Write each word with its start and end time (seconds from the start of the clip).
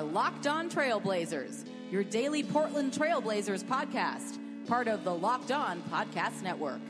are 0.00 0.04
Locked 0.04 0.46
On 0.46 0.70
Trailblazers, 0.70 1.66
your 1.90 2.02
daily 2.02 2.42
Portland 2.42 2.90
Trailblazers 2.90 3.62
podcast, 3.62 4.38
part 4.66 4.88
of 4.88 5.04
the 5.04 5.12
Locked 5.14 5.52
On 5.52 5.82
Podcast 5.92 6.40
Network. 6.40 6.80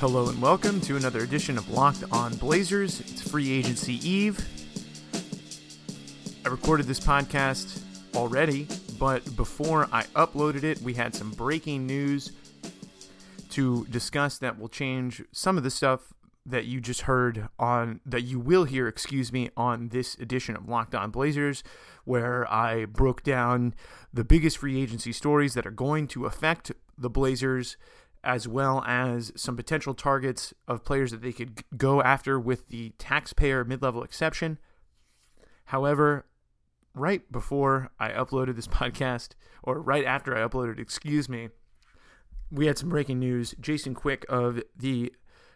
Hello 0.00 0.30
and 0.30 0.40
welcome 0.40 0.80
to 0.80 0.96
another 0.96 1.20
edition 1.20 1.58
of 1.58 1.68
Locked 1.68 2.04
On 2.10 2.34
Blazers. 2.36 3.00
It's 3.00 3.20
free 3.20 3.52
agency 3.52 3.96
eve. 4.08 4.42
I 6.46 6.48
recorded 6.48 6.86
this 6.86 7.00
podcast 7.00 7.82
already, 8.14 8.66
but 8.98 9.36
before 9.36 9.88
I 9.92 10.04
uploaded 10.14 10.62
it, 10.64 10.80
we 10.80 10.94
had 10.94 11.14
some 11.14 11.30
breaking 11.30 11.86
news 11.86 12.32
to 13.50 13.86
discuss 13.86 14.38
that 14.38 14.58
will 14.58 14.68
change 14.68 15.22
some 15.32 15.56
of 15.56 15.62
the 15.62 15.70
stuff 15.70 16.12
that 16.46 16.66
you 16.66 16.80
just 16.80 17.02
heard 17.02 17.48
on 17.58 18.00
that 18.04 18.22
you 18.22 18.38
will 18.38 18.64
hear, 18.64 18.86
excuse 18.86 19.32
me, 19.32 19.50
on 19.56 19.88
this 19.88 20.14
edition 20.16 20.56
of 20.56 20.68
Locked 20.68 20.94
On 20.94 21.10
Blazers, 21.10 21.62
where 22.04 22.50
I 22.52 22.84
broke 22.84 23.22
down 23.22 23.74
the 24.12 24.24
biggest 24.24 24.58
free 24.58 24.80
agency 24.80 25.12
stories 25.12 25.54
that 25.54 25.66
are 25.66 25.70
going 25.70 26.06
to 26.08 26.26
affect 26.26 26.72
the 26.98 27.08
Blazers 27.08 27.76
as 28.22 28.48
well 28.48 28.82
as 28.86 29.32
some 29.36 29.56
potential 29.56 29.94
targets 29.94 30.54
of 30.66 30.84
players 30.84 31.10
that 31.10 31.22
they 31.22 31.32
could 31.32 31.62
go 31.76 32.02
after 32.02 32.40
with 32.40 32.68
the 32.68 32.90
taxpayer 32.98 33.64
mid 33.64 33.82
level 33.82 34.02
exception. 34.02 34.58
However, 35.66 36.26
right 36.94 37.30
before 37.30 37.90
I 37.98 38.10
uploaded 38.10 38.56
this 38.56 38.66
podcast, 38.68 39.30
or 39.62 39.80
right 39.80 40.04
after 40.04 40.36
I 40.36 40.46
uploaded, 40.46 40.78
excuse 40.78 41.28
me, 41.28 41.48
we 42.50 42.66
had 42.66 42.78
some 42.78 42.88
breaking 42.88 43.18
news. 43.18 43.54
Jason 43.60 43.94
Quick 43.94 44.24
of 44.28 44.62
the 44.76 45.12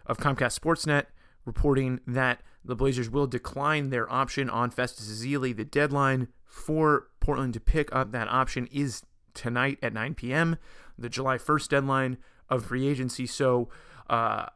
of 0.06 0.18
Comcast 0.18 0.58
Sportsnet 0.58 1.04
reporting 1.44 2.00
that 2.06 2.40
the 2.64 2.76
Blazers 2.76 3.10
will 3.10 3.26
decline 3.26 3.90
their 3.90 4.10
option 4.12 4.50
on 4.50 4.70
Festus 4.70 5.08
Ezeli. 5.10 5.56
The 5.56 5.64
deadline 5.64 6.28
for 6.44 7.08
Portland 7.20 7.54
to 7.54 7.60
pick 7.60 7.94
up 7.94 8.12
that 8.12 8.28
option 8.28 8.68
is 8.72 9.02
tonight 9.34 9.78
at 9.82 9.92
9 9.92 10.14
p.m. 10.14 10.56
The 10.98 11.08
July 11.08 11.38
1st 11.38 11.68
deadline 11.68 12.18
of 12.48 12.66
free 12.66 12.88
agency. 12.88 13.26
So 13.26 13.68
uh, 14.10 14.46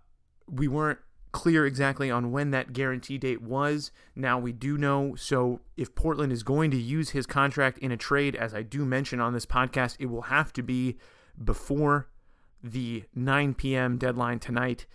we 0.51 0.69
weren't 0.69 0.99
clear 1.33 1.67
exactly 1.67 2.11
on 2.11 2.31
when 2.31 2.51
that 2.51 2.73
guarantee 2.73 3.19
date 3.19 3.43
was. 3.43 3.91
Now 4.15 4.39
we 4.39 4.53
do 4.53 4.79
know. 4.79 5.15
So 5.17 5.61
if 5.77 5.95
Portland 5.95 6.33
is 6.33 6.43
going 6.43 6.71
to 6.71 6.77
use 6.77 7.11
his 7.11 7.27
contract 7.27 7.79
in 7.79 7.91
a 7.91 7.97
trade, 7.97 8.37
as 8.37 8.55
I 8.55 8.63
do 8.63 8.85
mention 8.85 9.21
on 9.21 9.33
this 9.33 9.47
podcast, 9.47 9.97
it 9.99 10.07
will 10.07 10.23
have 10.23 10.53
to 10.55 10.63
be 10.63 10.99
before 11.43 12.09
the 12.63 13.05
9 13.15 13.55
p.m. 13.55 13.97
deadline 13.97 14.39
tonight. 14.39 14.87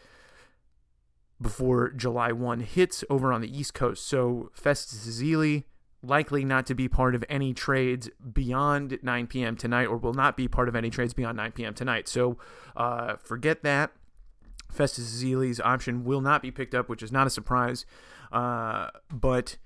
Before 1.39 1.91
July 1.91 2.31
1 2.31 2.61
hits 2.61 3.03
over 3.11 3.31
on 3.31 3.41
the 3.41 3.59
East 3.59 3.75
Coast. 3.75 4.07
So 4.07 4.49
Festus 4.53 5.07
Ezeli 5.07 5.65
likely 6.01 6.43
not 6.43 6.65
to 6.67 6.73
be 6.75 6.87
part 6.87 7.13
of 7.13 7.23
any 7.29 7.53
trades 7.53 8.09
beyond 8.33 8.97
9 9.01 9.27
p.m. 9.27 9.55
tonight, 9.55 9.85
or 9.85 9.97
will 9.97 10.13
not 10.13 10.37
be 10.37 10.47
part 10.47 10.67
of 10.67 10.75
any 10.75 10.89
trades 10.89 11.13
beyond 11.13 11.37
9 11.37 11.51
p.m. 11.51 11.73
tonight. 11.73 12.07
So 12.07 12.37
uh, 12.75 13.17
forget 13.17 13.63
that. 13.63 13.91
Festus 14.69 15.23
Ezeli's 15.23 15.59
option 15.61 16.03
will 16.03 16.21
not 16.21 16.41
be 16.41 16.51
picked 16.51 16.75
up, 16.75 16.89
which 16.89 17.03
is 17.03 17.11
not 17.11 17.27
a 17.27 17.31
surprise. 17.31 17.85
Uh, 18.31 18.89
but 19.11 19.57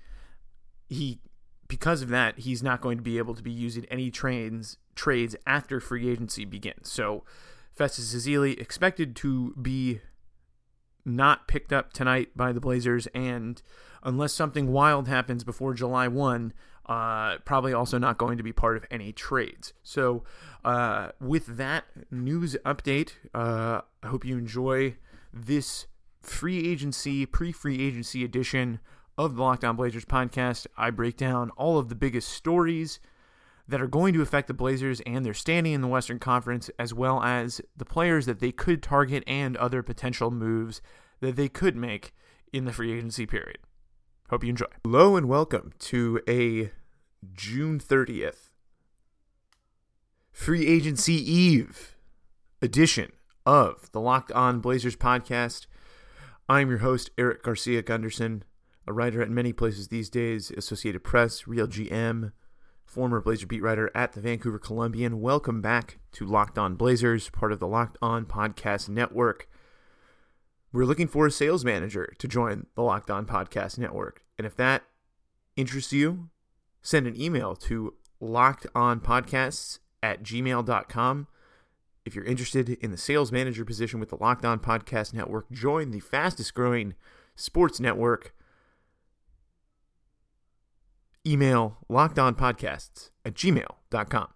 he, 0.88 1.20
because 1.68 2.02
of 2.02 2.08
that, 2.08 2.40
he's 2.40 2.62
not 2.62 2.80
going 2.80 2.98
to 2.98 3.02
be 3.02 3.18
able 3.18 3.34
to 3.34 3.42
be 3.42 3.50
used 3.50 3.78
in 3.78 3.84
any 3.86 4.10
trades 4.10 4.76
trades 4.94 5.34
after 5.46 5.80
free 5.80 6.10
agency 6.10 6.44
begins. 6.44 6.90
So 6.90 7.24
Festus 7.72 8.14
Ezeli 8.14 8.60
expected 8.60 9.16
to 9.16 9.54
be 9.54 10.00
not 11.04 11.48
picked 11.48 11.72
up 11.72 11.92
tonight 11.92 12.36
by 12.36 12.52
the 12.52 12.60
Blazers, 12.60 13.08
and 13.08 13.60
unless 14.02 14.32
something 14.32 14.70
wild 14.70 15.08
happens 15.08 15.44
before 15.44 15.74
July 15.74 16.08
1, 16.08 16.52
uh, 16.86 17.38
probably 17.44 17.72
also 17.72 17.98
not 17.98 18.18
going 18.18 18.36
to 18.36 18.42
be 18.42 18.52
part 18.52 18.76
of 18.76 18.84
any 18.90 19.12
trades. 19.12 19.72
So, 19.82 20.24
uh, 20.64 21.10
with 21.20 21.56
that 21.56 21.84
news 22.10 22.56
update, 22.64 23.12
uh, 23.34 23.82
I 24.02 24.06
hope 24.06 24.24
you 24.24 24.36
enjoy 24.36 24.96
this 25.32 25.86
free 26.20 26.70
agency, 26.70 27.26
pre 27.26 27.52
free 27.52 27.86
agency 27.86 28.24
edition 28.24 28.80
of 29.16 29.36
the 29.36 29.42
Locked 29.42 29.64
On 29.64 29.76
Blazers 29.76 30.04
podcast. 30.04 30.66
I 30.76 30.90
break 30.90 31.16
down 31.16 31.50
all 31.50 31.78
of 31.78 31.88
the 31.88 31.94
biggest 31.94 32.28
stories 32.28 32.98
that 33.68 33.80
are 33.80 33.86
going 33.86 34.12
to 34.14 34.22
affect 34.22 34.48
the 34.48 34.54
Blazers 34.54 35.00
and 35.06 35.24
their 35.24 35.34
standing 35.34 35.72
in 35.72 35.80
the 35.80 35.88
Western 35.88 36.18
Conference, 36.18 36.68
as 36.78 36.92
well 36.92 37.22
as 37.22 37.60
the 37.76 37.84
players 37.84 38.26
that 38.26 38.40
they 38.40 38.52
could 38.52 38.82
target 38.82 39.22
and 39.26 39.56
other 39.56 39.82
potential 39.82 40.30
moves 40.30 40.82
that 41.20 41.36
they 41.36 41.48
could 41.48 41.76
make 41.76 42.12
in 42.52 42.64
the 42.64 42.72
free 42.72 42.92
agency 42.92 43.24
period. 43.24 43.58
Hope 44.32 44.44
you 44.44 44.48
enjoy. 44.48 44.64
Hello 44.82 45.14
and 45.14 45.28
welcome 45.28 45.74
to 45.78 46.18
a 46.26 46.70
June 47.34 47.78
30th 47.78 48.48
free 50.32 50.66
agency 50.66 51.12
eve 51.12 51.96
edition 52.62 53.12
of 53.44 53.92
the 53.92 54.00
Locked 54.00 54.32
On 54.32 54.60
Blazers 54.60 54.96
podcast. 54.96 55.66
I'm 56.48 56.70
your 56.70 56.78
host, 56.78 57.10
Erik 57.18 57.42
Garcia 57.42 57.82
Gundersen, 57.82 58.40
a 58.86 58.94
writer 58.94 59.20
at 59.20 59.28
many 59.28 59.52
places 59.52 59.88
these 59.88 60.08
days 60.08 60.50
Associated 60.50 61.04
Press, 61.04 61.46
Real 61.46 61.66
GM, 61.66 62.32
former 62.86 63.20
Blazer 63.20 63.46
beat 63.46 63.60
writer 63.60 63.90
at 63.94 64.14
the 64.14 64.22
Vancouver 64.22 64.58
Columbian. 64.58 65.20
Welcome 65.20 65.60
back 65.60 65.98
to 66.12 66.24
Locked 66.24 66.56
On 66.56 66.74
Blazers, 66.74 67.28
part 67.28 67.52
of 67.52 67.58
the 67.58 67.68
Locked 67.68 67.98
On 68.00 68.24
Podcast 68.24 68.88
Network. 68.88 69.46
We're 70.72 70.86
looking 70.86 71.08
for 71.08 71.26
a 71.26 71.30
sales 71.30 71.64
manager 71.64 72.14
to 72.18 72.26
join 72.26 72.66
the 72.74 72.82
Locked 72.82 73.10
On 73.10 73.26
Podcast 73.26 73.76
Network. 73.76 74.22
And 74.38 74.46
if 74.46 74.56
that 74.56 74.84
interests 75.54 75.92
you, 75.92 76.30
send 76.80 77.06
an 77.06 77.20
email 77.20 77.54
to 77.56 77.94
lockedonpodcasts 78.22 79.80
at 80.02 80.22
gmail.com. 80.22 81.26
If 82.04 82.14
you're 82.14 82.24
interested 82.24 82.70
in 82.70 82.90
the 82.90 82.96
sales 82.96 83.30
manager 83.30 83.64
position 83.66 84.00
with 84.00 84.08
the 84.08 84.16
Locked 84.16 84.46
On 84.46 84.58
Podcast 84.58 85.12
Network, 85.12 85.50
join 85.52 85.90
the 85.90 86.00
fastest 86.00 86.54
growing 86.54 86.94
sports 87.36 87.78
network. 87.78 88.34
Email 91.26 91.76
lockedonpodcasts 91.90 93.10
at 93.24 93.34
gmail.com. 93.34 94.28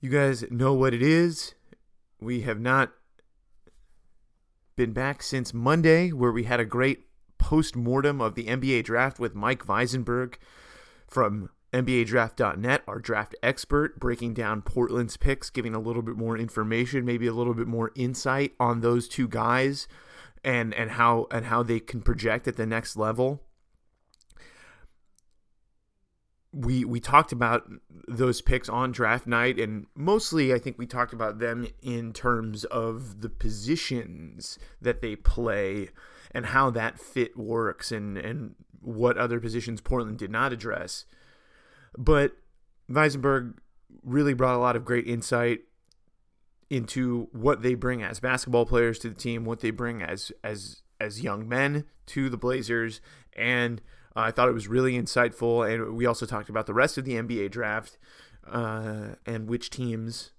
You 0.00 0.10
guys 0.10 0.44
know 0.50 0.74
what 0.74 0.94
it 0.94 1.02
is. 1.02 1.54
We 2.20 2.42
have 2.42 2.60
not 2.60 2.92
been 4.80 4.92
back 4.94 5.22
since 5.22 5.52
Monday, 5.52 6.08
where 6.08 6.32
we 6.32 6.44
had 6.44 6.58
a 6.58 6.64
great 6.64 7.04
post 7.36 7.76
mortem 7.76 8.18
of 8.18 8.34
the 8.34 8.46
NBA 8.46 8.82
draft 8.84 9.20
with 9.20 9.34
Mike 9.34 9.66
Weisenberg 9.66 10.36
from 11.06 11.50
NBADraft.net, 11.74 12.82
our 12.88 12.98
draft 12.98 13.36
expert, 13.42 14.00
breaking 14.00 14.32
down 14.32 14.62
Portland's 14.62 15.18
picks, 15.18 15.50
giving 15.50 15.74
a 15.74 15.78
little 15.78 16.00
bit 16.00 16.16
more 16.16 16.34
information, 16.34 17.04
maybe 17.04 17.26
a 17.26 17.34
little 17.34 17.52
bit 17.52 17.66
more 17.66 17.92
insight 17.94 18.54
on 18.58 18.80
those 18.80 19.06
two 19.06 19.28
guys 19.28 19.86
and 20.42 20.72
and 20.72 20.92
how 20.92 21.26
and 21.30 21.44
how 21.44 21.62
they 21.62 21.78
can 21.78 22.00
project 22.00 22.48
at 22.48 22.56
the 22.56 22.64
next 22.64 22.96
level. 22.96 23.42
We 26.52 26.84
we 26.84 27.00
talked 27.00 27.32
about 27.32 27.70
those 28.08 28.40
picks 28.42 28.68
on 28.68 28.90
draft 28.90 29.26
night 29.26 29.58
and 29.60 29.86
mostly 29.94 30.52
I 30.52 30.58
think 30.58 30.78
we 30.78 30.86
talked 30.86 31.12
about 31.12 31.38
them 31.38 31.68
in 31.80 32.12
terms 32.12 32.64
of 32.64 33.20
the 33.20 33.28
positions 33.28 34.58
that 34.82 35.00
they 35.00 35.14
play 35.14 35.90
and 36.32 36.46
how 36.46 36.70
that 36.70 36.98
fit 36.98 37.36
works 37.36 37.92
and 37.92 38.18
and 38.18 38.56
what 38.80 39.16
other 39.16 39.38
positions 39.38 39.80
Portland 39.80 40.18
did 40.18 40.30
not 40.30 40.52
address. 40.52 41.04
But 41.96 42.32
Weisenberg 42.90 43.54
really 44.02 44.34
brought 44.34 44.56
a 44.56 44.58
lot 44.58 44.76
of 44.76 44.84
great 44.84 45.06
insight 45.06 45.60
into 46.68 47.28
what 47.32 47.62
they 47.62 47.74
bring 47.74 48.02
as 48.02 48.20
basketball 48.20 48.64
players 48.64 48.98
to 49.00 49.08
the 49.08 49.14
team, 49.14 49.44
what 49.44 49.60
they 49.60 49.70
bring 49.70 50.02
as 50.02 50.32
as 50.42 50.82
as 51.00 51.22
young 51.22 51.48
men 51.48 51.84
to 52.06 52.28
the 52.28 52.36
Blazers, 52.36 53.00
and 53.36 53.80
uh, 54.16 54.20
I 54.20 54.30
thought 54.30 54.48
it 54.48 54.54
was 54.54 54.68
really 54.68 54.92
insightful. 54.94 55.68
And 55.68 55.96
we 55.96 56.06
also 56.06 56.26
talked 56.26 56.48
about 56.48 56.66
the 56.66 56.74
rest 56.74 56.98
of 56.98 57.04
the 57.04 57.14
NBA 57.14 57.50
draft 57.50 57.98
uh, 58.50 59.14
and 59.26 59.48
which 59.48 59.70
teams 59.70 60.32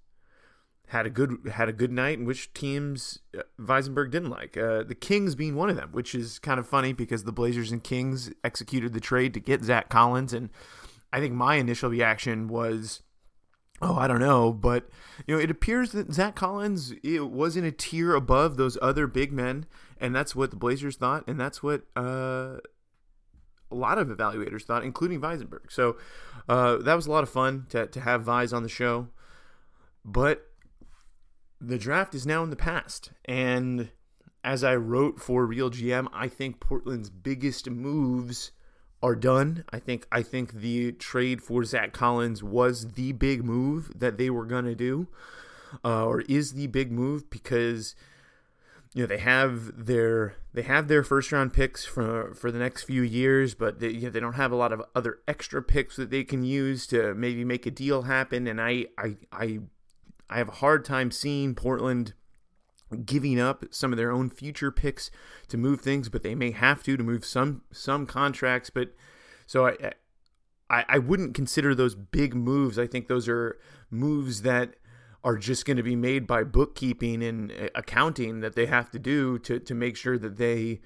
had 0.88 1.06
a 1.06 1.10
good 1.10 1.38
had 1.54 1.70
a 1.70 1.72
good 1.72 1.90
night 1.90 2.18
and 2.18 2.26
which 2.26 2.52
teams 2.52 3.18
uh, 3.36 3.42
Weisenberg 3.58 4.10
didn't 4.10 4.30
like. 4.30 4.56
Uh, 4.56 4.82
the 4.82 4.94
Kings 4.94 5.34
being 5.34 5.54
one 5.54 5.70
of 5.70 5.76
them, 5.76 5.90
which 5.92 6.14
is 6.14 6.38
kind 6.38 6.60
of 6.60 6.68
funny 6.68 6.92
because 6.92 7.24
the 7.24 7.32
Blazers 7.32 7.72
and 7.72 7.82
Kings 7.82 8.30
executed 8.44 8.92
the 8.92 9.00
trade 9.00 9.32
to 9.34 9.40
get 9.40 9.64
Zach 9.64 9.88
Collins, 9.88 10.32
and 10.32 10.50
I 11.12 11.20
think 11.20 11.34
my 11.34 11.56
initial 11.56 11.88
reaction 11.88 12.46
was, 12.46 13.02
oh, 13.80 13.96
I 13.96 14.06
don't 14.06 14.20
know, 14.20 14.52
but 14.52 14.88
you 15.26 15.34
know, 15.34 15.40
it 15.40 15.50
appears 15.50 15.92
that 15.92 16.12
Zach 16.12 16.34
Collins 16.34 16.92
was 17.04 17.56
in 17.56 17.64
a 17.64 17.72
tier 17.72 18.14
above 18.14 18.58
those 18.58 18.76
other 18.82 19.06
big 19.06 19.32
men, 19.32 19.64
and 19.98 20.14
that's 20.14 20.36
what 20.36 20.50
the 20.50 20.56
Blazers 20.56 20.96
thought, 20.96 21.24
and 21.26 21.40
that's 21.40 21.62
what 21.62 21.84
uh, 21.96 22.58
a 23.72 23.74
lot 23.74 23.98
of 23.98 24.08
evaluators 24.08 24.62
thought, 24.62 24.84
including 24.84 25.20
Weisenberg. 25.20 25.70
So 25.70 25.96
uh, 26.48 26.76
that 26.76 26.94
was 26.94 27.06
a 27.06 27.10
lot 27.10 27.22
of 27.22 27.30
fun 27.30 27.66
to 27.70 27.86
to 27.86 28.00
have 28.00 28.22
Vise 28.22 28.52
on 28.52 28.62
the 28.62 28.68
show, 28.68 29.08
but 30.04 30.46
the 31.60 31.78
draft 31.78 32.14
is 32.14 32.26
now 32.26 32.42
in 32.42 32.50
the 32.50 32.56
past. 32.56 33.12
And 33.24 33.90
as 34.44 34.64
I 34.64 34.74
wrote 34.74 35.20
for 35.20 35.46
Real 35.46 35.70
GM, 35.70 36.08
I 36.12 36.28
think 36.28 36.60
Portland's 36.60 37.10
biggest 37.10 37.70
moves 37.70 38.50
are 39.02 39.16
done. 39.16 39.64
I 39.72 39.78
think 39.78 40.06
I 40.12 40.22
think 40.22 40.52
the 40.52 40.92
trade 40.92 41.42
for 41.42 41.64
Zach 41.64 41.92
Collins 41.92 42.42
was 42.42 42.92
the 42.92 43.12
big 43.12 43.44
move 43.44 43.92
that 43.98 44.18
they 44.18 44.30
were 44.30 44.46
gonna 44.46 44.74
do, 44.74 45.08
uh, 45.84 46.04
or 46.04 46.20
is 46.22 46.52
the 46.52 46.68
big 46.68 46.92
move 46.92 47.30
because 47.30 47.94
you 48.94 49.02
know 49.02 49.06
they 49.06 49.18
have 49.18 49.86
their 49.86 50.36
they 50.52 50.62
have 50.62 50.88
their 50.88 51.02
first 51.02 51.32
round 51.32 51.52
picks 51.52 51.84
for 51.84 52.34
for 52.34 52.50
the 52.50 52.58
next 52.58 52.82
few 52.82 53.02
years, 53.02 53.54
but 53.54 53.80
they 53.80 53.88
you 53.88 54.02
know, 54.02 54.10
they 54.10 54.20
don't 54.20 54.34
have 54.34 54.52
a 54.52 54.56
lot 54.56 54.72
of 54.72 54.82
other 54.94 55.20
extra 55.26 55.62
picks 55.62 55.96
that 55.96 56.10
they 56.10 56.24
can 56.24 56.44
use 56.44 56.86
to 56.88 57.14
maybe 57.14 57.44
make 57.44 57.64
a 57.66 57.70
deal 57.70 58.02
happen. 58.02 58.46
And 58.46 58.60
I 58.60 58.86
I 58.98 59.16
I 59.32 59.60
I 60.28 60.38
have 60.38 60.48
a 60.48 60.52
hard 60.52 60.84
time 60.84 61.10
seeing 61.10 61.54
Portland 61.54 62.14
giving 63.06 63.40
up 63.40 63.64
some 63.70 63.92
of 63.92 63.96
their 63.96 64.12
own 64.12 64.28
future 64.28 64.70
picks 64.70 65.10
to 65.48 65.56
move 65.56 65.80
things, 65.80 66.10
but 66.10 66.22
they 66.22 66.34
may 66.34 66.50
have 66.50 66.82
to 66.82 66.96
to 66.96 67.02
move 67.02 67.24
some 67.24 67.62
some 67.72 68.06
contracts. 68.06 68.68
But 68.68 68.94
so 69.46 69.66
I 69.66 69.92
I, 70.68 70.84
I 70.88 70.98
wouldn't 70.98 71.34
consider 71.34 71.74
those 71.74 71.94
big 71.94 72.34
moves. 72.34 72.78
I 72.78 72.86
think 72.86 73.08
those 73.08 73.28
are 73.28 73.58
moves 73.90 74.42
that 74.42 74.74
are 75.24 75.36
just 75.36 75.64
going 75.64 75.76
to 75.76 75.82
be 75.82 75.96
made 75.96 76.26
by 76.26 76.42
bookkeeping 76.42 77.22
and 77.22 77.52
uh, 77.52 77.68
accounting 77.74 78.40
that 78.40 78.54
they 78.54 78.66
have 78.66 78.90
to 78.90 78.98
do 78.98 79.38
to 79.38 79.58
to 79.58 79.74
make 79.74 79.96
sure 79.96 80.18
that 80.18 80.36
they 80.36 80.80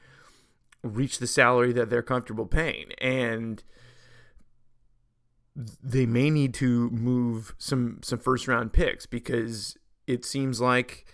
reach 0.82 1.18
the 1.18 1.26
salary 1.26 1.72
that 1.72 1.90
they're 1.90 2.02
comfortable 2.02 2.46
paying 2.46 2.92
and 2.98 3.64
they 5.82 6.04
may 6.04 6.28
need 6.28 6.52
to 6.52 6.90
move 6.90 7.54
some 7.58 7.98
some 8.02 8.18
first 8.18 8.46
round 8.46 8.72
picks 8.72 9.06
because 9.06 9.76
it 10.06 10.24
seems 10.24 10.60
like 10.60 11.06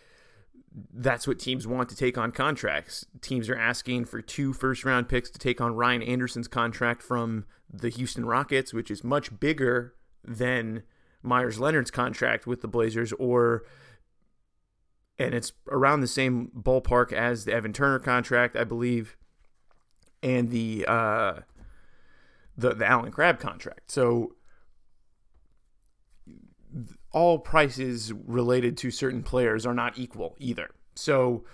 that's 0.93 1.27
what 1.27 1.39
teams 1.39 1.67
want 1.67 1.89
to 1.91 1.97
take 1.97 2.17
on 2.17 2.33
contracts. 2.33 3.05
Teams 3.21 3.49
are 3.49 3.57
asking 3.57 4.07
for 4.07 4.21
two 4.21 4.53
first 4.53 4.85
round 4.85 5.09
picks 5.09 5.31
to 5.31 5.39
take 5.39 5.61
on 5.61 5.75
Ryan 5.75 6.03
Anderson's 6.03 6.49
contract 6.49 7.03
from 7.03 7.45
the 7.73 7.89
Houston 7.89 8.25
Rockets, 8.25 8.73
which 8.73 8.91
is 8.91 9.05
much 9.05 9.39
bigger 9.39 9.95
than 10.25 10.83
Meyers 11.23 11.59
Leonard's 11.59 11.91
contract 11.91 12.47
with 12.47 12.61
the 12.61 12.69
Blazers, 12.69 13.13
or 13.15 13.65
and 15.19 15.35
it's 15.35 15.53
around 15.69 16.01
the 16.01 16.09
same 16.09 16.51
ballpark 16.57 17.13
as 17.13 17.45
the 17.45 17.53
Evan 17.53 17.73
Turner 17.73 17.99
contract, 17.99 18.57
I 18.57 18.65
believe, 18.65 19.17
and 20.23 20.51
the 20.51 20.85
uh, 20.87 21.41
the 22.57 22.75
the 22.75 22.87
Allen 22.87 23.13
Crabbe 23.13 23.39
contract. 23.39 23.91
So 23.91 24.35
all 27.13 27.39
prices 27.39 28.13
related 28.13 28.77
to 28.79 28.91
certain 28.91 29.23
players 29.23 29.67
are 29.67 29.75
not 29.75 29.99
equal 29.99 30.35
either. 30.39 30.71
So 30.95 31.45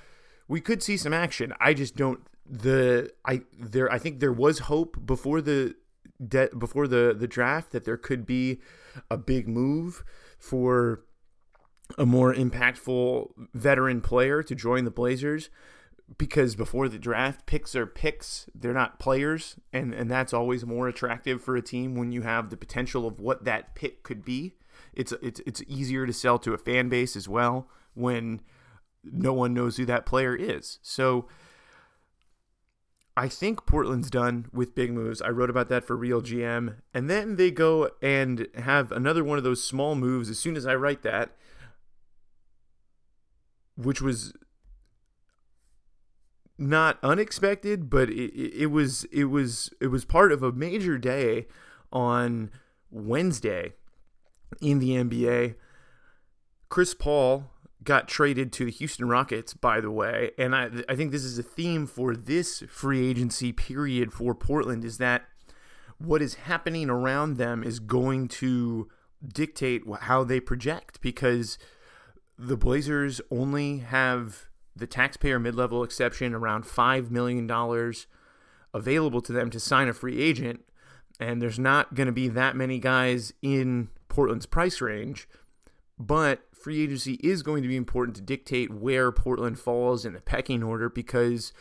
we 0.46 0.60
could 0.60 0.82
see 0.82 0.96
some 0.96 1.12
action. 1.12 1.52
I 1.60 1.74
just 1.74 1.96
don't 1.96 2.20
the 2.48 3.10
I 3.24 3.42
there 3.58 3.92
I 3.92 3.98
think 3.98 4.20
there 4.20 4.32
was 4.32 4.60
hope 4.60 5.04
before 5.04 5.40
the 5.40 5.74
de- 6.26 6.50
before 6.56 6.88
the 6.88 7.14
the 7.18 7.28
draft 7.28 7.72
that 7.72 7.84
there 7.84 7.96
could 7.96 8.26
be 8.26 8.60
a 9.10 9.16
big 9.16 9.48
move 9.48 10.04
for 10.38 11.04
a 11.96 12.04
more 12.04 12.34
impactful 12.34 13.30
veteran 13.54 14.00
player 14.00 14.42
to 14.42 14.54
join 14.54 14.84
the 14.84 14.90
Blazers 14.90 15.48
because 16.16 16.54
before 16.54 16.88
the 16.88 16.98
draft 16.98 17.46
picks 17.46 17.74
are 17.76 17.86
picks. 17.86 18.48
They're 18.54 18.72
not 18.72 18.98
players. 18.98 19.56
And 19.72 19.92
and 19.92 20.10
that's 20.10 20.32
always 20.32 20.64
more 20.64 20.88
attractive 20.88 21.42
for 21.42 21.56
a 21.56 21.62
team 21.62 21.94
when 21.94 22.12
you 22.12 22.22
have 22.22 22.50
the 22.50 22.56
potential 22.56 23.06
of 23.06 23.20
what 23.20 23.44
that 23.44 23.74
pick 23.74 24.02
could 24.02 24.24
be. 24.24 24.54
It's 24.94 25.12
it's 25.22 25.40
it's 25.46 25.62
easier 25.66 26.06
to 26.06 26.12
sell 26.12 26.38
to 26.40 26.54
a 26.54 26.58
fan 26.58 26.88
base 26.88 27.16
as 27.16 27.28
well 27.28 27.68
when 27.94 28.40
no 29.04 29.32
one 29.32 29.54
knows 29.54 29.76
who 29.76 29.84
that 29.86 30.06
player 30.06 30.34
is. 30.34 30.78
So 30.82 31.28
I 33.18 33.26
think 33.26 33.66
Portland's 33.66 34.10
done 34.10 34.46
with 34.52 34.76
big 34.76 34.92
moves. 34.92 35.20
I 35.20 35.30
wrote 35.30 35.50
about 35.50 35.68
that 35.70 35.82
for 35.84 35.96
Real 35.96 36.22
GM. 36.22 36.76
And 36.94 37.10
then 37.10 37.34
they 37.34 37.50
go 37.50 37.90
and 38.00 38.46
have 38.54 38.92
another 38.92 39.24
one 39.24 39.38
of 39.38 39.42
those 39.42 39.62
small 39.62 39.96
moves 39.96 40.30
as 40.30 40.38
soon 40.38 40.56
as 40.56 40.64
I 40.64 40.76
write 40.76 41.02
that, 41.02 41.32
which 43.76 44.00
was 44.00 44.34
not 46.56 47.00
unexpected, 47.02 47.90
but 47.90 48.08
it, 48.08 48.32
it, 48.36 48.66
was 48.66 49.02
it 49.10 49.24
was 49.24 49.68
it 49.80 49.88
was 49.88 50.04
part 50.04 50.30
of 50.30 50.44
a 50.44 50.52
major 50.52 50.96
day 50.96 51.48
on 51.92 52.52
Wednesday 52.88 53.72
in 54.60 54.78
the 54.78 54.90
NBA. 54.90 55.56
Chris 56.68 56.94
Paul 56.94 57.50
got 57.84 58.08
traded 58.08 58.52
to 58.52 58.64
the 58.64 58.70
Houston 58.70 59.08
Rockets, 59.08 59.54
by 59.54 59.80
the 59.80 59.90
way, 59.90 60.32
and 60.38 60.54
I 60.54 60.70
I 60.88 60.96
think 60.96 61.12
this 61.12 61.24
is 61.24 61.38
a 61.38 61.42
theme 61.42 61.86
for 61.86 62.14
this 62.14 62.62
free 62.68 63.08
agency 63.08 63.52
period 63.52 64.12
for 64.12 64.34
Portland 64.34 64.84
is 64.84 64.98
that 64.98 65.26
what 65.98 66.22
is 66.22 66.34
happening 66.34 66.88
around 66.88 67.36
them 67.36 67.62
is 67.62 67.80
going 67.80 68.28
to 68.28 68.88
dictate 69.26 69.82
how 70.02 70.24
they 70.24 70.40
project 70.40 71.00
because 71.00 71.58
the 72.38 72.56
Blazers 72.56 73.20
only 73.30 73.78
have 73.78 74.46
the 74.76 74.86
taxpayer 74.86 75.38
mid 75.38 75.56
level 75.56 75.82
exception 75.82 76.34
around 76.34 76.64
$5 76.64 77.10
million 77.10 77.50
available 78.72 79.20
to 79.20 79.32
them 79.32 79.50
to 79.50 79.58
sign 79.58 79.88
a 79.88 79.92
free 79.92 80.22
agent. 80.22 80.60
And 81.18 81.42
there's 81.42 81.58
not 81.58 81.94
going 81.94 82.06
to 82.06 82.12
be 82.12 82.28
that 82.28 82.54
many 82.54 82.78
guys 82.78 83.32
in 83.42 83.88
Portland's 84.08 84.46
price 84.46 84.80
range. 84.80 85.28
But 85.98 86.42
free 86.60 86.82
agency 86.82 87.14
is 87.14 87.42
going 87.42 87.62
to 87.62 87.68
be 87.68 87.76
important 87.76 88.16
to 88.16 88.22
dictate 88.22 88.70
where 88.70 89.12
Portland 89.12 89.58
falls 89.58 90.04
in 90.04 90.12
the 90.12 90.20
pecking 90.20 90.62
order 90.62 90.88
because 90.88 91.52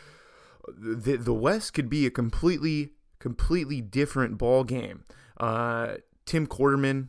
the, 0.66 1.16
the 1.16 1.34
West 1.34 1.74
could 1.74 1.88
be 1.88 2.06
a 2.06 2.10
completely, 2.10 2.90
completely 3.18 3.80
different 3.80 4.38
ball 4.38 4.64
game. 4.64 5.04
Uh, 5.38 5.94
Tim 6.26 6.46
Quarterman 6.46 7.08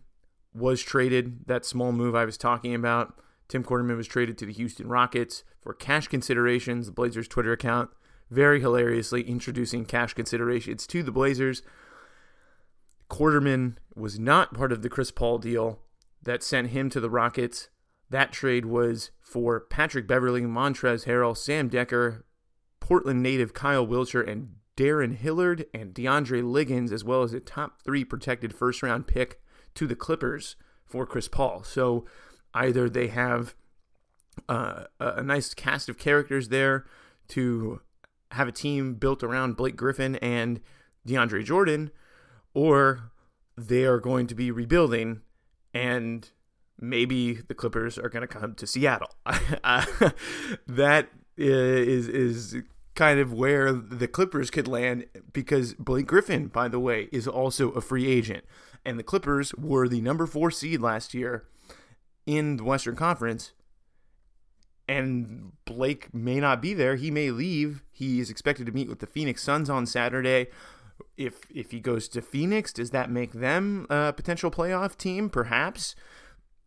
was 0.53 0.81
traded, 0.81 1.47
that 1.47 1.65
small 1.65 1.91
move 1.91 2.15
I 2.15 2.25
was 2.25 2.37
talking 2.37 2.73
about. 2.73 3.19
Tim 3.47 3.63
Quarterman 3.63 3.97
was 3.97 4.07
traded 4.07 4.37
to 4.37 4.45
the 4.45 4.53
Houston 4.53 4.87
Rockets 4.87 5.43
for 5.61 5.73
cash 5.73 6.07
considerations. 6.07 6.85
The 6.85 6.91
Blazers 6.91 7.27
Twitter 7.27 7.51
account 7.51 7.89
very 8.29 8.59
hilariously 8.59 9.23
introducing 9.23 9.85
cash 9.85 10.13
considerations 10.13 10.85
to 10.87 11.03
the 11.03 11.11
Blazers. 11.11 11.63
Quarterman 13.09 13.77
was 13.95 14.19
not 14.19 14.53
part 14.53 14.71
of 14.71 14.83
the 14.83 14.89
Chris 14.89 15.09
Paul 15.09 15.39
deal 15.39 15.79
that 16.21 16.43
sent 16.43 16.69
him 16.69 16.89
to 16.91 16.99
the 16.99 17.09
Rockets. 17.09 17.69
That 18.09 18.31
trade 18.31 18.65
was 18.65 19.11
for 19.21 19.59
Patrick 19.59 20.07
Beverley, 20.07 20.41
Montrezl 20.41 21.05
Harrell, 21.05 21.37
Sam 21.37 21.69
Dekker, 21.69 22.23
Portland 22.79 23.21
native 23.21 23.53
Kyle 23.53 23.85
Wiltjer, 23.85 24.27
and 24.27 24.55
Darrun 24.75 25.15
Hilliard 25.15 25.65
and 25.73 25.93
DeAndre 25.93 26.43
Liggins, 26.43 26.91
as 26.91 27.03
well 27.03 27.21
as 27.21 27.33
a 27.33 27.39
top 27.39 27.81
three 27.83 28.03
protected 28.03 28.53
first 28.53 28.81
round 28.81 29.07
pick 29.07 29.41
to 29.75 29.85
the 29.85 29.95
Clippers 29.95 30.55
for 30.85 31.05
Chris 31.05 31.27
Paul. 31.27 31.63
So 31.63 32.05
either 32.53 32.89
they 32.89 33.07
have 33.07 33.55
uh, 34.47 34.85
a 34.99 35.21
nice 35.21 35.53
cast 35.53 35.89
of 35.89 35.97
characters 35.97 36.49
there 36.49 36.85
to 37.29 37.81
have 38.31 38.47
a 38.47 38.53
team 38.53 38.95
built 38.95 39.23
around 39.23 39.57
Blake 39.57 39.75
Griffin 39.75 40.15
and 40.17 40.59
DeAndre 41.07 41.43
Jordan, 41.43 41.91
or 42.53 43.11
they 43.57 43.83
are 43.83 43.99
going 43.99 44.27
to 44.27 44.35
be 44.35 44.49
rebuilding 44.49 45.21
and 45.73 46.31
maybe 46.79 47.33
the 47.47 47.53
Clippers 47.53 47.97
are 47.97 48.09
going 48.09 48.21
to 48.21 48.27
come 48.27 48.55
to 48.55 48.67
Seattle. 48.67 49.11
that 50.67 51.09
is 51.37 52.07
is 52.07 52.57
kind 52.95 53.19
of 53.19 53.31
where 53.31 53.71
the 53.71 54.07
Clippers 54.07 54.51
could 54.51 54.67
land 54.67 55.05
because 55.31 55.73
Blake 55.75 56.07
Griffin, 56.07 56.47
by 56.47 56.67
the 56.67 56.79
way, 56.79 57.07
is 57.11 57.27
also 57.27 57.71
a 57.71 57.81
free 57.81 58.07
agent. 58.07 58.43
And 58.85 58.99
the 58.99 59.03
Clippers 59.03 59.53
were 59.55 59.87
the 59.87 60.01
number 60.01 60.25
four 60.25 60.51
seed 60.51 60.81
last 60.81 61.13
year 61.13 61.45
in 62.25 62.57
the 62.57 62.63
Western 62.63 62.95
Conference, 62.95 63.53
and 64.87 65.51
Blake 65.65 66.13
may 66.13 66.39
not 66.39 66.61
be 66.61 66.73
there. 66.73 66.95
He 66.95 67.11
may 67.11 67.31
leave. 67.31 67.83
He 67.91 68.19
is 68.19 68.29
expected 68.29 68.65
to 68.65 68.71
meet 68.71 68.89
with 68.89 68.99
the 68.99 69.07
Phoenix 69.07 69.43
Suns 69.43 69.69
on 69.69 69.85
Saturday. 69.85 70.47
If 71.15 71.45
if 71.53 71.71
he 71.71 71.79
goes 71.79 72.07
to 72.09 72.21
Phoenix, 72.21 72.73
does 72.73 72.89
that 72.91 73.09
make 73.09 73.33
them 73.33 73.85
a 73.89 74.11
potential 74.13 74.51
playoff 74.51 74.97
team? 74.97 75.29
Perhaps. 75.29 75.95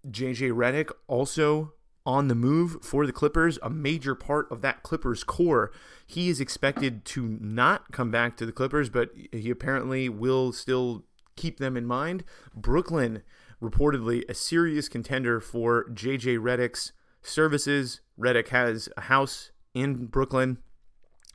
JJ 0.08 0.52
Redick 0.52 0.90
also 1.06 1.72
on 2.04 2.28
the 2.28 2.34
move 2.34 2.78
for 2.82 3.06
the 3.06 3.12
Clippers, 3.12 3.58
a 3.62 3.70
major 3.70 4.14
part 4.14 4.50
of 4.50 4.60
that 4.62 4.82
Clippers 4.82 5.22
core. 5.22 5.70
He 6.06 6.28
is 6.28 6.40
expected 6.40 7.04
to 7.06 7.38
not 7.40 7.92
come 7.92 8.10
back 8.10 8.36
to 8.38 8.46
the 8.46 8.52
Clippers, 8.52 8.90
but 8.90 9.10
he 9.30 9.50
apparently 9.50 10.08
will 10.08 10.52
still 10.52 11.04
keep 11.36 11.58
them 11.58 11.76
in 11.76 11.86
mind. 11.86 12.24
Brooklyn, 12.54 13.22
reportedly 13.62 14.28
a 14.28 14.34
serious 14.34 14.88
contender 14.88 15.40
for 15.40 15.84
JJ 15.90 16.38
Redick's 16.38 16.92
services. 17.22 18.00
Redick 18.18 18.48
has 18.48 18.88
a 18.96 19.02
house 19.02 19.52
in 19.74 20.06
Brooklyn, 20.06 20.58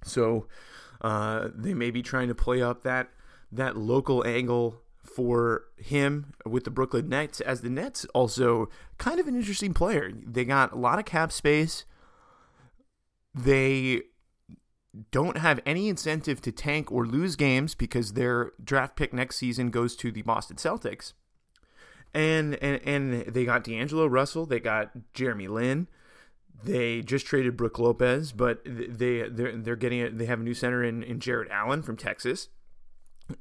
so 0.04 0.48
uh, 1.02 1.48
they 1.56 1.74
may 1.74 1.92
be 1.92 2.02
trying 2.02 2.28
to 2.28 2.36
play 2.36 2.62
up 2.62 2.84
that 2.84 3.10
that 3.50 3.78
local 3.78 4.28
angle 4.28 4.82
for 5.18 5.64
him 5.78 6.32
with 6.46 6.64
the 6.64 6.70
Brooklyn 6.70 7.10
Nets, 7.10 7.42
as 7.42 7.62
the 7.62 7.72
Nets 7.72 8.06
also 8.14 8.70
kind 9.00 9.20
of 9.20 9.28
an 9.28 9.36
interesting 9.36 9.74
player. 9.74 10.12
They 10.14 10.46
got 10.46 10.74
a 10.74 10.78
lot 10.78 11.00
of 11.00 11.06
cap 11.06 11.32
space. 11.32 11.86
They 13.34 14.04
don't 15.10 15.38
have 15.38 15.60
any 15.66 15.90
incentive 15.90 16.40
to 16.42 16.52
tank 16.52 16.92
or 16.92 17.04
lose 17.04 17.36
games 17.36 17.74
because 17.74 18.14
their 18.14 18.52
draft 18.64 18.96
pick 18.96 19.12
next 19.12 19.38
season 19.38 19.72
goes 19.72 19.96
to 19.96 20.12
the 20.12 20.22
Boston 20.22 20.58
Celtics. 20.58 21.14
And 22.14 22.54
and, 22.62 22.80
and 22.86 23.34
they 23.34 23.44
got 23.44 23.64
D'Angelo 23.64 24.06
Russell, 24.06 24.46
they 24.46 24.60
got 24.60 24.92
Jeremy 25.16 25.48
Lin. 25.48 25.88
They 26.64 27.02
just 27.02 27.26
traded 27.26 27.58
Brook 27.58 27.80
Lopez, 27.80 28.34
but 28.34 28.62
they 28.64 29.28
they're 29.28 29.58
they're 29.58 29.76
getting 29.76 30.00
it. 30.00 30.20
They 30.20 30.26
have 30.26 30.42
a 30.42 30.44
new 30.44 30.54
center 30.54 30.84
in, 30.84 31.02
in 31.02 31.20
Jarrett 31.20 31.50
Allen 31.50 31.82
from 31.82 31.98
Texas 31.98 32.50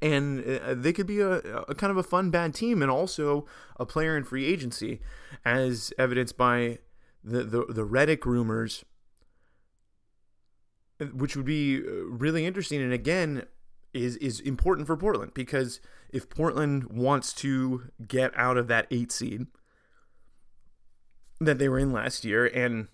and 0.01 0.43
uh, 0.45 0.73
they 0.73 0.93
could 0.93 1.07
be 1.07 1.19
a, 1.19 1.37
a, 1.37 1.75
kind 1.75 1.91
of 1.91 1.97
a 1.97 2.03
fun 2.03 2.29
bad 2.29 2.53
team 2.53 2.81
and 2.81 2.91
also 2.91 3.45
a 3.77 3.85
player 3.85 4.17
in 4.17 4.23
free 4.23 4.45
agency 4.45 4.99
as 5.45 5.93
evidenced 5.97 6.37
by 6.37 6.79
the 7.23 7.43
the, 7.43 7.65
the 7.69 7.85
Redick 7.85 8.25
rumors 8.25 8.83
which 11.13 11.35
would 11.35 11.45
be 11.45 11.77
uh, 11.77 12.05
really 12.09 12.45
interesting 12.45 12.81
and 12.81 12.93
again 12.93 13.43
is 13.93 14.17
is 14.17 14.39
important 14.41 14.87
for 14.87 14.97
Portland 14.97 15.33
because 15.33 15.79
if 16.09 16.29
Portland 16.29 16.85
wants 16.85 17.33
to 17.33 17.89
get 18.07 18.31
out 18.37 18.57
of 18.57 18.67
that 18.67 18.87
8 18.91 19.11
seed 19.11 19.47
that 21.39 21.59
they 21.59 21.69
were 21.69 21.79
in 21.79 21.91
last 21.91 22.25
year 22.25 22.45
and 22.45 22.87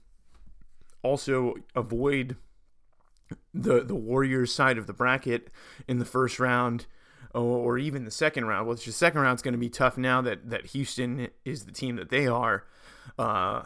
also 1.02 1.56
avoid 1.76 2.36
the 3.54 3.84
the 3.84 3.96
Warriors 3.96 4.54
side 4.54 4.78
of 4.78 4.88
the 4.88 4.94
bracket 4.94 5.50
in 5.88 6.00
the 6.00 6.06
first 6.06 6.40
round 6.40 6.86
or, 7.34 7.80
even 7.80 8.06
the 8.06 8.12
second 8.12 8.46
round. 8.46 8.68
Which 8.68 8.86
the 8.86 8.92
second 8.92 9.22
round 9.22 9.38
is 9.38 9.42
going 9.42 9.54
to 9.54 9.60
be 9.60 9.70
tough 9.70 9.98
now 9.98 10.22
that 10.22 10.50
that 10.50 10.68
Houston 10.68 11.30
is 11.46 11.66
the 11.66 11.72
team 11.72 11.96
that 11.96 12.10
they 12.10 12.28
are. 12.28 12.66
Uh, 13.18 13.64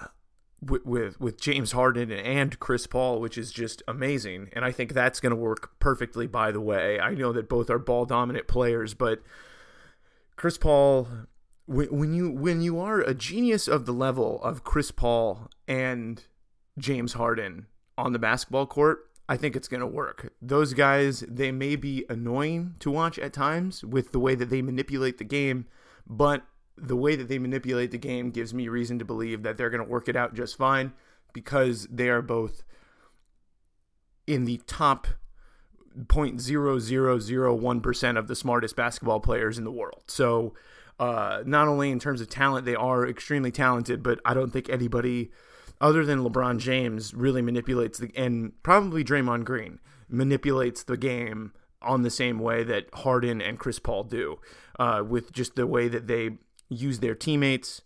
with, 0.61 0.85
with 0.85 1.19
with 1.19 1.39
James 1.39 1.71
Harden 1.71 2.11
and 2.11 2.59
Chris 2.59 2.87
Paul, 2.87 3.19
which 3.19 3.37
is 3.37 3.51
just 3.51 3.83
amazing, 3.87 4.49
and 4.53 4.65
I 4.65 4.71
think 4.71 4.93
that's 4.93 5.19
going 5.19 5.31
to 5.31 5.35
work 5.35 5.79
perfectly. 5.79 6.25
By 6.25 6.51
the 6.51 6.61
way, 6.61 6.99
I 6.99 7.13
know 7.13 7.31
that 7.33 7.47
both 7.47 7.69
are 7.69 7.77
ball 7.77 8.05
dominant 8.05 8.47
players, 8.47 8.93
but 8.95 9.21
Chris 10.35 10.57
Paul, 10.57 11.07
when 11.67 12.13
you 12.13 12.31
when 12.31 12.61
you 12.61 12.79
are 12.79 13.01
a 13.01 13.13
genius 13.13 13.67
of 13.67 13.85
the 13.85 13.93
level 13.93 14.41
of 14.41 14.63
Chris 14.63 14.91
Paul 14.91 15.49
and 15.67 16.23
James 16.77 17.13
Harden 17.13 17.67
on 17.97 18.13
the 18.13 18.19
basketball 18.19 18.65
court, 18.65 19.09
I 19.29 19.37
think 19.37 19.55
it's 19.55 19.67
going 19.67 19.81
to 19.81 19.87
work. 19.87 20.33
Those 20.41 20.73
guys, 20.73 21.23
they 21.27 21.51
may 21.51 21.75
be 21.75 22.05
annoying 22.09 22.75
to 22.79 22.89
watch 22.89 23.19
at 23.19 23.33
times 23.33 23.83
with 23.83 24.11
the 24.11 24.19
way 24.19 24.35
that 24.35 24.49
they 24.49 24.61
manipulate 24.61 25.17
the 25.17 25.25
game, 25.25 25.65
but 26.05 26.43
the 26.77 26.95
way 26.95 27.15
that 27.15 27.27
they 27.27 27.39
manipulate 27.39 27.91
the 27.91 27.97
game 27.97 28.31
gives 28.31 28.53
me 28.53 28.69
reason 28.69 28.99
to 28.99 29.05
believe 29.05 29.43
that 29.43 29.57
they're 29.57 29.69
going 29.69 29.83
to 29.83 29.89
work 29.89 30.07
it 30.07 30.15
out 30.15 30.33
just 30.33 30.57
fine 30.57 30.93
because 31.33 31.87
they 31.91 32.07
are 32.07 32.21
both 32.21 32.63
in 34.25 34.45
the 34.45 34.61
top 34.67 35.07
0.0001% 35.97 38.17
of 38.17 38.27
the 38.27 38.35
smartest 38.35 38.75
basketball 38.75 39.19
players 39.19 39.57
in 39.57 39.63
the 39.63 39.71
world. 39.71 40.03
So, 40.07 40.53
uh, 40.99 41.43
not 41.45 41.67
only 41.67 41.91
in 41.91 41.99
terms 41.99 42.21
of 42.21 42.29
talent, 42.29 42.65
they 42.65 42.75
are 42.75 43.07
extremely 43.07 43.51
talented, 43.51 44.03
but 44.03 44.19
I 44.25 44.33
don't 44.33 44.51
think 44.51 44.69
anybody 44.69 45.31
other 45.79 46.05
than 46.05 46.19
LeBron 46.19 46.59
James, 46.59 47.13
really 47.13 47.41
manipulates 47.41 47.99
the 47.99 48.11
and 48.15 48.51
probably 48.63 49.03
Draymond 49.03 49.45
Green 49.45 49.79
manipulates 50.09 50.83
the 50.83 50.97
game 50.97 51.51
on 51.81 52.01
the 52.01 52.09
same 52.09 52.39
way 52.39 52.63
that 52.63 52.87
Harden 52.93 53.41
and 53.41 53.59
Chris 53.59 53.79
Paul 53.79 54.03
do, 54.03 54.39
uh, 54.79 55.03
with 55.07 55.31
just 55.31 55.55
the 55.55 55.67
way 55.67 55.87
that 55.87 56.07
they 56.07 56.31
use 56.69 56.99
their 56.99 57.15
teammates, 57.15 57.81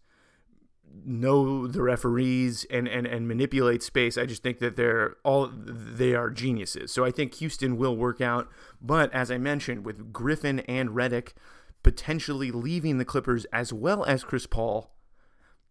know 1.05 1.67
the 1.67 1.81
referees, 1.81 2.65
and, 2.69 2.87
and 2.87 3.05
and 3.05 3.27
manipulate 3.27 3.83
space. 3.83 4.17
I 4.17 4.25
just 4.25 4.43
think 4.43 4.59
that 4.59 4.75
they're 4.75 5.17
all 5.23 5.51
they 5.53 6.15
are 6.15 6.29
geniuses. 6.29 6.91
So 6.91 7.03
I 7.03 7.11
think 7.11 7.35
Houston 7.35 7.77
will 7.77 7.95
work 7.95 8.21
out. 8.21 8.49
But 8.81 9.13
as 9.13 9.29
I 9.29 9.37
mentioned, 9.37 9.85
with 9.85 10.13
Griffin 10.13 10.59
and 10.61 10.89
Redick 10.89 11.33
potentially 11.83 12.51
leaving 12.51 12.97
the 12.97 13.05
Clippers 13.05 13.45
as 13.45 13.73
well 13.73 14.03
as 14.05 14.23
Chris 14.23 14.45
Paul 14.45 14.91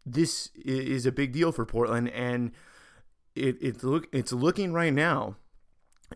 this 0.04 0.50
is 0.54 1.07
a 1.07 1.12
big 1.12 1.33
deal 1.33 1.52
for 1.52 1.64
Portland, 1.64 2.09
and 2.11 2.52
it, 3.35 3.57
it 3.61 3.85
look 3.85 4.09
it's 4.12 4.33
looking 4.33 4.73
right 4.73 4.92
now. 4.92 5.37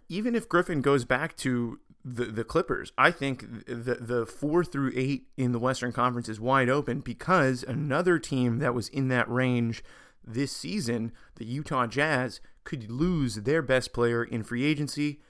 Even 0.09 0.35
if 0.35 0.49
Griffin 0.49 0.81
goes 0.81 1.05
back 1.05 1.37
to 1.39 1.79
the 2.05 2.27
the 2.27 2.45
Clippers, 2.45 2.93
I 2.99 3.11
think 3.11 3.67
the 3.67 3.99
the 4.01 4.27
four 4.27 4.65
through 4.65 4.93
eight 4.95 5.29
in 5.37 5.53
the 5.53 5.59
Western 5.59 5.93
Conference 5.93 6.29
is 6.29 6.41
wide 6.41 6.69
open 6.69 7.01
because 7.01 7.63
another 7.63 8.19
team 8.19 8.59
that 8.59 8.75
was 8.75 8.89
in 8.89 9.09
that 9.09 9.31
range 9.31 9.85
this 10.27 10.53
season, 10.53 11.13
the 11.37 11.45
Utah 11.45 11.87
Jazz, 11.87 12.41
could 12.65 12.91
lose 12.91 13.37
their 13.37 13.63
best 13.63 13.93
player 13.93 14.25
in 14.25 14.43
free 14.43 14.65
agency. 14.65 15.21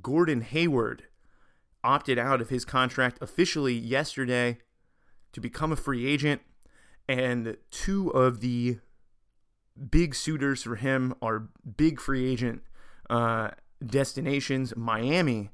Gordon 0.00 0.40
Hayward 0.42 1.04
opted 1.84 2.18
out 2.18 2.40
of 2.40 2.48
his 2.48 2.64
contract 2.64 3.18
officially 3.20 3.74
yesterday 3.74 4.58
to 5.32 5.40
become 5.40 5.72
a 5.72 5.76
free 5.76 6.06
agent 6.06 6.40
and 7.08 7.56
two 7.70 8.10
of 8.10 8.40
the 8.40 8.78
big 9.90 10.14
suitors 10.14 10.62
for 10.62 10.76
him 10.76 11.14
are 11.20 11.48
big 11.76 12.00
free 12.00 12.30
agent 12.30 12.62
uh, 13.10 13.50
destinations. 13.84 14.76
Miami 14.76 15.50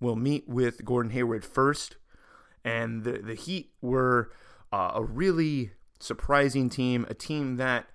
will 0.00 0.16
meet 0.16 0.48
with 0.48 0.84
Gordon 0.84 1.12
Hayward 1.12 1.44
first, 1.44 1.96
and 2.64 3.04
the 3.04 3.18
the 3.18 3.34
Heat 3.34 3.72
were 3.80 4.30
uh, 4.72 4.92
a 4.94 5.04
really 5.04 5.72
surprising 6.00 6.68
team, 6.68 7.06
a 7.08 7.14
team 7.14 7.56
that 7.56 7.86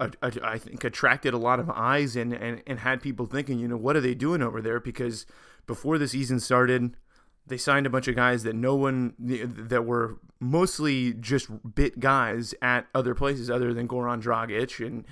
uh, 0.00 0.08
I 0.42 0.58
think 0.58 0.82
attracted 0.84 1.34
a 1.34 1.38
lot 1.38 1.60
of 1.60 1.70
eyes 1.70 2.16
and, 2.16 2.32
and 2.32 2.62
and 2.66 2.80
had 2.80 3.02
people 3.02 3.26
thinking, 3.26 3.58
you 3.58 3.68
know, 3.68 3.76
what 3.76 3.96
are 3.96 4.00
they 4.00 4.14
doing 4.14 4.42
over 4.42 4.60
there? 4.60 4.80
Because 4.80 5.26
before 5.66 5.98
the 5.98 6.08
season 6.08 6.40
started, 6.40 6.96
they 7.46 7.56
signed 7.56 7.86
a 7.86 7.90
bunch 7.90 8.08
of 8.08 8.16
guys 8.16 8.42
that 8.44 8.54
no 8.54 8.74
one 8.74 9.14
that 9.18 9.84
were 9.84 10.18
mostly 10.40 11.12
just 11.14 11.48
bit 11.74 12.00
guys 12.00 12.54
at 12.62 12.86
other 12.94 13.14
places 13.14 13.50
other 13.50 13.72
than 13.72 13.88
Goran 13.88 14.22
Dragic 14.22 14.84
and 14.84 15.04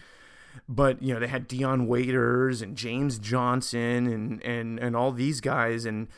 but 0.69 1.03
you 1.03 1.15
know 1.15 1.21
they 1.21 1.29
had 1.29 1.47
Dion 1.47 1.87
Waiters 1.87 2.63
and 2.63 2.77
James 2.77 3.19
Johnson 3.19 4.07
and 4.07 4.43
and 4.43 4.79
and 4.79 4.97
all 4.97 5.13
these 5.13 5.41
guys 5.41 5.85
and 5.85 6.09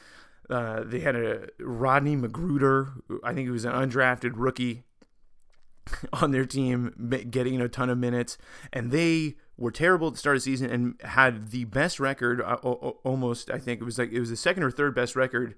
uh, 0.50 0.83
they 0.85 1.00
had 1.00 1.16
a 1.16 1.49
Rodney 1.59 2.16
McGruder 2.16 2.92
I 3.23 3.35
think 3.35 3.47
he 3.47 3.50
was 3.50 3.64
an 3.64 3.73
undrafted 3.73 4.33
rookie 4.35 4.85
on 6.12 6.31
their 6.31 6.45
team 6.45 7.11
getting 7.31 7.61
a 7.61 7.69
ton 7.69 7.90
of 7.90 7.99
minutes. 7.99 8.38
And 8.73 8.90
they 8.90 9.37
were 9.57 9.71
terrible 9.71 10.09
at 10.09 10.14
the 10.14 10.19
start 10.19 10.37
of 10.37 10.42
the 10.42 10.50
season 10.50 10.71
and 10.71 11.00
had 11.02 11.50
the 11.50 11.64
best 11.64 12.00
record 12.00 12.40
uh, 12.40 12.54
almost 12.54 13.50
I 13.50 13.59
think 13.59 13.81
it 13.81 13.85
was 13.85 13.99
like 13.99 14.12
it 14.12 14.21
was 14.21 14.31
the 14.31 14.37
second 14.37 14.62
or 14.62 14.71
third 14.71 14.95
best 14.95 15.14
record 15.14 15.54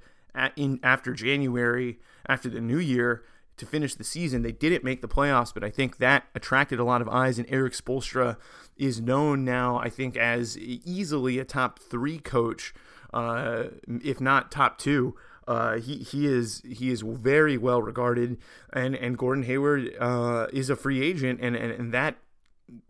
in 0.56 0.80
after 0.82 1.12
January, 1.12 1.98
after 2.26 2.48
the 2.48 2.60
new 2.60 2.78
year 2.78 3.24
to 3.56 3.66
finish 3.66 3.94
the 3.94 4.04
season. 4.04 4.42
They 4.42 4.52
didn't 4.52 4.84
make 4.84 5.00
the 5.00 5.08
playoffs, 5.08 5.54
but 5.54 5.62
I 5.62 5.70
think 5.70 5.98
that 5.98 6.24
attracted 6.34 6.78
a 6.78 6.84
lot 6.84 7.00
of 7.00 7.08
eyes. 7.08 7.38
And 7.38 7.50
Erik 7.50 7.72
Spoelstra 7.72 8.36
is 8.76 9.00
known 9.00 9.44
now, 9.44 9.78
I 9.78 9.88
think, 9.88 10.16
as 10.16 10.58
easily 10.58 11.38
a 11.38 11.44
top 11.44 11.78
three 11.78 12.18
coach, 12.18 12.74
uh, 13.12 13.64
if 14.02 14.20
not 14.20 14.50
top 14.50 14.78
two. 14.78 15.14
Uh, 15.46 15.78
he 15.78 15.98
he 15.98 16.26
is 16.26 16.62
he 16.64 16.90
is 16.90 17.02
very 17.02 17.58
well 17.58 17.82
regarded, 17.82 18.38
and 18.72 18.96
and 18.96 19.18
Gordon 19.18 19.44
Hayward 19.44 19.94
uh, 20.00 20.46
is 20.52 20.70
a 20.70 20.76
free 20.76 21.02
agent, 21.02 21.38
and, 21.42 21.54
and 21.54 21.70
and 21.70 21.92
that 21.92 22.16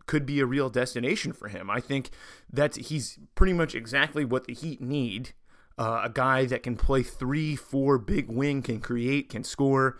could 0.05 0.25
be 0.25 0.39
a 0.39 0.45
real 0.45 0.69
destination 0.69 1.33
for 1.33 1.49
him. 1.49 1.69
I 1.69 1.81
think 1.81 2.11
that 2.51 2.77
he's 2.77 3.19
pretty 3.35 3.51
much 3.51 3.75
exactly 3.75 4.23
what 4.23 4.45
the 4.45 4.53
Heat 4.53 4.79
need 4.79 5.33
uh, 5.77 6.01
a 6.03 6.09
guy 6.09 6.45
that 6.45 6.63
can 6.63 6.75
play 6.75 7.03
three, 7.03 7.55
four 7.55 7.97
big 7.97 8.29
wing, 8.29 8.61
can 8.61 8.79
create, 8.79 9.29
can 9.29 9.43
score. 9.43 9.97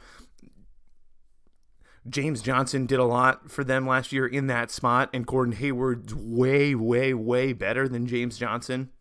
James 2.08 2.42
Johnson 2.42 2.86
did 2.86 3.00
a 3.00 3.06
lot 3.06 3.50
for 3.50 3.64
them 3.64 3.88
last 3.88 4.12
year 4.12 4.28
in 4.28 4.48
that 4.48 4.70
spot, 4.70 5.10
and 5.14 5.26
Gordon 5.26 5.56
Hayward's 5.56 6.14
way, 6.14 6.76
way, 6.76 7.14
way 7.14 7.52
better 7.52 7.88
than 7.88 8.06
James 8.06 8.38
Johnson. 8.38 8.92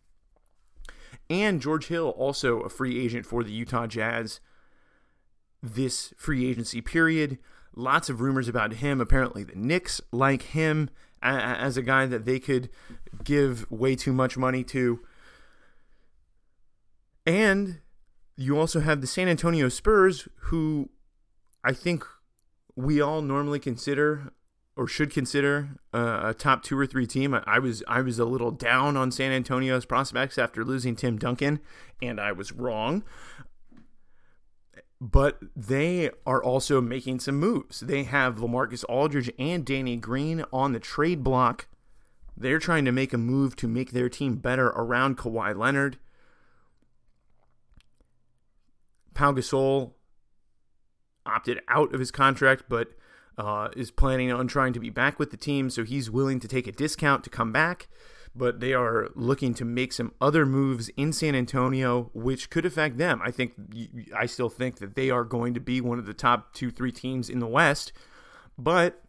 And 1.29 1.61
George 1.61 1.87
Hill, 1.87 2.09
also 2.09 2.61
a 2.61 2.69
free 2.69 3.03
agent 3.03 3.25
for 3.25 3.43
the 3.43 3.51
Utah 3.51 3.87
Jazz 3.87 4.39
this 5.73 6.13
free 6.17 6.49
agency 6.49 6.81
period. 6.81 7.37
Lots 7.75 8.09
of 8.09 8.21
rumors 8.21 8.47
about 8.47 8.73
him. 8.73 9.01
Apparently, 9.01 9.43
the 9.43 9.55
Knicks 9.55 9.99
like 10.11 10.43
him 10.43 10.89
as 11.21 11.75
a 11.75 11.81
guy 11.81 12.05
that 12.05 12.25
they 12.25 12.39
could 12.39 12.69
give 13.23 13.69
way 13.71 13.95
too 13.95 14.13
much 14.13 14.37
money 14.37 14.63
to. 14.65 15.01
And 17.25 17.79
you 18.35 18.59
also 18.59 18.81
have 18.81 19.01
the 19.01 19.07
San 19.07 19.27
Antonio 19.27 19.69
Spurs, 19.69 20.27
who 20.35 20.89
I 21.63 21.73
think 21.73 22.05
we 22.75 23.01
all 23.01 23.21
normally 23.21 23.59
consider 23.59 24.33
or 24.77 24.87
should 24.87 25.09
consider 25.09 25.69
uh, 25.93 26.19
a 26.23 26.33
top 26.33 26.61
two 26.63 26.77
or 26.77 26.85
three 26.85 27.07
team. 27.07 27.33
I 27.45 27.59
was 27.59 27.83
I 27.87 28.01
was 28.01 28.19
a 28.19 28.25
little 28.25 28.51
down 28.51 28.97
on 28.97 29.11
San 29.11 29.31
Antonio's 29.31 29.85
prospects 29.85 30.37
after 30.37 30.63
losing 30.65 30.95
Tim 30.95 31.17
Duncan, 31.17 31.59
and 32.01 32.19
I 32.19 32.31
was 32.33 32.51
wrong. 32.51 33.03
But 34.99 35.39
they 35.55 36.09
are 36.25 36.43
also 36.43 36.81
making 36.81 37.19
some 37.19 37.35
moves. 37.35 37.81
They 37.81 38.03
have 38.03 38.37
Lamarcus 38.37 38.85
Aldridge 38.87 39.31
and 39.37 39.65
Danny 39.65 39.97
Green 39.97 40.43
on 40.51 40.71
the 40.71 40.79
trade 40.79 41.23
block. 41.23 41.67
They're 42.35 42.59
trying 42.59 42.85
to 42.85 42.91
make 42.91 43.13
a 43.13 43.17
move 43.17 43.55
to 43.57 43.67
make 43.67 43.91
their 43.91 44.09
team 44.09 44.35
better 44.35 44.67
around 44.67 45.17
Kawhi 45.17 45.57
Leonard. 45.57 45.97
Pau 49.15 49.31
Gasol 49.31 49.93
opted 51.25 51.59
out 51.67 51.93
of 51.93 51.99
his 51.99 52.11
contract, 52.11 52.65
but 52.69 52.89
uh, 53.37 53.69
is 53.75 53.89
planning 53.89 54.31
on 54.31 54.47
trying 54.47 54.73
to 54.73 54.79
be 54.79 54.91
back 54.91 55.17
with 55.17 55.31
the 55.31 55.37
team, 55.37 55.69
so 55.69 55.83
he's 55.83 56.11
willing 56.11 56.39
to 56.39 56.47
take 56.47 56.67
a 56.67 56.71
discount 56.71 57.23
to 57.23 57.29
come 57.29 57.51
back. 57.51 57.87
But 58.37 58.59
they 58.59 58.73
are 58.73 59.09
looking 59.15 59.53
to 59.55 59.65
make 59.65 59.93
some 59.93 60.13
other 60.19 60.45
moves 60.45 60.89
in 60.97 61.13
San 61.13 61.35
Antonio, 61.35 62.11
which 62.13 62.49
could 62.49 62.65
affect 62.65 62.97
them. 62.97 63.21
I 63.23 63.31
think 63.31 63.53
I 64.13 64.25
still 64.25 64.49
think 64.49 64.79
that 64.79 64.95
they 64.95 65.09
are 65.09 65.23
going 65.23 65.53
to 65.53 65.61
be 65.61 65.79
one 65.79 65.99
of 65.99 66.05
the 66.05 66.13
top 66.13 66.53
two, 66.53 66.69
three 66.69 66.91
teams 66.91 67.29
in 67.29 67.39
the 67.39 67.47
West. 67.47 67.93
But 68.57 69.01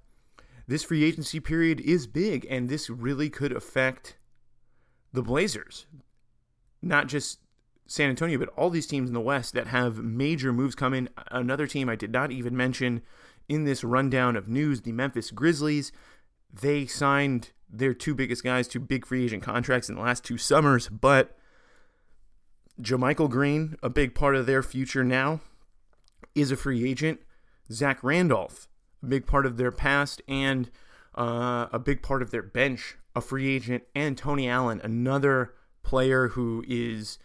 this 0.69 0.85
free 0.85 1.03
agency 1.03 1.41
period 1.41 1.81
is 1.81 2.07
big, 2.07 2.47
and 2.49 2.69
this 2.69 2.89
really 2.89 3.29
could 3.29 3.51
affect 3.51 4.17
the 5.13 5.23
Blazers. 5.23 5.87
Not 6.81 7.09
just 7.09 7.41
San 7.87 8.11
Antonio, 8.11 8.39
but 8.39 8.49
all 8.51 8.71
these 8.71 8.87
teams 8.87 9.09
in 9.09 9.15
the 9.15 9.21
West 9.21 9.55
that 9.55 9.69
have 9.69 9.99
major 9.99 10.53
moves 10.53 10.75
coming. 10.75 11.09
Another 11.31 11.67
team 11.67 11.89
I 11.89 11.97
did 11.97 12.13
not 12.13 12.33
even 12.33 12.57
mention 12.57 13.03
in 13.49 13.65
this 13.65 13.85
rundown 13.85 14.37
of 14.37 14.49
news 14.49 14.83
the 14.83 14.93
Memphis 14.93 15.31
Grizzlies. 15.31 15.93
They 16.53 16.87
signed 16.87 17.53
their 17.71 17.95
two 17.95 18.15
biggest 18.15 18.43
guys 18.43 18.69
to 18.69 18.81
big 18.81 19.07
free 19.07 19.25
agent 19.25 19.43
contracts 19.43 19.89
in 19.89 19.95
the 19.95 20.01
last 20.01 20.25
two 20.25 20.39
summers, 20.39 20.89
but 20.89 21.37
JaMychal 22.81 23.31
Green, 23.31 23.77
a 23.83 23.89
big 23.89 24.15
part 24.15 24.37
of 24.37 24.47
their 24.47 24.63
future 24.63 25.05
now, 25.05 25.41
is 26.35 26.51
a 26.51 26.57
free 26.57 26.89
agent. 26.89 27.21
Zach 27.73 28.03
Randolph, 28.03 28.69
a 29.03 29.07
big 29.07 29.27
part 29.27 29.47
of 29.47 29.57
their 29.57 29.73
past 29.73 30.23
and 30.29 30.71
uh, 31.17 31.67
a 31.73 31.79
big 31.79 32.03
part 32.03 32.23
of 32.23 32.31
their 32.31 32.43
bench, 32.43 32.97
a 33.15 33.21
free 33.21 33.55
agent, 33.55 33.85
and 33.95 34.17
Tony 34.17 34.49
Allen, 34.49 34.81
another 34.85 35.55
player 35.83 36.29
who 36.29 36.65
is 36.69 37.19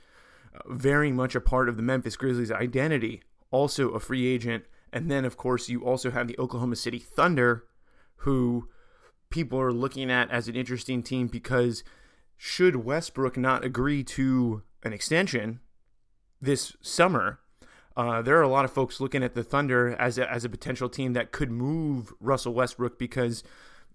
very 0.68 1.12
much 1.12 1.36
a 1.36 1.42
part 1.42 1.70
of 1.70 1.78
the 1.78 1.84
Memphis 1.84 2.16
Grizzlies' 2.16 2.52
identity, 2.52 3.24
also 3.52 3.90
a 3.90 4.00
free 4.00 4.28
agent. 4.28 4.66
And 4.94 5.10
then, 5.10 5.26
of 5.26 5.38
course, 5.38 5.70
you 5.70 5.86
also 5.86 6.12
have 6.12 6.28
the 6.28 6.38
Oklahoma 6.38 6.76
City 6.76 7.00
Thunder, 7.00 7.66
who 8.18 8.70
people 9.30 9.60
are 9.60 9.72
looking 9.72 10.12
at 10.12 10.30
as 10.30 10.48
an 10.48 10.56
interesting 10.56 11.02
team 11.02 11.28
because 11.28 11.84
should 12.38 12.76
Westbrook 12.76 13.38
not 13.38 13.64
agree 13.64 14.04
to 14.04 14.64
an 14.84 14.94
extension 14.94 15.60
this 16.42 16.76
summer, 16.82 17.40
uh, 17.96 18.22
there 18.22 18.38
are 18.38 18.44
a 18.44 18.48
lot 18.48 18.66
of 18.66 18.72
folks 18.72 19.00
looking 19.00 19.24
at 19.24 19.36
the 19.36 19.44
Thunder 19.44 19.96
as 20.00 20.18
a, 20.18 20.32
as 20.32 20.44
a 20.44 20.50
potential 20.50 20.90
team 20.90 21.14
that 21.14 21.32
could 21.32 21.52
move 21.52 22.12
Russell 22.20 22.54
Westbrook 22.54 22.98
because 22.98 23.44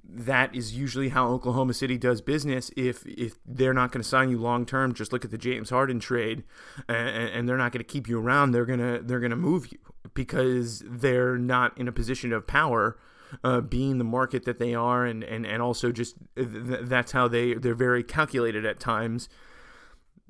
that 0.09 0.55
is 0.55 0.77
usually 0.77 1.09
how 1.09 1.29
Oklahoma 1.29 1.75
City 1.75 1.99
does 1.99 2.21
business. 2.21 2.71
If 2.77 3.05
if 3.07 3.39
they're 3.45 3.75
not 3.75 3.93
going 3.93 4.03
to 4.03 4.09
sign 4.09 4.31
you 4.31 4.39
long 4.39 4.65
term, 4.65 4.95
just 4.95 5.13
look 5.13 5.25
at 5.25 5.31
the 5.31 5.39
James 5.39 5.71
Harden 5.71 6.01
trade, 6.01 6.45
and, 6.89 7.29
and 7.29 7.49
they're 7.49 7.57
not 7.57 7.73
going 7.73 7.85
to 7.85 7.93
keep 7.93 8.09
you 8.09 8.21
around. 8.21 8.53
They're 8.53 8.67
gonna 8.67 9.01
they're 9.03 9.21
gonna 9.21 9.37
move 9.37 9.71
you 9.73 9.79
because 10.15 10.83
they're 10.87 11.37
not 11.37 11.77
in 11.77 11.89
a 11.89 11.93
position 11.93 12.33
of 12.33 12.47
power, 12.47 12.99
uh, 13.43 13.61
being 13.61 13.99
the 13.99 14.05
market 14.05 14.45
that 14.45 14.59
they 14.59 14.75
are, 14.75 15.05
and 15.05 15.25
and 15.25 15.47
and 15.47 15.61
also 15.61 15.93
just 15.93 16.17
th- 16.37 16.81
that's 16.83 17.13
how 17.13 17.29
they 17.29 17.55
they're 17.55 17.75
very 17.75 18.05
calculated 18.05 18.65
at 18.65 18.79
times. 18.79 19.29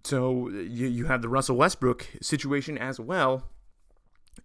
So 0.04 0.48
you 0.48 0.86
you 0.86 1.04
have 1.06 1.22
the 1.22 1.28
Russell 1.28 1.56
Westbrook 1.56 2.08
situation 2.22 2.78
as 2.78 2.98
well, 2.98 3.50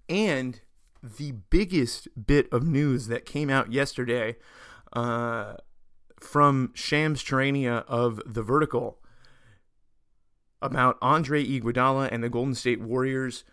and 0.10 0.60
the 1.04 1.32
biggest 1.50 2.08
bit 2.28 2.48
of 2.52 2.64
news 2.64 3.08
that 3.08 3.26
came 3.26 3.50
out 3.50 3.72
yesterday 3.72 4.36
uh, 4.94 5.56
from 6.20 6.72
Shams 6.74 7.24
Charania 7.24 7.86
of 7.88 8.22
The 8.26 8.44
Vertical 8.44 9.00
about 10.62 10.98
Andre 11.02 11.44
Iguodala 11.44 12.10
and 12.12 12.24
the 12.24 12.30
Golden 12.30 12.56
State 12.56 12.82
Warriors. 12.82 13.44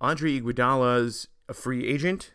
Andre 0.00 0.40
Iguodala's 0.40 1.28
a 1.48 1.54
free 1.54 1.86
agent, 1.86 2.32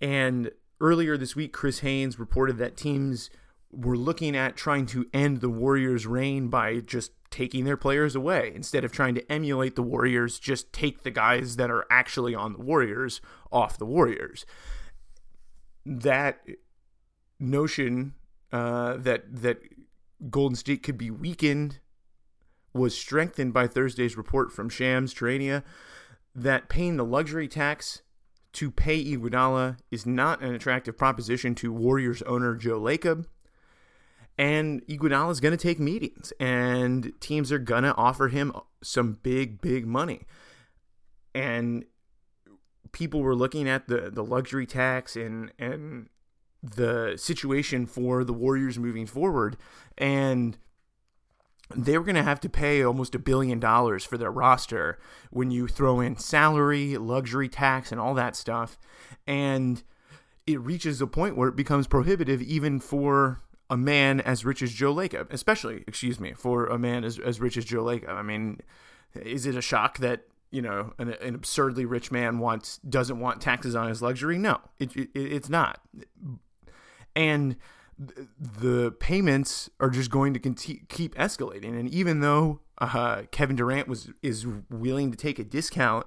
and 0.00 0.50
earlier 0.80 1.16
this 1.16 1.34
week, 1.34 1.52
Chris 1.52 1.80
Haynes 1.80 2.18
reported 2.18 2.58
that 2.58 2.76
teams 2.76 3.30
were 3.70 3.96
looking 3.96 4.36
at 4.36 4.56
trying 4.56 4.86
to 4.86 5.06
end 5.12 5.40
the 5.40 5.50
Warriors' 5.50 6.06
reign 6.06 6.48
by 6.48 6.80
just 6.80 7.12
taking 7.30 7.64
their 7.64 7.76
players 7.76 8.14
away. 8.14 8.52
Instead 8.54 8.84
of 8.84 8.92
trying 8.92 9.14
to 9.14 9.32
emulate 9.32 9.74
the 9.74 9.82
Warriors, 9.82 10.38
just 10.38 10.72
take 10.72 11.02
the 11.02 11.10
guys 11.10 11.56
that 11.56 11.70
are 11.70 11.84
actually 11.90 12.34
on 12.34 12.52
the 12.52 12.60
Warriors 12.60 13.20
off 13.52 13.78
the 13.78 13.86
Warriors. 13.86 14.46
That 15.84 16.40
notion 17.38 18.14
uh, 18.52 18.96
that 18.96 19.24
that 19.42 19.60
Golden 20.30 20.56
State 20.56 20.82
could 20.82 20.98
be 20.98 21.10
weakened 21.10 21.80
was 22.72 22.96
strengthened 22.96 23.52
by 23.52 23.66
Thursday's 23.66 24.16
report 24.16 24.52
from 24.52 24.68
Shams 24.68 25.14
Charania 25.14 25.62
that 26.34 26.68
paying 26.68 26.96
the 26.96 27.04
luxury 27.04 27.48
tax 27.48 28.02
to 28.52 28.70
pay 28.70 29.02
Iguodala 29.02 29.78
is 29.90 30.06
not 30.06 30.42
an 30.42 30.54
attractive 30.54 30.96
proposition 30.96 31.54
to 31.56 31.72
Warriors 31.72 32.22
owner 32.22 32.54
Joe 32.54 32.80
Lacob. 32.80 33.26
And 34.38 34.86
Iguodala 34.86 35.30
is 35.30 35.40
going 35.40 35.56
to 35.56 35.62
take 35.62 35.80
meetings, 35.80 36.32
and 36.38 37.12
teams 37.20 37.50
are 37.50 37.58
going 37.58 37.84
to 37.84 37.94
offer 37.94 38.28
him 38.28 38.52
some 38.82 39.18
big, 39.22 39.62
big 39.62 39.86
money. 39.86 40.22
And 41.34 41.86
people 42.92 43.22
were 43.22 43.34
looking 43.34 43.66
at 43.66 43.88
the, 43.88 44.10
the 44.10 44.24
luxury 44.24 44.66
tax 44.66 45.16
and, 45.16 45.52
and 45.58 46.08
the 46.74 47.16
situation 47.16 47.86
for 47.86 48.24
the 48.24 48.32
Warriors 48.32 48.78
moving 48.78 49.06
forward. 49.06 49.56
And 49.96 50.58
they 51.74 51.98
were 51.98 52.04
going 52.04 52.16
to 52.16 52.22
have 52.22 52.40
to 52.40 52.48
pay 52.48 52.82
almost 52.82 53.14
a 53.14 53.18
billion 53.18 53.58
dollars 53.58 54.04
for 54.04 54.16
their 54.16 54.30
roster 54.30 54.98
when 55.30 55.50
you 55.50 55.66
throw 55.66 56.00
in 56.00 56.16
salary, 56.16 56.96
luxury 56.96 57.48
tax, 57.48 57.90
and 57.90 58.00
all 58.00 58.14
that 58.14 58.36
stuff. 58.36 58.78
And 59.26 59.82
it 60.46 60.60
reaches 60.60 61.00
a 61.00 61.06
point 61.06 61.36
where 61.36 61.48
it 61.48 61.56
becomes 61.56 61.86
prohibitive 61.86 62.40
even 62.42 62.78
for 62.78 63.40
a 63.68 63.76
man 63.76 64.20
as 64.20 64.44
rich 64.44 64.62
as 64.62 64.72
Joe 64.72 64.94
Lacob, 64.94 65.32
especially, 65.32 65.82
excuse 65.88 66.20
me, 66.20 66.32
for 66.34 66.66
a 66.66 66.78
man 66.78 67.04
as, 67.04 67.18
as 67.18 67.40
rich 67.40 67.56
as 67.56 67.64
Joe 67.64 67.82
Lacob. 67.82 68.10
I 68.10 68.22
mean, 68.22 68.60
is 69.14 69.44
it 69.46 69.56
a 69.56 69.62
shock 69.62 69.98
that 69.98 70.22
you 70.52 70.62
know 70.62 70.92
an, 70.98 71.14
an 71.14 71.34
absurdly 71.34 71.84
rich 71.84 72.12
man 72.12 72.38
wants 72.38 72.78
doesn't 72.88 73.18
want 73.18 73.40
taxes 73.40 73.74
on 73.74 73.88
his 73.88 74.02
luxury? 74.02 74.38
No, 74.38 74.60
it, 74.78 74.94
it, 74.94 75.10
it's 75.14 75.48
not 75.48 75.80
and 77.16 77.56
the 78.38 78.92
payments 78.92 79.70
are 79.80 79.88
just 79.90 80.10
going 80.10 80.34
to 80.34 80.38
keep 80.88 81.14
escalating. 81.14 81.78
And 81.78 81.88
even 81.88 82.20
though 82.20 82.60
uh, 82.78 83.22
Kevin 83.30 83.56
Durant 83.56 83.88
was 83.88 84.10
is 84.22 84.46
willing 84.70 85.10
to 85.10 85.16
take 85.16 85.38
a 85.38 85.44
discount, 85.44 86.06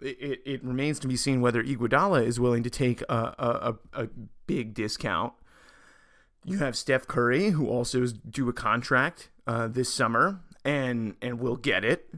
it, 0.00 0.40
it 0.46 0.64
remains 0.64 0.98
to 1.00 1.08
be 1.08 1.16
seen 1.16 1.40
whether 1.40 1.62
Iguodala 1.62 2.24
is 2.24 2.40
willing 2.40 2.62
to 2.62 2.70
take 2.70 3.02
a, 3.02 3.76
a, 3.94 4.02
a 4.04 4.08
big 4.46 4.72
discount. 4.74 5.34
You 6.44 6.58
have 6.58 6.76
Steph 6.76 7.06
Curry, 7.06 7.50
who 7.50 7.68
also 7.68 8.02
is 8.02 8.14
due 8.14 8.48
a 8.48 8.54
contract 8.54 9.28
uh, 9.46 9.68
this 9.68 9.92
summer, 9.92 10.40
and 10.64 11.16
and 11.20 11.38
will 11.40 11.56
get 11.56 11.84
it 11.84 12.08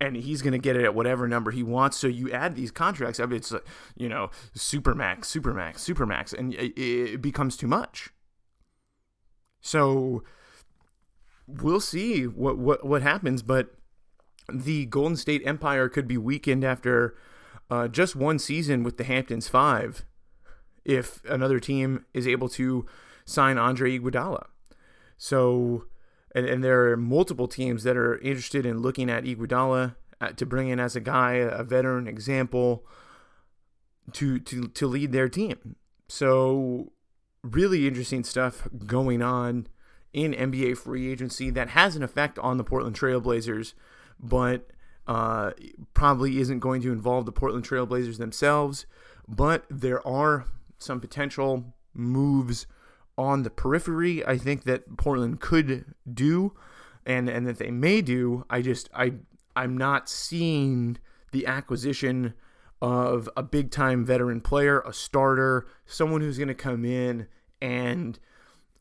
and 0.00 0.16
he's 0.16 0.40
going 0.42 0.52
to 0.52 0.58
get 0.58 0.76
it 0.76 0.84
at 0.84 0.94
whatever 0.94 1.28
number 1.28 1.50
he 1.50 1.62
wants. 1.62 1.96
So 1.98 2.06
you 2.06 2.30
add 2.32 2.56
these 2.56 2.70
contracts 2.70 3.20
up, 3.20 3.32
it's 3.32 3.52
you 3.96 4.08
know 4.08 4.30
supermax, 4.56 5.20
supermax, 5.26 5.76
supermax, 5.76 6.32
and 6.36 6.54
it, 6.54 7.20
becomes 7.20 7.56
too 7.56 7.66
much. 7.66 8.10
So 9.60 10.22
we'll 11.46 11.80
see 11.80 12.26
what 12.26 12.58
what 12.58 12.84
what 12.84 13.02
happens, 13.02 13.42
but 13.42 13.74
the 14.52 14.86
Golden 14.86 15.16
State 15.16 15.42
Empire 15.44 15.88
could 15.88 16.08
be 16.08 16.16
weakened 16.16 16.64
after 16.64 17.14
uh, 17.70 17.88
just 17.88 18.16
one 18.16 18.38
season 18.38 18.82
with 18.82 18.96
the 18.96 19.04
Hamptons 19.04 19.48
Five, 19.48 20.04
if 20.84 21.22
another 21.24 21.60
team 21.60 22.04
is 22.14 22.26
able 22.26 22.48
to 22.50 22.86
sign 23.24 23.58
Andre 23.58 23.98
Iguodala. 23.98 24.46
So, 25.16 25.84
and, 26.34 26.46
and 26.46 26.62
there 26.62 26.90
are 26.90 26.96
multiple 26.96 27.48
teams 27.48 27.82
that 27.84 27.96
are 27.96 28.18
interested 28.18 28.64
in 28.64 28.80
looking 28.80 29.10
at 29.10 29.24
Iguodala 29.24 29.96
uh, 30.20 30.28
to 30.32 30.46
bring 30.46 30.68
in 30.68 30.78
as 30.78 30.94
a 30.94 31.00
guy, 31.00 31.34
a 31.34 31.62
veteran 31.62 32.06
example 32.06 32.84
to 34.12 34.38
to 34.40 34.68
to 34.68 34.86
lead 34.86 35.12
their 35.12 35.28
team. 35.28 35.76
So, 36.08 36.92
really 37.42 37.86
interesting 37.86 38.24
stuff 38.24 38.68
going 38.86 39.22
on 39.22 39.66
in 40.12 40.32
NBA 40.32 40.76
free 40.76 41.10
agency 41.10 41.50
that 41.50 41.70
has 41.70 41.96
an 41.96 42.02
effect 42.02 42.38
on 42.40 42.56
the 42.56 42.64
Portland 42.64 42.96
Trailblazers, 42.98 43.74
but 44.18 44.68
uh, 45.06 45.52
probably 45.94 46.38
isn't 46.38 46.58
going 46.58 46.82
to 46.82 46.92
involve 46.92 47.26
the 47.26 47.32
Portland 47.32 47.64
Trailblazers 47.66 48.18
themselves. 48.18 48.86
But 49.28 49.64
there 49.70 50.06
are 50.06 50.46
some 50.78 51.00
potential 51.00 51.74
moves 51.94 52.66
on 53.20 53.42
the 53.42 53.50
periphery. 53.50 54.24
I 54.24 54.38
think 54.38 54.64
that 54.64 54.96
Portland 54.96 55.40
could 55.40 55.94
do, 56.12 56.54
and 57.04 57.28
and 57.28 57.46
that 57.46 57.58
they 57.58 57.70
may 57.70 58.00
do. 58.00 58.46
I 58.48 58.62
just 58.62 58.88
I 58.94 59.12
I'm 59.54 59.76
not 59.76 60.08
seeing 60.08 60.96
the 61.30 61.46
acquisition 61.46 62.32
of 62.80 63.28
a 63.36 63.42
big 63.42 63.70
time 63.70 64.06
veteran 64.06 64.40
player, 64.40 64.80
a 64.80 64.92
starter, 64.92 65.66
someone 65.84 66.22
who's 66.22 66.38
going 66.38 66.48
to 66.48 66.54
come 66.54 66.84
in 66.86 67.26
and 67.60 68.18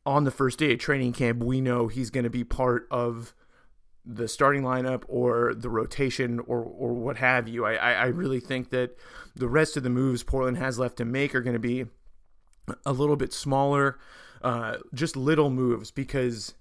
on 0.06 0.23
the 0.23 0.32
first 0.32 0.58
day 0.58 0.71
of 0.71 0.80
training 0.80 1.12
camp, 1.12 1.43
we 1.43 1.60
know 1.60 1.88
he's 1.88 2.10
going 2.10 2.23
to 2.23 2.30
be 2.30 2.45
part 2.45 2.88
of 2.89 3.34
the 4.06 4.30
starting 4.30 4.63
lineup 4.63 5.04
or 5.10 5.54
the 5.54 5.69
rotation 5.69 6.39
or 6.39 6.62
or 6.62 6.93
what 6.93 7.17
have 7.17 7.49
you. 7.49 7.65
I, 7.65 7.73
I 7.75 8.06
really 8.06 8.39
think 8.39 8.69
that 8.69 8.97
the 9.36 9.49
rest 9.49 9.75
of 9.75 9.84
the 9.84 9.89
moves 9.89 10.23
Portland 10.23 10.58
has 10.58 10.80
left 10.80 10.95
to 10.97 11.06
make 11.06 11.36
are 11.36 11.41
going 11.41 11.54
to 11.54 11.60
be 11.60 11.86
a 12.86 12.93
little 12.93 13.15
bit 13.15 13.34
smaller, 13.34 13.99
uh, 14.41 14.78
just 14.93 15.15
little 15.15 15.49
moves 15.49 15.91
because 15.91 16.54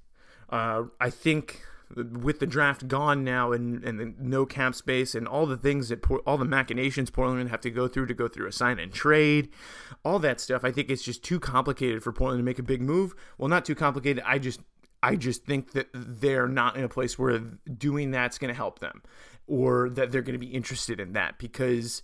uh, 0.50 0.84
I 1.00 1.10
think 1.10 1.62
with 1.96 2.38
the 2.38 2.46
draft 2.46 2.86
gone 2.86 3.24
now 3.24 3.52
and, 3.52 3.82
and 3.82 4.18
no 4.20 4.44
cap 4.44 4.74
space 4.74 5.14
and 5.14 5.26
all 5.26 5.46
the 5.46 5.56
things 5.56 5.88
that 5.88 6.04
all 6.26 6.36
the 6.36 6.44
machinations 6.44 7.10
Portland 7.10 7.48
have 7.48 7.60
to 7.62 7.70
go 7.70 7.88
through 7.88 8.06
to 8.06 8.14
go 8.14 8.28
through 8.28 8.46
a 8.46 8.52
sign 8.52 8.78
and 8.78 8.92
trade, 8.92 9.48
all 10.04 10.18
that 10.18 10.40
stuff, 10.40 10.64
I 10.64 10.70
think 10.70 10.90
it's 10.90 11.02
just 11.02 11.24
too 11.24 11.40
complicated 11.40 12.02
for 12.02 12.12
Portland 12.12 12.40
to 12.40 12.44
make 12.44 12.58
a 12.58 12.62
big 12.62 12.82
move. 12.82 13.14
Well, 13.38 13.48
not 13.48 13.64
too 13.64 13.74
complicated. 13.74 14.22
I 14.26 14.38
just 14.38 14.60
I 15.02 15.16
just 15.16 15.44
think 15.44 15.72
that 15.72 15.88
they're 15.94 16.48
not 16.48 16.76
in 16.76 16.84
a 16.84 16.88
place 16.88 17.18
where 17.18 17.38
doing 17.38 18.10
that's 18.10 18.36
going 18.36 18.48
to 18.48 18.56
help 18.56 18.80
them 18.80 19.02
or 19.46 19.88
that 19.90 20.10
they're 20.10 20.22
going 20.22 20.38
to 20.38 20.44
be 20.44 20.52
interested 20.52 21.00
in 21.00 21.12
that 21.12 21.38
because 21.38 22.02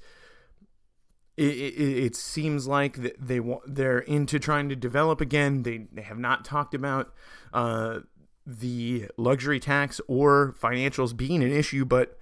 it, 1.37 1.45
it, 1.45 2.05
it, 2.05 2.17
seems 2.17 2.69
like 2.69 2.97
they 3.19 3.41
they're 3.67 3.99
into 3.99 4.39
trying 4.39 4.69
to 4.69 4.77
develop 4.77 5.21
again. 5.21 5.65
They, 5.65 5.87
they 5.93 6.03
have 6.03 6.19
not 6.19 6.45
talked 6.45 6.75
about 6.75 7.13
uh, 7.53 8.01
the 8.47 9.07
luxury 9.17 9.59
tax 9.59 10.01
or 10.07 10.55
financials 10.61 11.17
being 11.17 11.43
an 11.43 11.51
issue, 11.51 11.85
but 11.85 12.19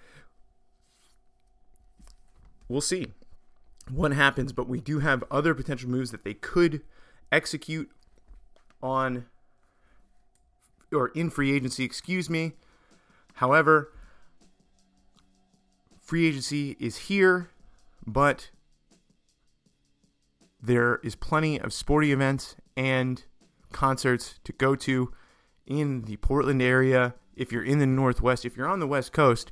we'll 2.68 2.81
see 2.81 3.09
what 3.90 4.12
happens. 4.12 4.53
But 4.53 4.66
we 4.68 4.81
do 4.81 5.01
have 5.01 5.25
other 5.31 5.55
potential 5.55 5.90
moves 5.90 6.11
that 6.11 6.25
they 6.25 6.35
could 6.35 6.81
execute 7.31 7.90
on 8.83 9.27
or 10.90 11.09
in 11.09 11.29
free 11.29 11.55
agency, 11.55 11.85
excuse 11.85 12.31
me. 12.31 12.53
However, 13.35 13.92
free 16.01 16.27
agency 16.27 16.77
is 16.79 16.96
here, 16.96 17.51
but 18.07 18.51
there 20.62 21.01
is 21.03 21.14
plenty 21.16 21.61
of 21.61 21.72
sporty 21.72 22.12
events 22.12 22.57
and 22.77 23.25
concerts 23.72 24.38
to 24.44 24.53
go 24.53 24.75
to 24.77 25.12
in 25.66 26.03
the 26.03 26.16
Portland 26.18 26.62
area, 26.62 27.14
if 27.37 27.51
you're 27.51 27.64
in 27.64 27.79
the 27.79 27.87
Northwest, 27.87 28.44
if 28.44 28.57
you're 28.57 28.68
on 28.68 28.81
the 28.81 28.87
West 28.87 29.12
Coast, 29.12 29.51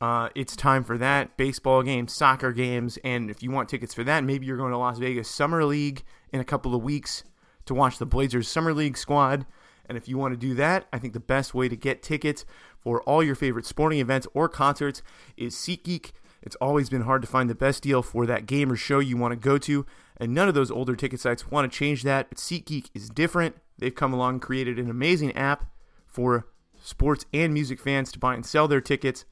uh, 0.00 0.28
it's 0.34 0.56
time 0.56 0.84
for 0.84 0.98
that. 0.98 1.36
Baseball 1.36 1.82
games, 1.82 2.12
soccer 2.12 2.52
games, 2.52 2.98
and 3.04 3.30
if 3.30 3.42
you 3.42 3.50
want 3.50 3.68
tickets 3.68 3.94
for 3.94 4.04
that, 4.04 4.24
maybe 4.24 4.46
you're 4.46 4.56
going 4.56 4.72
to 4.72 4.78
Las 4.78 4.98
Vegas 4.98 5.28
Summer 5.28 5.64
League 5.64 6.02
in 6.32 6.40
a 6.40 6.44
couple 6.44 6.74
of 6.74 6.82
weeks 6.82 7.24
to 7.66 7.74
watch 7.74 7.98
the 7.98 8.06
Blazers 8.06 8.48
Summer 8.48 8.74
League 8.74 8.96
squad. 8.96 9.46
And 9.86 9.96
if 9.96 10.08
you 10.08 10.18
want 10.18 10.32
to 10.32 10.38
do 10.38 10.54
that, 10.54 10.86
I 10.92 10.98
think 10.98 11.12
the 11.12 11.20
best 11.20 11.54
way 11.54 11.68
to 11.68 11.76
get 11.76 12.02
tickets 12.02 12.44
for 12.80 13.02
all 13.02 13.22
your 13.22 13.34
favorite 13.34 13.66
sporting 13.66 14.00
events 14.00 14.26
or 14.34 14.48
concerts 14.48 15.02
is 15.36 15.54
SeatGeek. 15.54 16.12
It's 16.42 16.56
always 16.56 16.88
been 16.88 17.02
hard 17.02 17.22
to 17.22 17.28
find 17.28 17.48
the 17.48 17.54
best 17.54 17.82
deal 17.82 18.02
for 18.02 18.26
that 18.26 18.46
game 18.46 18.72
or 18.72 18.76
show 18.76 18.98
you 18.98 19.16
want 19.16 19.32
to 19.32 19.36
go 19.36 19.58
to, 19.58 19.86
and 20.22 20.32
none 20.32 20.46
of 20.46 20.54
those 20.54 20.70
older 20.70 20.94
ticket 20.94 21.18
sites 21.18 21.50
want 21.50 21.70
to 21.70 21.76
change 21.76 22.04
that. 22.04 22.28
But 22.28 22.38
SeatGeek 22.38 22.90
is 22.94 23.10
different. 23.10 23.56
They've 23.76 23.92
come 23.92 24.12
along 24.12 24.34
and 24.34 24.42
created 24.42 24.78
an 24.78 24.88
amazing 24.88 25.32
app 25.32 25.64
for 26.06 26.46
sports 26.80 27.26
and 27.34 27.52
music 27.52 27.80
fans 27.80 28.12
to 28.12 28.20
buy 28.20 28.34
and 28.34 28.46
sell 28.46 28.68
their 28.68 28.80
tickets, 28.80 29.24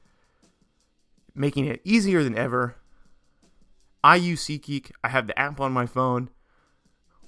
making 1.33 1.65
it 1.65 1.79
easier 1.85 2.25
than 2.25 2.37
ever. 2.37 2.75
I 4.03 4.17
use 4.17 4.43
SeatGeek. 4.43 4.91
I 5.01 5.07
have 5.07 5.27
the 5.27 5.39
app 5.39 5.61
on 5.61 5.71
my 5.71 5.85
phone. 5.85 6.29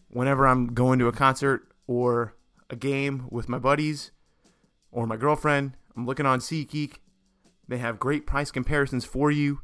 Whenever 0.10 0.46
I'm 0.46 0.74
going 0.74 1.00
to 1.00 1.08
a 1.08 1.14
concert 1.14 1.66
or 1.88 2.36
a 2.70 2.76
game 2.76 3.28
with 3.32 3.48
my 3.48 3.60
buddies 3.60 4.12
or 4.92 5.08
my 5.08 5.16
girlfriend, 5.16 5.78
I'm 5.96 6.06
looking 6.06 6.26
on 6.26 6.40
SeatGeek. 6.40 6.96
They 7.70 7.78
have 7.78 7.98
great 7.98 8.28
price 8.28 8.52
comparisons 8.52 9.06
for 9.06 9.32
you. 9.32 9.62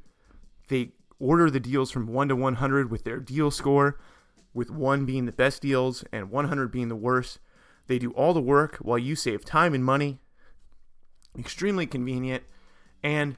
They 0.69 0.93
order 1.19 1.49
the 1.49 1.59
deals 1.59 1.91
from 1.91 2.07
1 2.07 2.29
to 2.29 2.35
100 2.35 2.89
with 2.89 3.03
their 3.03 3.19
deal 3.19 3.51
score, 3.51 3.99
with 4.53 4.71
1 4.71 5.05
being 5.05 5.25
the 5.25 5.31
best 5.31 5.61
deals 5.61 6.03
and 6.11 6.31
100 6.31 6.71
being 6.71 6.89
the 6.89 6.95
worst. 6.95 7.39
They 7.87 7.99
do 7.99 8.11
all 8.11 8.33
the 8.33 8.41
work 8.41 8.77
while 8.77 8.97
you 8.97 9.15
save 9.15 9.45
time 9.45 9.73
and 9.73 9.83
money. 9.83 10.19
Extremely 11.37 11.85
convenient. 11.85 12.43
And 13.03 13.37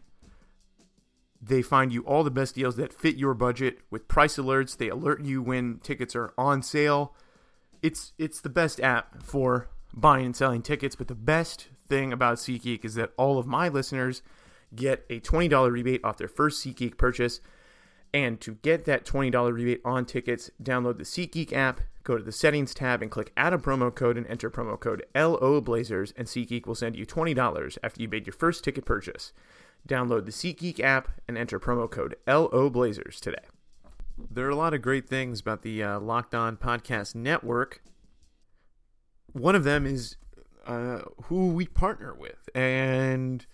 they 1.41 1.61
find 1.61 1.91
you 1.91 2.01
all 2.03 2.23
the 2.23 2.31
best 2.31 2.55
deals 2.55 2.75
that 2.75 2.93
fit 2.93 3.15
your 3.15 3.33
budget 3.33 3.79
with 3.89 4.07
price 4.07 4.37
alerts. 4.37 4.77
They 4.77 4.89
alert 4.89 5.23
you 5.23 5.41
when 5.41 5.79
tickets 5.79 6.15
are 6.15 6.33
on 6.37 6.61
sale. 6.61 7.15
It's 7.81 8.13
it's 8.19 8.41
the 8.41 8.49
best 8.49 8.79
app 8.79 9.23
for 9.23 9.69
buying 9.93 10.27
and 10.27 10.35
selling 10.35 10.61
tickets, 10.61 10.95
but 10.95 11.07
the 11.07 11.15
best 11.15 11.69
thing 11.87 12.13
about 12.13 12.37
SeatGeek 12.37 12.85
is 12.85 12.95
that 12.95 13.11
all 13.17 13.39
of 13.39 13.47
my 13.47 13.69
listeners 13.69 14.21
get 14.73 15.05
a 15.09 15.19
$20 15.19 15.71
rebate 15.71 16.01
off 16.03 16.17
their 16.17 16.27
first 16.27 16.63
SeatGeek 16.63 16.97
purchase. 16.97 17.41
And 18.13 18.41
to 18.41 18.55
get 18.55 18.85
that 18.85 19.05
$20 19.05 19.53
rebate 19.53 19.81
on 19.85 20.05
tickets, 20.05 20.51
download 20.61 20.97
the 20.97 21.03
SeatGeek 21.03 21.53
app, 21.53 21.81
Go 22.03 22.17
to 22.17 22.23
the 22.23 22.31
settings 22.31 22.73
tab 22.73 23.01
and 23.01 23.11
click 23.11 23.31
add 23.37 23.53
a 23.53 23.57
promo 23.57 23.93
code 23.93 24.17
and 24.17 24.25
enter 24.25 24.49
promo 24.49 24.79
code 24.79 25.05
LO 25.15 25.61
Blazers, 25.61 26.13
and 26.17 26.27
SeatGeek 26.27 26.65
will 26.65 26.75
send 26.75 26.95
you 26.95 27.05
$20 27.05 27.77
after 27.83 28.01
you 28.01 28.07
made 28.07 28.25
your 28.25 28.33
first 28.33 28.63
ticket 28.63 28.85
purchase. 28.85 29.33
Download 29.87 30.25
the 30.25 30.31
SeatGeek 30.31 30.79
app 30.79 31.09
and 31.27 31.37
enter 31.37 31.59
promo 31.59 31.89
code 31.89 32.15
LO 32.27 32.69
Blazers 32.69 33.19
today. 33.19 33.43
There 34.31 34.47
are 34.47 34.51
a 34.51 34.55
lot 34.55 34.73
of 34.73 34.81
great 34.81 35.07
things 35.07 35.39
about 35.39 35.61
the 35.61 35.83
uh, 35.83 35.99
Locked 35.99 36.33
On 36.33 36.57
Podcast 36.57 37.13
Network. 37.13 37.83
One 39.33 39.55
of 39.55 39.63
them 39.63 39.85
is 39.85 40.17
uh, 40.65 41.01
who 41.25 41.49
we 41.49 41.67
partner 41.67 42.15
with. 42.15 42.49
And 42.55 43.45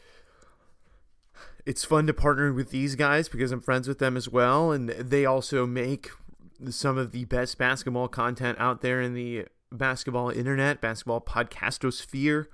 it's 1.67 1.84
fun 1.84 2.08
to 2.08 2.13
partner 2.13 2.53
with 2.53 2.69
these 2.69 2.95
guys 2.95 3.27
because 3.27 3.51
I'm 3.51 3.60
friends 3.60 3.89
with 3.89 3.99
them 3.99 4.15
as 4.15 4.30
well. 4.30 4.71
And 4.71 4.88
they 4.88 5.25
also 5.25 5.65
make 5.65 6.10
some 6.69 6.97
of 6.97 7.12
the 7.12 7.25
best 7.25 7.58
basketball 7.58 8.08
content 8.08 8.58
out 8.58 8.82
there 8.82 9.01
in 9.01 9.13
the 9.13 9.47
basketball 9.69 10.30
internet, 10.30 10.80
basketball 10.80 11.19
podcastosphere. 11.19 12.45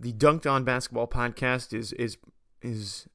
The 0.00 0.12
Dunc'd 0.12 0.46
On 0.46 0.64
Basketball 0.64 1.06
podcast 1.06 1.74
is 1.74 1.92
is 1.92 2.16
is 2.62 3.06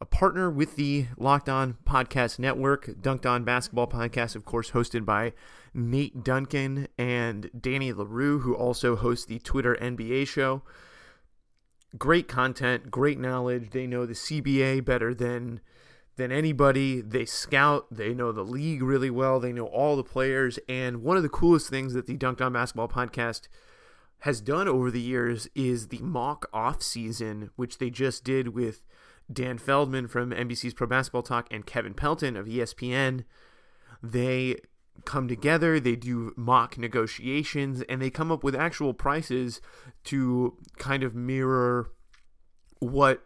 a 0.00 0.06
partner 0.06 0.48
with 0.48 0.76
the 0.76 1.06
Locked 1.18 1.48
On 1.48 1.78
Podcast 1.84 2.38
Network. 2.38 3.02
Dunc'd 3.02 3.26
On 3.26 3.42
Basketball 3.42 3.88
podcast, 3.88 4.36
of 4.36 4.44
course, 4.44 4.70
hosted 4.70 5.04
by 5.04 5.32
Nate 5.74 6.22
Duncan 6.22 6.86
and 6.96 7.50
Danny 7.60 7.92
Leroux, 7.92 8.38
who 8.38 8.54
also 8.54 8.94
hosts 8.94 9.26
the 9.26 9.40
Twitter 9.40 9.76
NBA 9.80 10.28
show. 10.28 10.62
Great 11.98 12.28
content, 12.28 12.90
great 12.90 13.18
knowledge. 13.18 13.70
They 13.70 13.86
know 13.86 14.06
the 14.06 14.14
CBA 14.14 14.84
better 14.84 15.12
than 15.12 15.60
than 16.16 16.30
anybody. 16.30 17.00
They 17.00 17.24
scout, 17.24 17.86
they 17.90 18.12
know 18.12 18.30
the 18.30 18.44
league 18.44 18.82
really 18.82 19.10
well, 19.10 19.40
they 19.40 19.52
know 19.52 19.66
all 19.66 19.96
the 19.96 20.04
players. 20.04 20.58
And 20.68 21.02
one 21.02 21.16
of 21.16 21.22
the 21.22 21.28
coolest 21.28 21.70
things 21.70 21.94
that 21.94 22.06
the 22.06 22.16
Dunc'd 22.16 22.42
On 22.42 22.52
Basketball 22.52 22.88
podcast 22.88 23.48
has 24.20 24.40
done 24.40 24.68
over 24.68 24.90
the 24.90 25.00
years 25.00 25.48
is 25.54 25.88
the 25.88 25.98
mock 25.98 26.48
off 26.52 26.82
season, 26.82 27.50
which 27.56 27.78
they 27.78 27.88
just 27.88 28.22
did 28.22 28.48
with 28.48 28.82
Dan 29.32 29.58
Feldman 29.58 30.08
from 30.08 30.30
NBC's 30.30 30.74
Pro 30.74 30.86
Basketball 30.86 31.22
Talk 31.22 31.46
and 31.50 31.64
Kevin 31.64 31.94
Pelton 31.94 32.36
of 32.36 32.46
ESPN. 32.46 33.24
They 34.02 34.56
come 35.04 35.28
together, 35.28 35.80
they 35.80 35.96
do 35.96 36.32
mock 36.36 36.78
negotiations, 36.78 37.82
and 37.82 38.00
they 38.00 38.10
come 38.10 38.30
up 38.30 38.44
with 38.44 38.54
actual 38.54 38.94
prices 38.94 39.60
to 40.04 40.56
kind 40.78 41.02
of 41.02 41.14
mirror 41.14 41.90
what 42.80 43.24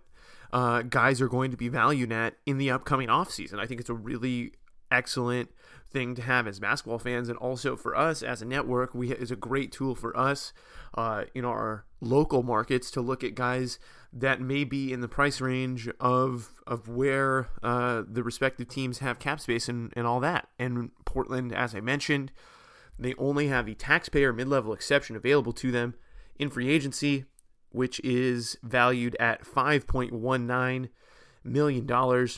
uh, 0.52 0.82
guys 0.82 1.20
are 1.20 1.28
going 1.28 1.50
to 1.50 1.56
be 1.56 1.68
valued 1.68 2.12
at 2.12 2.37
in 2.46 2.58
the 2.58 2.70
upcoming 2.70 3.08
offseason. 3.08 3.58
I 3.58 3.66
think 3.66 3.80
it's 3.80 3.90
a 3.90 3.94
really 3.94 4.52
excellent 4.90 5.50
thing 5.90 6.14
to 6.14 6.22
have 6.22 6.46
as 6.46 6.60
basketball 6.60 6.98
fans, 6.98 7.28
and 7.28 7.38
also 7.38 7.76
for 7.76 7.96
us 7.96 8.22
as 8.22 8.42
a 8.42 8.44
network, 8.44 8.94
we 8.94 9.12
is 9.12 9.30
a 9.30 9.37
great 9.37 9.72
tool 9.72 9.94
for 9.94 10.16
us 10.16 10.52
uh, 10.94 11.24
in 11.34 11.44
our 11.44 11.84
local 12.00 12.42
markets 12.42 12.90
to 12.92 13.00
look 13.00 13.24
at 13.24 13.34
guys 13.34 13.78
that 14.16 14.40
may 14.40 14.62
be 14.62 14.92
in 14.92 15.00
the 15.00 15.09
price 15.09 15.40
range 15.40 15.88
of 15.98 16.55
of 16.66 16.88
where 16.88 17.48
uh, 17.62 18.03
the 18.07 18.22
respective 18.22 18.68
teams 18.68 19.00
have 19.00 19.18
cap 19.18 19.40
space 19.40 19.68
and, 19.68 19.92
and 19.96 20.07
all 20.07 20.20
that. 20.20 20.48
And 20.59 20.92
Portland, 21.05 21.53
as 21.53 21.74
I 21.74 21.81
mentioned, 21.81 22.31
they 22.98 23.14
only 23.14 23.48
have 23.48 23.66
the 23.66 23.74
taxpayer 23.74 24.33
mid 24.33 24.48
level 24.48 24.72
exception 24.72 25.16
available 25.16 25.53
to 25.55 25.72
them 25.72 25.94
in 26.38 26.48
free 26.48 26.70
agency, 26.70 27.24
which 27.70 28.00
is 28.00 28.57
valued 28.62 29.16
at 29.18 29.44
$5.19 29.44 30.88
million. 31.42 32.29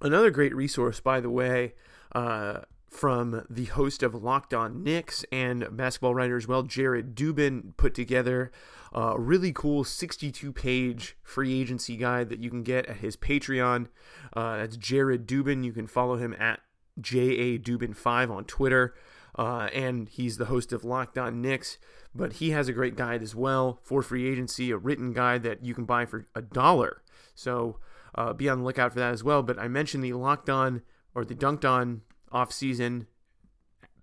Another 0.00 0.30
great 0.30 0.54
resource, 0.54 1.00
by 1.00 1.20
the 1.20 1.30
way, 1.30 1.74
uh, 2.14 2.60
from 2.88 3.44
the 3.50 3.64
host 3.66 4.02
of 4.02 4.14
Locked 4.14 4.54
On 4.54 4.82
Knicks 4.82 5.24
and 5.32 5.66
basketball 5.76 6.14
writer 6.14 6.36
as 6.36 6.46
well, 6.46 6.62
Jared 6.62 7.14
Dubin, 7.14 7.76
put 7.76 7.94
together 7.94 8.52
a 8.96 9.20
really 9.20 9.52
cool 9.52 9.84
62 9.84 10.52
page 10.52 11.16
free 11.22 11.60
agency 11.60 11.96
guide 11.96 12.30
that 12.30 12.40
you 12.40 12.48
can 12.48 12.62
get 12.62 12.86
at 12.86 12.96
his 12.96 13.16
Patreon. 13.16 13.88
Uh, 14.34 14.56
that's 14.56 14.76
Jared 14.76 15.26
Dubin. 15.26 15.64
You 15.64 15.72
can 15.72 15.86
follow 15.86 16.16
him 16.16 16.34
at 16.38 16.60
JA 16.98 17.58
Dubin5 17.58 18.30
on 18.30 18.44
Twitter. 18.44 18.94
Uh, 19.38 19.68
and 19.74 20.08
he's 20.08 20.38
the 20.38 20.46
host 20.46 20.72
of 20.72 20.82
Locked 20.82 21.18
On 21.18 21.42
Knicks. 21.42 21.76
But 22.14 22.34
he 22.34 22.50
has 22.50 22.68
a 22.68 22.72
great 22.72 22.96
guide 22.96 23.22
as 23.22 23.34
well 23.34 23.78
for 23.82 24.00
free 24.00 24.26
agency, 24.26 24.70
a 24.70 24.78
written 24.78 25.12
guide 25.12 25.42
that 25.42 25.62
you 25.62 25.74
can 25.74 25.84
buy 25.84 26.06
for 26.06 26.26
a 26.34 26.40
dollar. 26.40 27.02
So 27.34 27.78
uh, 28.14 28.32
be 28.32 28.48
on 28.48 28.60
the 28.60 28.64
lookout 28.64 28.94
for 28.94 29.00
that 29.00 29.12
as 29.12 29.22
well. 29.22 29.42
But 29.42 29.58
I 29.58 29.68
mentioned 29.68 30.02
the 30.02 30.14
Locked 30.14 30.48
On 30.48 30.80
or 31.14 31.26
the 31.26 31.34
Dunc'd 31.34 31.66
On 31.66 32.00
off 32.32 32.50
season 32.50 33.08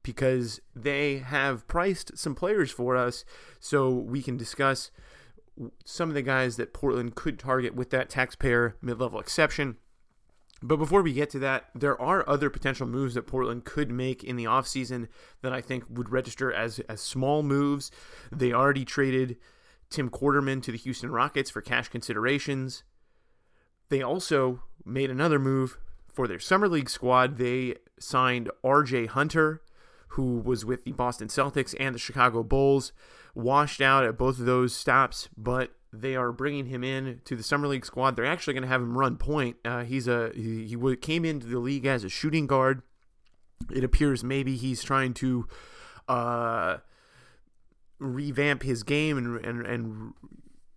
because 0.04 0.60
they 0.76 1.18
have 1.18 1.68
priced 1.68 2.18
some 2.18 2.36
players 2.36 2.72
for 2.72 2.96
us 2.96 3.26
so 3.60 3.90
we 3.90 4.22
can 4.22 4.38
discuss 4.38 4.92
some 5.86 6.10
of 6.10 6.16
the 6.16 6.22
guys 6.22 6.58
that 6.58 6.74
Portland 6.74 7.16
could 7.16 7.40
target 7.40 7.76
with 7.76 7.90
that 7.92 8.10
taxpayer 8.10 8.76
mid 8.82 9.00
level 9.00 9.20
exception. 9.20 9.78
But 10.62 10.78
before 10.78 11.02
we 11.02 11.12
get 11.12 11.30
to 11.32 11.40
that, 11.40 11.66
there 11.76 12.00
are 12.02 12.28
other 12.28 12.50
potential 12.50 12.88
moves 12.88 13.16
that 13.16 13.28
Portland 13.28 13.66
could 13.66 13.92
make 13.92 14.24
in 14.24 14.38
the 14.38 14.46
offseason 14.46 15.10
that 15.42 15.52
I 15.52 15.60
think 15.60 15.84
would 15.90 16.10
register 16.10 16.54
as, 16.54 16.80
as 16.88 17.02
small 17.02 17.44
moves. 17.44 17.92
They 18.32 18.54
already 18.54 18.86
traded 18.86 19.36
Tim 19.90 20.10
Quarterman 20.10 20.64
to 20.64 20.72
the 20.72 20.78
Houston 20.78 21.12
Rockets 21.12 21.50
for 21.50 21.62
cash 21.62 21.90
considerations. 21.90 22.84
They 23.90 24.02
also 24.02 24.64
made 24.86 25.12
another 25.12 25.38
move 25.38 25.78
for 26.14 26.28
their 26.30 26.40
Summer 26.40 26.70
League 26.70 26.90
squad. 26.90 27.38
They 27.38 27.76
signed 28.00 28.50
RJ 28.64 29.10
Hunter, 29.10 29.62
who 30.14 30.40
was 30.40 30.64
with 30.64 30.84
the 30.84 30.92
Boston 30.92 31.28
Celtics 31.28 31.74
and 31.80 31.96
the 31.96 32.00
Chicago 32.00 32.44
Bulls, 32.44 32.92
washed 33.34 33.82
out 33.82 34.06
at 34.06 34.18
both 34.18 34.40
of 34.40 34.46
those 34.46 34.76
stops, 34.76 35.28
but 35.36 35.72
they 35.92 36.16
are 36.16 36.32
bringing 36.32 36.68
him 36.68 36.84
in 36.84 37.22
to 37.26 37.36
the 37.36 37.44
summer 37.44 37.68
league 37.68 37.86
squad. 37.86 38.16
They're 38.16 38.26
actually 38.26 38.54
going 38.54 38.64
to 38.64 38.70
have 38.70 38.82
him 38.82 38.98
run 38.98 39.18
point. 39.18 39.58
Uh, 39.66 39.84
he's 39.84 40.08
a 40.08 40.32
he, 40.36 40.66
he 40.66 40.96
came 40.98 41.26
into 41.26 41.48
the 41.48 41.60
league 41.60 41.86
as 41.86 42.04
a 42.04 42.10
shooting 42.10 42.48
guard. 42.48 42.82
It 43.72 43.84
appears 43.84 44.24
maybe 44.24 44.56
he's 44.56 44.84
trying 44.84 45.14
to 45.16 45.48
uh, 46.08 46.78
revamp 48.00 48.64
his 48.64 48.84
game 48.84 49.18
and 49.18 49.44
and 49.44 49.66
and 49.66 50.14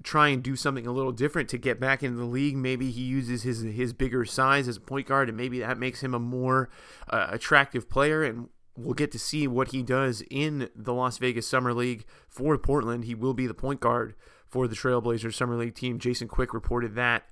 try 0.02 0.28
and 0.28 0.42
do 0.42 0.54
something 0.54 0.86
a 0.86 0.92
little 0.92 1.12
different 1.12 1.48
to 1.48 1.58
get 1.58 1.80
back 1.80 2.02
into 2.02 2.16
the 2.16 2.24
league. 2.24 2.56
Maybe 2.56 2.90
he 2.90 3.02
uses 3.02 3.42
his 3.42 3.62
his 3.62 3.92
bigger 3.92 4.24
size 4.24 4.68
as 4.68 4.76
a 4.76 4.80
point 4.80 5.08
guard, 5.08 5.28
and 5.28 5.36
maybe 5.36 5.60
that 5.60 5.78
makes 5.78 6.02
him 6.02 6.14
a 6.14 6.18
more 6.18 6.70
uh, 7.10 7.26
attractive 7.30 7.90
player. 7.90 8.22
And 8.22 8.48
we'll 8.76 8.94
get 8.94 9.12
to 9.12 9.18
see 9.18 9.46
what 9.46 9.68
he 9.68 9.82
does 9.82 10.22
in 10.30 10.68
the 10.74 10.92
Las 10.92 11.18
Vegas 11.18 11.46
Summer 11.46 11.72
League 11.72 12.04
for 12.28 12.56
Portland. 12.58 13.04
He 13.04 13.14
will 13.14 13.34
be 13.34 13.46
the 13.46 13.54
point 13.54 13.80
guard 13.80 14.14
for 14.46 14.68
the 14.68 14.76
Trailblazers 14.76 15.34
Summer 15.34 15.56
League 15.56 15.74
team. 15.74 15.98
Jason 15.98 16.28
Quick 16.28 16.54
reported 16.54 16.94
that 16.94 17.24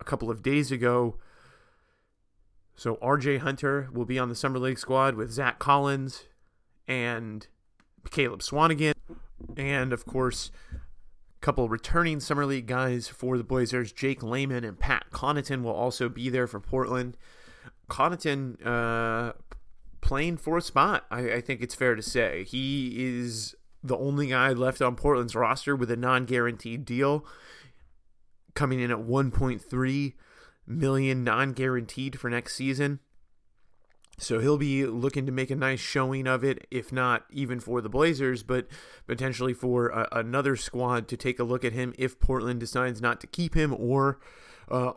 a 0.00 0.04
couple 0.04 0.30
of 0.30 0.42
days 0.42 0.70
ago. 0.70 1.16
So 2.76 2.96
RJ 2.96 3.40
Hunter 3.40 3.88
will 3.92 4.04
be 4.04 4.18
on 4.18 4.28
the 4.28 4.34
Summer 4.34 4.58
League 4.58 4.78
squad 4.78 5.14
with 5.14 5.32
Zach 5.32 5.58
Collins 5.58 6.24
and 6.86 7.46
Caleb 8.10 8.40
Swanigan. 8.40 8.94
And 9.56 9.92
of 9.92 10.06
course, 10.06 10.50
a 10.72 11.40
couple 11.40 11.68
returning 11.68 12.20
Summer 12.20 12.46
League 12.46 12.66
guys 12.66 13.08
for 13.08 13.36
the 13.36 13.44
Blazers, 13.44 13.92
Jake 13.92 14.22
Layman 14.22 14.64
and 14.64 14.78
Pat 14.78 15.06
Connaughton 15.12 15.62
will 15.62 15.72
also 15.72 16.08
be 16.08 16.28
there 16.28 16.46
for 16.46 16.60
Portland. 16.60 17.16
Connaughton 17.88 18.64
uh, 18.64 19.32
playing 20.08 20.38
for 20.38 20.56
a 20.56 20.62
spot, 20.62 21.04
I, 21.10 21.32
I 21.34 21.40
think 21.42 21.60
it's 21.60 21.74
fair 21.74 21.94
to 21.94 22.00
say. 22.00 22.44
He 22.44 22.94
is 22.96 23.54
the 23.82 23.96
only 23.98 24.28
guy 24.28 24.48
left 24.54 24.80
on 24.80 24.96
Portland's 24.96 25.36
roster 25.36 25.76
with 25.76 25.90
a 25.90 25.96
non-guaranteed 25.96 26.86
deal, 26.86 27.26
coming 28.54 28.80
in 28.80 28.90
at 28.90 29.00
1.3 29.00 30.14
million 30.66 31.24
non-guaranteed 31.24 32.18
for 32.18 32.30
next 32.30 32.56
season. 32.56 33.00
So 34.16 34.38
he'll 34.38 34.56
be 34.56 34.86
looking 34.86 35.26
to 35.26 35.32
make 35.32 35.50
a 35.50 35.56
nice 35.56 35.78
showing 35.78 36.26
of 36.26 36.42
it, 36.42 36.66
if 36.70 36.90
not 36.90 37.26
even 37.30 37.60
for 37.60 37.82
the 37.82 37.90
Blazers, 37.90 38.42
but 38.42 38.66
potentially 39.06 39.52
for 39.52 39.88
a, 39.88 40.08
another 40.10 40.56
squad 40.56 41.06
to 41.08 41.18
take 41.18 41.38
a 41.38 41.44
look 41.44 41.66
at 41.66 41.74
him 41.74 41.92
if 41.98 42.18
Portland 42.18 42.60
decides 42.60 43.02
not 43.02 43.20
to 43.20 43.26
keep 43.26 43.54
him 43.54 43.76
or 43.78 44.18
uh, 44.70 44.92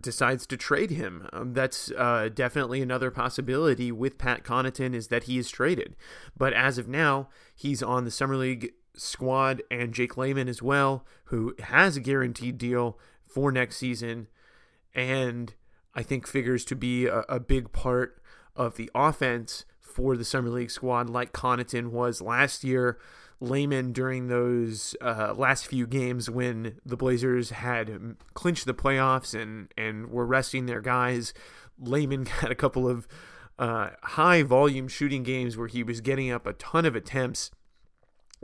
decides 0.00 0.46
to 0.46 0.56
trade 0.56 0.90
him. 0.90 1.28
Um, 1.32 1.52
that's 1.52 1.90
uh, 1.92 2.28
definitely 2.32 2.82
another 2.82 3.10
possibility 3.10 3.90
with 3.90 4.18
Pat 4.18 4.44
Connaughton 4.44 4.94
is 4.94 5.08
that 5.08 5.24
he 5.24 5.38
is 5.38 5.50
traded. 5.50 5.96
But 6.36 6.52
as 6.52 6.78
of 6.78 6.88
now, 6.88 7.28
he's 7.54 7.82
on 7.82 8.04
the 8.04 8.10
Summer 8.10 8.36
League 8.36 8.72
squad 8.94 9.62
and 9.70 9.92
Jake 9.92 10.16
Layman 10.16 10.48
as 10.48 10.62
well, 10.62 11.04
who 11.24 11.54
has 11.64 11.96
a 11.96 12.00
guaranteed 12.00 12.58
deal 12.58 12.98
for 13.26 13.52
next 13.52 13.76
season 13.76 14.28
and 14.96 15.54
I 15.94 16.02
think 16.02 16.26
figures 16.26 16.64
to 16.64 16.74
be 16.74 17.06
a, 17.06 17.20
a 17.28 17.38
big 17.38 17.70
part 17.70 18.20
of 18.56 18.76
the 18.76 18.90
offense 18.94 19.66
for 19.78 20.16
the 20.16 20.24
Summer 20.24 20.48
League 20.48 20.70
squad 20.70 21.08
like 21.08 21.32
Connaughton 21.32 21.88
was 21.90 22.20
last 22.20 22.64
year. 22.64 22.98
Layman 23.40 23.92
during 23.92 24.28
those 24.28 24.96
uh, 25.00 25.34
last 25.36 25.66
few 25.66 25.86
games 25.86 26.30
when 26.30 26.80
the 26.84 26.96
Blazers 26.96 27.50
had 27.50 28.16
clinched 28.34 28.64
the 28.64 28.74
playoffs 28.74 29.38
and, 29.38 29.72
and 29.76 30.10
were 30.10 30.26
resting 30.26 30.66
their 30.66 30.80
guys. 30.80 31.34
Layman 31.78 32.26
had 32.26 32.50
a 32.50 32.54
couple 32.54 32.88
of 32.88 33.06
uh, 33.58 33.90
high 34.02 34.42
volume 34.42 34.88
shooting 34.88 35.22
games 35.22 35.56
where 35.56 35.68
he 35.68 35.82
was 35.82 36.00
getting 36.00 36.30
up 36.30 36.46
a 36.46 36.54
ton 36.54 36.84
of 36.84 36.96
attempts. 36.96 37.50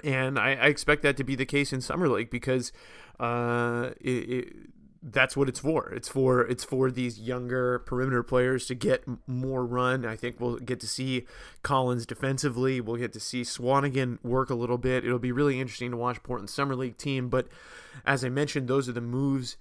And 0.04 0.38
I, 0.38 0.52
I 0.52 0.66
expect 0.66 1.02
that 1.02 1.16
to 1.18 1.24
be 1.24 1.34
the 1.34 1.46
case 1.46 1.72
in 1.72 1.80
Summer 1.80 2.08
League 2.08 2.30
because 2.30 2.72
uh, 3.20 3.90
it, 4.00 4.30
it, 4.30 4.56
that's 5.02 5.36
what 5.36 5.48
it's 5.48 5.58
for. 5.58 5.88
It's 5.92 6.08
for 6.08 6.42
it's 6.42 6.62
for 6.62 6.90
these 6.90 7.18
younger 7.18 7.80
perimeter 7.80 8.22
players 8.22 8.66
to 8.66 8.74
get 8.74 9.04
more 9.26 9.66
run. 9.66 10.04
I 10.06 10.14
think 10.14 10.38
we'll 10.38 10.58
get 10.58 10.78
to 10.80 10.86
see 10.86 11.26
Collins 11.62 12.06
defensively. 12.06 12.80
We'll 12.80 12.96
get 12.96 13.12
to 13.14 13.20
see 13.20 13.42
Swanigan 13.42 14.22
work 14.22 14.48
a 14.48 14.54
little 14.54 14.78
bit. 14.78 15.04
It'll 15.04 15.18
be 15.18 15.32
really 15.32 15.60
interesting 15.60 15.90
to 15.90 15.96
watch 15.96 16.22
Portland 16.22 16.50
Summer 16.50 16.76
League 16.76 16.98
team. 16.98 17.28
But 17.28 17.48
as 18.06 18.24
I 18.24 18.28
mentioned, 18.28 18.68
those 18.68 18.88
are 18.88 18.92
the 18.92 19.00
moves, 19.00 19.56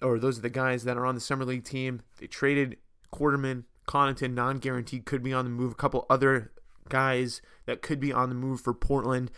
or 0.00 0.18
those 0.18 0.38
are 0.38 0.42
the 0.42 0.50
guys 0.50 0.84
that 0.84 0.96
are 0.96 1.06
on 1.06 1.16
the 1.16 1.20
Summer 1.20 1.44
League 1.44 1.64
team. 1.64 2.02
They 2.18 2.28
traded 2.28 2.76
Quarterman, 3.12 3.64
Connaughton, 3.88 4.34
non-guaranteed, 4.34 5.06
could 5.06 5.24
be 5.24 5.32
on 5.32 5.44
the 5.44 5.50
move. 5.50 5.72
A 5.72 5.76
couple 5.76 6.06
other 6.08 6.52
guys 6.88 7.42
that 7.66 7.82
could 7.82 7.98
be 7.98 8.12
on 8.12 8.28
the 8.28 8.34
move 8.34 8.60
for 8.60 8.74
Portland 8.74 9.30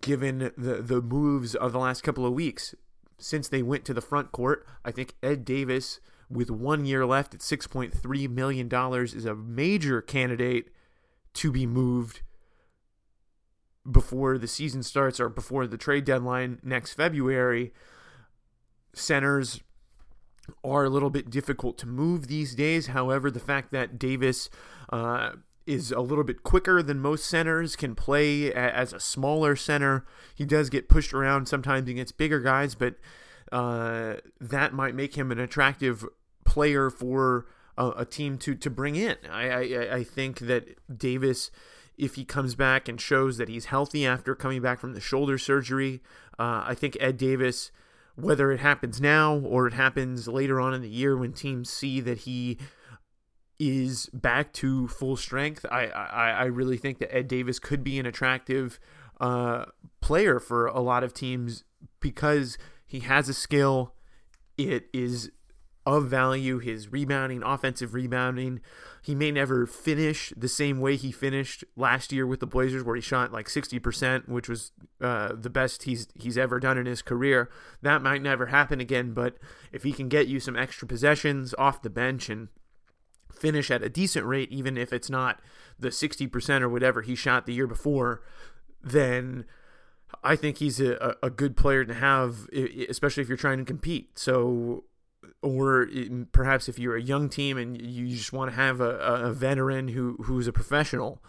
given 0.00 0.52
the 0.56 0.82
the 0.82 1.00
moves 1.00 1.54
of 1.54 1.72
the 1.72 1.78
last 1.78 2.02
couple 2.02 2.26
of 2.26 2.32
weeks 2.32 2.74
since 3.18 3.48
they 3.48 3.62
went 3.62 3.84
to 3.84 3.94
the 3.94 4.00
front 4.00 4.32
court. 4.32 4.66
I 4.84 4.90
think 4.90 5.14
Ed 5.22 5.44
Davis, 5.44 6.00
with 6.30 6.50
one 6.50 6.86
year 6.86 7.04
left 7.04 7.34
at 7.34 7.40
$6.3 7.40 8.30
million, 8.30 8.68
is 9.04 9.24
a 9.24 9.34
major 9.34 10.00
candidate 10.00 10.68
to 11.34 11.52
be 11.52 11.66
moved 11.66 12.22
before 13.90 14.38
the 14.38 14.48
season 14.48 14.82
starts 14.82 15.18
or 15.18 15.28
before 15.28 15.66
the 15.66 15.78
trade 15.78 16.04
deadline 16.04 16.60
next 16.62 16.94
February. 16.94 17.72
Centers 18.92 19.60
are 20.64 20.84
a 20.84 20.90
little 20.90 21.10
bit 21.10 21.30
difficult 21.30 21.78
to 21.78 21.86
move 21.86 22.26
these 22.26 22.54
days. 22.54 22.88
However, 22.88 23.30
the 23.30 23.40
fact 23.40 23.72
that 23.72 23.98
Davis 23.98 24.48
uh, 24.90 25.32
is 25.68 25.92
a 25.92 26.00
little 26.00 26.24
bit 26.24 26.42
quicker 26.42 26.82
than 26.82 26.98
most 26.98 27.26
centers, 27.26 27.76
can 27.76 27.94
play 27.94 28.50
as 28.52 28.94
a 28.94 28.98
smaller 28.98 29.54
center. 29.54 30.06
He 30.34 30.46
does 30.46 30.70
get 30.70 30.88
pushed 30.88 31.12
around 31.12 31.46
sometimes 31.46 31.90
against 31.90 32.16
bigger 32.16 32.40
guys, 32.40 32.74
but 32.74 32.94
uh, 33.52 34.14
that 34.40 34.72
might 34.72 34.94
make 34.94 35.16
him 35.16 35.30
an 35.30 35.38
attractive 35.38 36.06
player 36.46 36.88
for 36.88 37.46
a, 37.76 37.90
a 37.98 38.04
team 38.06 38.38
to, 38.38 38.54
to 38.54 38.70
bring 38.70 38.96
in. 38.96 39.16
I, 39.30 39.50
I, 39.50 39.94
I 39.96 40.04
think 40.04 40.38
that 40.40 40.78
Davis, 40.98 41.50
if 41.98 42.14
he 42.14 42.24
comes 42.24 42.54
back 42.54 42.88
and 42.88 42.98
shows 42.98 43.36
that 43.36 43.50
he's 43.50 43.66
healthy 43.66 44.06
after 44.06 44.34
coming 44.34 44.62
back 44.62 44.80
from 44.80 44.94
the 44.94 45.00
shoulder 45.02 45.36
surgery, 45.36 46.00
uh, 46.38 46.64
I 46.66 46.74
think 46.74 46.96
Ed 46.98 47.18
Davis, 47.18 47.70
whether 48.16 48.50
it 48.52 48.60
happens 48.60 49.02
now 49.02 49.36
or 49.36 49.66
it 49.66 49.74
happens 49.74 50.28
later 50.28 50.58
on 50.58 50.72
in 50.72 50.80
the 50.80 50.88
year 50.88 51.14
when 51.14 51.34
teams 51.34 51.68
see 51.68 52.00
that 52.00 52.20
he 52.20 52.56
is 53.58 54.06
back 54.12 54.52
to 54.54 54.88
full 54.88 55.16
strength, 55.16 55.66
I 55.70 55.86
I, 55.86 56.30
I 56.30 56.44
really 56.44 56.76
think 56.76 56.98
that 56.98 57.14
Ed 57.14 57.28
Davis 57.28 57.58
could 57.58 57.82
be 57.82 57.98
an 57.98 58.06
attractive 58.06 58.78
uh, 59.20 59.66
player 60.00 60.38
for 60.38 60.66
a 60.66 60.80
lot 60.80 61.02
of 61.02 61.12
teams 61.12 61.64
because 62.00 62.56
he 62.86 63.00
has 63.00 63.28
a 63.28 63.34
skill. 63.34 63.94
It 64.56 64.88
is 64.92 65.30
of 65.86 66.08
value. 66.08 66.58
His 66.58 66.92
rebounding, 66.92 67.42
offensive 67.42 67.94
rebounding. 67.94 68.60
He 69.02 69.14
may 69.14 69.30
never 69.30 69.66
finish 69.66 70.32
the 70.36 70.48
same 70.48 70.80
way 70.80 70.96
he 70.96 71.10
finished 71.10 71.64
last 71.76 72.12
year 72.12 72.26
with 72.26 72.40
the 72.40 72.46
Blazers, 72.46 72.84
where 72.84 72.94
he 72.94 73.00
shot 73.00 73.32
like 73.32 73.48
sixty 73.48 73.78
percent, 73.78 74.28
which 74.28 74.48
was 74.48 74.72
uh, 75.00 75.32
the 75.34 75.48
best 75.48 75.84
he's 75.84 76.06
he's 76.14 76.36
ever 76.36 76.60
done 76.60 76.76
in 76.76 76.86
his 76.86 77.00
career. 77.00 77.50
That 77.80 78.02
might 78.02 78.22
never 78.22 78.46
happen 78.46 78.80
again. 78.80 79.14
But 79.14 79.38
if 79.72 79.82
he 79.82 79.92
can 79.92 80.08
get 80.08 80.28
you 80.28 80.40
some 80.40 80.56
extra 80.56 80.86
possessions 80.86 81.54
off 81.56 81.82
the 81.82 81.90
bench 81.90 82.28
and 82.28 82.48
finish 83.40 83.70
at 83.70 83.82
a 83.82 83.88
decent 83.88 84.26
rate, 84.26 84.50
even 84.50 84.76
if 84.76 84.92
it's 84.92 85.10
not 85.10 85.40
the 85.78 85.92
sixty 85.92 86.26
percent 86.26 86.64
or 86.64 86.68
whatever 86.68 87.02
he 87.02 87.14
shot 87.14 87.46
the 87.46 87.54
year 87.54 87.66
before, 87.66 88.22
then 88.82 89.44
I 90.22 90.36
think 90.36 90.58
he's 90.58 90.80
a, 90.80 91.16
a 91.22 91.30
good 91.30 91.56
player 91.56 91.84
to 91.84 91.94
have, 91.94 92.48
especially 92.88 93.22
if 93.22 93.28
you're 93.28 93.36
trying 93.36 93.58
to 93.58 93.64
compete. 93.64 94.18
So 94.18 94.84
or 95.42 95.88
perhaps 96.32 96.68
if 96.68 96.78
you're 96.78 96.96
a 96.96 97.02
young 97.02 97.28
team 97.28 97.56
and 97.58 97.80
you 97.80 98.08
just 98.08 98.32
want 98.32 98.50
to 98.50 98.56
have 98.56 98.80
a, 98.80 98.96
a 98.98 99.32
veteran 99.32 99.88
who 99.88 100.16
who's 100.24 100.46
a 100.46 100.52
professional, 100.52 101.22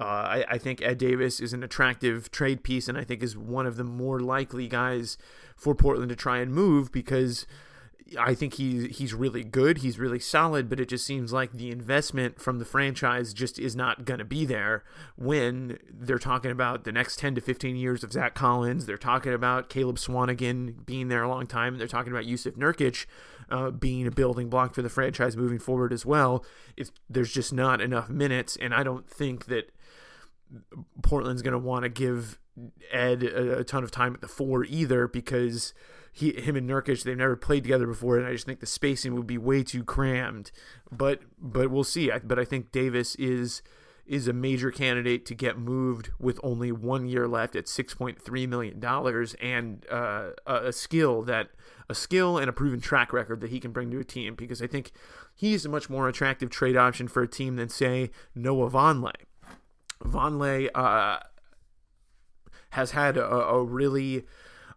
uh, 0.00 0.04
I, 0.04 0.44
I, 0.50 0.58
think 0.58 0.82
Ed 0.82 0.98
Davis 0.98 1.40
is 1.40 1.52
an 1.52 1.62
attractive 1.62 2.30
trade 2.30 2.62
piece, 2.62 2.88
and 2.88 2.98
I 2.98 3.04
think 3.04 3.22
is 3.22 3.36
one 3.36 3.66
of 3.66 3.76
the 3.76 3.84
more 3.84 4.20
likely 4.20 4.68
guys 4.68 5.16
for 5.56 5.74
Portland 5.74 6.10
to 6.10 6.16
try 6.16 6.38
and 6.38 6.52
move 6.52 6.92
because 6.92 7.46
I 8.18 8.34
think 8.34 8.54
he 8.54 8.88
he's 8.88 9.14
really 9.14 9.42
good. 9.42 9.78
He's 9.78 9.98
really 9.98 10.18
solid, 10.18 10.68
but 10.68 10.78
it 10.78 10.90
just 10.90 11.06
seems 11.06 11.32
like 11.32 11.52
the 11.52 11.70
investment 11.70 12.38
from 12.38 12.58
the 12.58 12.64
franchise 12.64 13.32
just 13.32 13.58
is 13.58 13.74
not 13.74 14.04
going 14.04 14.18
to 14.18 14.24
be 14.24 14.44
there 14.44 14.84
when 15.16 15.78
they're 15.90 16.18
talking 16.18 16.50
about 16.50 16.84
the 16.84 16.92
next 16.92 17.18
10 17.18 17.34
to 17.36 17.40
15 17.40 17.76
years 17.76 18.04
of 18.04 18.12
Zach 18.12 18.34
Collins. 18.34 18.84
They're 18.84 18.98
talking 18.98 19.32
about 19.32 19.70
Caleb 19.70 19.96
Swanigan 19.96 20.84
being 20.84 21.08
there 21.08 21.22
a 21.22 21.28
long 21.28 21.46
time. 21.46 21.74
And 21.74 21.80
They're 21.80 21.88
talking 21.88 22.12
about 22.12 22.24
Jusuf 22.24 22.56
Nurkic 22.58 23.06
uh, 23.48 23.70
being 23.70 24.06
a 24.06 24.10
building 24.10 24.50
block 24.50 24.74
for 24.74 24.82
the 24.82 24.90
franchise 24.90 25.34
moving 25.34 25.58
forward 25.58 25.92
as 25.92 26.04
well. 26.04 26.44
If 26.76 26.90
there's 27.08 27.32
just 27.32 27.54
not 27.54 27.80
enough 27.80 28.10
minutes, 28.10 28.56
and 28.60 28.74
I 28.74 28.82
don't 28.82 29.08
think 29.08 29.46
that 29.46 29.72
Portland's 31.02 31.42
going 31.42 31.52
to 31.52 31.58
want 31.58 31.84
to 31.84 31.88
give 31.88 32.38
Ed 32.92 33.22
a, 33.22 33.60
a 33.60 33.64
ton 33.64 33.82
of 33.82 33.90
time 33.90 34.12
at 34.12 34.20
the 34.20 34.28
four 34.28 34.64
either 34.64 35.08
because– 35.08 35.72
he, 36.16 36.40
him 36.40 36.54
and 36.54 36.70
Nurkic, 36.70 37.02
they've 37.02 37.16
never 37.16 37.34
played 37.34 37.64
together 37.64 37.88
before, 37.88 38.16
and 38.16 38.24
I 38.24 38.32
just 38.32 38.46
think 38.46 38.60
the 38.60 38.66
spacing 38.66 39.16
would 39.16 39.26
be 39.26 39.36
way 39.36 39.64
too 39.64 39.82
crammed. 39.82 40.52
But 40.90 41.22
but 41.40 41.72
we'll 41.72 41.82
see. 41.82 42.12
I, 42.12 42.20
but 42.20 42.38
I 42.38 42.44
think 42.44 42.70
Davis 42.70 43.16
is 43.16 43.62
is 44.06 44.28
a 44.28 44.32
major 44.32 44.70
candidate 44.70 45.26
to 45.26 45.34
get 45.34 45.58
moved 45.58 46.10
with 46.20 46.38
only 46.44 46.70
one 46.70 47.08
year 47.08 47.26
left 47.26 47.56
at 47.56 47.66
six 47.66 47.94
point 47.94 48.22
three 48.22 48.46
million 48.46 48.78
dollars 48.78 49.34
and 49.42 49.84
uh, 49.90 50.30
a 50.46 50.72
skill 50.72 51.22
that 51.22 51.48
a 51.88 51.96
skill 51.96 52.38
and 52.38 52.48
a 52.48 52.52
proven 52.52 52.80
track 52.80 53.12
record 53.12 53.40
that 53.40 53.50
he 53.50 53.58
can 53.58 53.72
bring 53.72 53.90
to 53.90 53.98
a 53.98 54.04
team. 54.04 54.36
Because 54.36 54.62
I 54.62 54.68
think 54.68 54.92
he's 55.34 55.66
a 55.66 55.68
much 55.68 55.90
more 55.90 56.08
attractive 56.08 56.48
trade 56.48 56.76
option 56.76 57.08
for 57.08 57.24
a 57.24 57.28
team 57.28 57.56
than 57.56 57.68
say 57.68 58.12
Noah 58.36 58.70
Vonleh. 58.70 59.10
Vonleh 60.00 60.70
uh, 60.76 61.18
has 62.70 62.92
had 62.92 63.16
a, 63.16 63.26
a 63.26 63.64
really 63.64 64.26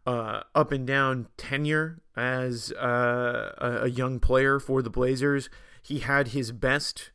uh, 0.08 0.41
up 0.56 0.72
and 0.72 0.88
down 0.88 1.28
tenure 1.36 2.00
as 2.15 2.72
uh, 2.72 3.82
a, 3.84 3.89
young 3.89 4.22
player 4.22 4.58
for 4.58 4.82
the 4.82 4.89
Blazers. 4.89 5.50
He 5.84 6.00
had 6.00 6.30
his 6.30 6.54
best, 6.54 7.12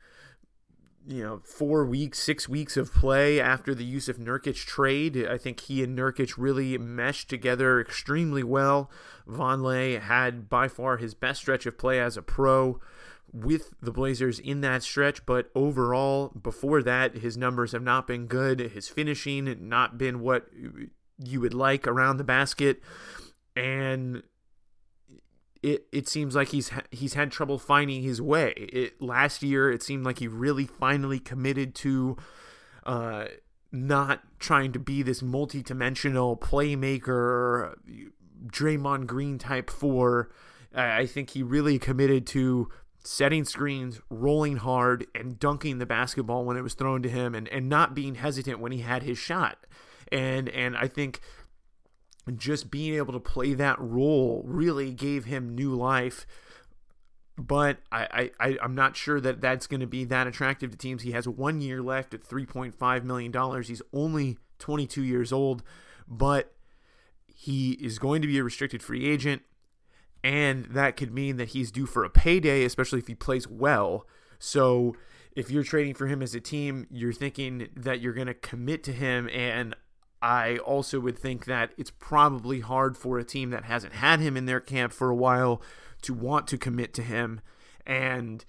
you 1.07 1.25
know, 1.25 1.41
four 1.43 1.87
weeks, 1.87 2.19
six 2.19 2.51
weeks 2.51 2.77
of 2.77 2.93
play 2.93 3.41
after 3.41 3.75
the 3.75 3.91
Jusuf 3.91 4.19
Nurkic 4.19 4.67
trade. 4.67 5.27
I 5.27 5.39
think 5.39 5.61
he 5.61 5.83
and 5.83 5.99
Nurkic 5.99 6.35
really 6.37 6.77
meshed 6.77 7.31
together 7.31 7.81
extremely 7.81 8.43
well. 8.43 8.91
Vonleh 9.27 9.99
had 9.99 10.51
by 10.51 10.69
far 10.69 10.99
his 10.99 11.15
best 11.15 11.41
stretch 11.41 11.65
of 11.65 11.79
play 11.79 11.99
as 11.99 12.19
a 12.19 12.23
pro 12.23 12.79
with 13.33 13.73
the 13.81 13.91
Blazers 13.91 14.39
in 14.39 14.61
that 14.61 14.83
stretch, 14.83 15.25
but 15.25 15.51
overall, 15.55 16.29
before 16.29 16.83
that, 16.83 17.17
his 17.17 17.39
numbers 17.39 17.73
have 17.73 17.83
not 17.83 18.07
been 18.07 18.27
good. 18.27 18.61
His 18.61 18.89
finishing 18.89 19.57
not 19.67 19.97
been 19.97 20.21
what 20.21 20.51
you 21.25 21.41
would 21.41 21.55
like 21.55 21.87
around 21.87 22.17
the 22.17 22.25
basket, 22.25 22.83
and 23.57 24.23
it 25.63 25.87
it 25.93 26.09
seems 26.09 26.35
like 26.35 26.49
he's 26.49 26.71
he's 26.91 27.15
had 27.15 27.31
trouble 27.31 27.59
finding 27.59 28.03
his 28.03 28.21
way. 28.21 28.53
It 28.57 29.01
last 29.01 29.43
year 29.43 29.71
it 29.71 29.83
seemed 29.83 30.05
like 30.05 30.19
he 30.19 30.29
really 30.29 30.67
finally 30.67 31.19
committed 31.19 31.75
to 31.77 32.17
uh, 32.85 33.27
not 33.71 34.21
trying 34.39 34.73
to 34.73 34.79
be 34.79 35.03
this 35.03 35.23
multi-dimensional 35.23 36.37
playmaker, 36.37 37.75
Draymond 38.47 39.07
Green 39.07 39.39
type 39.39 39.71
four. 39.71 40.31
I 40.75 41.07
think 41.07 41.31
he 41.31 41.43
really 41.43 41.79
committed 41.79 42.27
to 42.29 42.71
setting 43.05 43.45
screens, 43.45 44.01
rolling 44.09 44.57
hard, 44.57 45.07
and 45.15 45.39
dunking 45.39 45.79
the 45.79 45.87
basketball 45.87 46.45
when 46.45 46.57
it 46.57 46.63
was 46.63 46.75
thrown 46.75 47.03
to 47.03 47.09
him, 47.11 47.35
and, 47.35 47.47
and 47.49 47.69
not 47.69 47.95
being 47.95 48.15
hesitant 48.15 48.59
when 48.59 48.73
he 48.73 48.81
had 48.81 49.03
his 49.03 49.19
shot 49.19 49.67
and 50.13 50.49
and 50.51 50.77
I 50.77 50.89
think 50.89 51.21
just 52.37 52.71
being 52.71 52.95
able 52.95 53.13
to 53.13 53.21
play 53.21 53.55
that 53.55 53.81
role 53.81 54.43
really 54.47 54.93
gave 54.93 55.25
him 55.25 55.55
new 55.55 55.75
life. 55.75 56.27
But 57.39 57.79
I, 57.91 58.31
I, 58.39 58.59
I'm 58.63 58.75
not 58.75 58.95
sure 58.95 59.21
that 59.21 59.41
that's 59.41 59.67
going 59.67 59.81
to 59.81 59.87
be 59.87 60.05
that 60.05 60.27
attractive 60.27 60.71
to 60.71 60.77
teams. 60.77 61.03
He 61.03 61.13
has 61.13 61.27
one 61.27 61.61
year 61.61 61.83
left 61.83 62.13
at 62.15 62.23
$3.5 62.23 63.05
million. 63.05 63.63
He's 63.63 63.83
only 63.93 64.37
22 64.59 65.03
years 65.03 65.33
old, 65.33 65.63
but 66.07 66.53
he 67.27 67.73
is 67.73 67.99
going 67.99 68.21
to 68.23 68.29
be 68.29 68.39
a 68.39 68.45
restricted 68.45 68.83
free 68.83 69.11
agent. 69.11 69.43
And 70.23 70.67
that 70.67 70.97
could 70.97 71.13
mean 71.13 71.39
that 71.39 71.49
he's 71.49 71.73
due 71.73 71.87
for 71.87 72.05
a 72.05 72.11
payday, 72.11 72.65
especially 72.65 73.01
if 73.01 73.09
he 73.09 73.15
plays 73.15 73.49
well. 73.49 74.07
So 74.39 74.95
if 75.35 75.51
you're 75.51 75.65
trading 75.65 75.95
for 75.95 76.07
him 76.07 76.23
as 76.23 76.35
a 76.35 76.41
team, 76.41 76.87
you're 76.91 77.13
thinking 77.15 77.69
that 77.75 78.01
you're 78.01 78.13
going 78.13 78.27
to 78.29 78.35
commit 78.35 78.85
to 78.85 78.93
him. 78.93 79.29
And 79.33 79.75
I 80.23 80.59
also 80.59 81.01
would 81.01 81.19
think 81.19 81.47
that 81.47 81.73
it's 81.77 81.91
probably 81.91 82.61
hard 82.61 82.97
for 82.97 83.19
a 83.19 83.25
team 83.25 83.51
that 83.51 83.65
hasn't 83.65 83.95
had 83.95 84.21
him 84.21 84.37
in 84.37 84.47
their 84.47 84.61
camp 84.61 84.93
for 84.93 85.11
a 85.11 85.17
while 85.17 85.61
to 86.03 86.15
want 86.15 86.47
to 86.49 86.59
commit 86.59 86.95
to 86.95 87.03
him. 87.03 87.41
And 87.85 88.45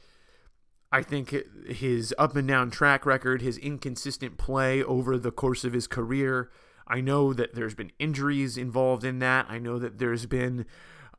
I 0.92 1.02
think 1.02 1.36
his 1.68 2.14
up 2.20 2.36
and 2.36 2.48
down 2.48 2.70
track 2.70 3.08
record, 3.08 3.42
his 3.42 3.58
inconsistent 3.58 4.38
play 4.38 4.84
over 4.84 5.18
the 5.18 5.32
course 5.32 5.64
of 5.64 5.74
his 5.74 5.88
career, 5.88 6.52
I 6.88 7.02
know 7.02 7.34
that 7.34 7.56
there's 7.56 7.74
been 7.74 7.92
injuries 7.98 8.56
involved 8.56 9.04
in 9.04 9.18
that. 9.20 9.48
I 9.50 9.58
know 9.58 9.80
that 9.80 9.98
there's 9.98 10.28
been 10.28 10.66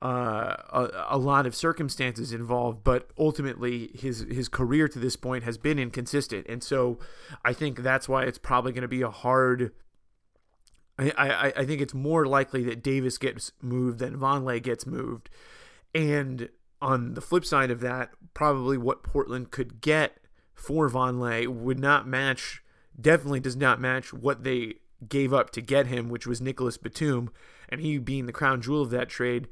uh, 0.01 0.55
a, 0.71 1.07
a, 1.11 1.19
lot 1.19 1.47
of 1.47 1.55
circumstances 1.55 2.33
involved, 2.33 2.85
but 2.85 3.11
ultimately 3.19 3.91
his 3.95 4.27
his 4.31 4.49
career 4.49 4.87
to 4.87 4.99
this 4.99 5.17
point 5.17 5.45
has 5.45 5.57
been 5.57 5.79
inconsistent, 5.79 6.47
and 6.47 6.63
so 6.63 6.99
I 7.43 7.55
think 7.55 7.79
that's 7.79 8.09
why 8.09 8.25
it's 8.25 8.37
probably 8.37 8.73
going 8.73 8.83
to 8.83 8.89
be 8.89 9.01
a 9.01 9.11
hard 9.11 9.73
I, 10.99 11.13
I, 11.17 11.53
I 11.57 11.65
think 11.65 11.81
it's 11.81 11.95
more 11.95 12.27
likely 12.27 12.63
that 12.65 12.83
Davis 12.83 13.19
gets 13.19 13.53
moved 13.61 13.99
than 13.99 14.17
Vonleh 14.17 14.63
gets 14.63 14.87
moved. 14.87 15.29
And 15.95 16.49
on 16.81 17.15
the 17.15 17.21
flip 17.21 17.45
side 17.45 17.71
of 17.71 17.81
that, 17.81 18.11
probably 18.33 18.79
what 18.79 19.03
Portland 19.03 19.51
could 19.51 19.81
get 19.81 20.19
for 20.55 20.89
Vonleh 20.89 21.49
would 21.49 21.81
not 21.81 22.07
match, 22.07 22.63
definitely 23.01 23.41
does 23.41 23.57
not 23.57 23.81
match 23.81 24.13
what 24.13 24.45
they 24.45 24.75
gave 25.09 25.33
up 25.33 25.51
to 25.51 25.61
get 25.61 25.87
him, 25.87 26.09
which 26.09 26.27
was 26.27 26.41
Nicolas 26.41 26.79
Batum, 26.79 27.31
and 27.69 27.81
he 27.81 27.99
being 27.99 28.27
the 28.27 28.33
crown 28.33 28.61
jewel 28.61 28.83
of 28.83 28.91
that 28.91 29.09
trade. 29.09 29.49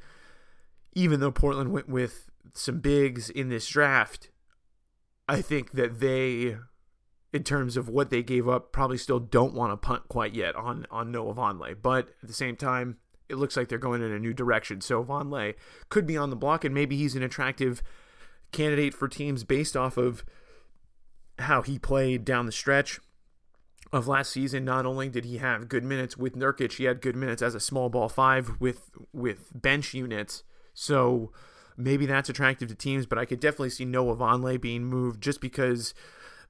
Even 0.94 1.20
though 1.20 1.32
Portland 1.32 1.72
went 1.72 1.88
with 1.88 2.30
some 2.54 2.80
bigs 2.80 3.30
in 3.30 3.48
this 3.48 3.66
draft, 3.66 4.30
I 5.28 5.40
think 5.40 5.72
that 5.72 6.00
they 6.00 6.56
in 7.32 7.42
terms 7.44 7.76
of 7.76 7.88
what 7.88 8.10
they 8.10 8.22
gave 8.22 8.48
up, 8.48 8.72
probably 8.72 8.98
still 8.98 9.18
don't 9.18 9.54
want 9.54 9.72
to 9.72 9.76
punt 9.76 10.08
quite 10.08 10.34
yet 10.34 10.54
on 10.54 10.86
on 10.90 11.10
Noah 11.10 11.34
Vonleh. 11.34 11.76
But 11.80 12.10
at 12.22 12.28
the 12.28 12.34
same 12.34 12.56
time, 12.56 12.98
it 13.28 13.36
looks 13.36 13.56
like 13.56 13.68
they're 13.68 13.78
going 13.78 14.02
in 14.02 14.12
a 14.12 14.18
new 14.18 14.34
direction. 14.34 14.80
So 14.80 15.02
Vonleh 15.02 15.54
could 15.88 16.06
be 16.06 16.16
on 16.16 16.30
the 16.30 16.36
block, 16.36 16.64
and 16.64 16.74
maybe 16.74 16.96
he's 16.96 17.16
an 17.16 17.22
attractive 17.22 17.82
candidate 18.52 18.92
for 18.92 19.08
teams 19.08 19.44
based 19.44 19.76
off 19.76 19.96
of 19.96 20.24
how 21.38 21.62
he 21.62 21.78
played 21.78 22.24
down 22.24 22.44
the 22.44 22.52
stretch 22.52 23.00
of 23.92 24.06
last 24.06 24.30
season. 24.30 24.64
Not 24.64 24.84
only 24.84 25.08
did 25.08 25.24
he 25.24 25.38
have 25.38 25.68
good 25.68 25.84
minutes 25.84 26.16
with 26.16 26.36
Nurkic, 26.36 26.72
he 26.72 26.84
had 26.84 27.00
good 27.00 27.16
minutes 27.16 27.40
as 27.40 27.54
a 27.54 27.60
small 27.60 27.88
ball 27.88 28.10
five 28.10 28.60
with 28.60 28.90
with 29.12 29.50
bench 29.54 29.94
units. 29.94 30.42
So 30.74 31.32
maybe 31.76 32.04
that's 32.04 32.28
attractive 32.28 32.68
to 32.68 32.74
teams, 32.74 33.06
but 33.06 33.18
I 33.18 33.24
could 33.24 33.40
definitely 33.40 33.70
see 33.70 33.86
Noah 33.86 34.16
Vonleh 34.16 34.60
being 34.60 34.84
moved 34.84 35.22
just 35.22 35.40
because 35.40 35.94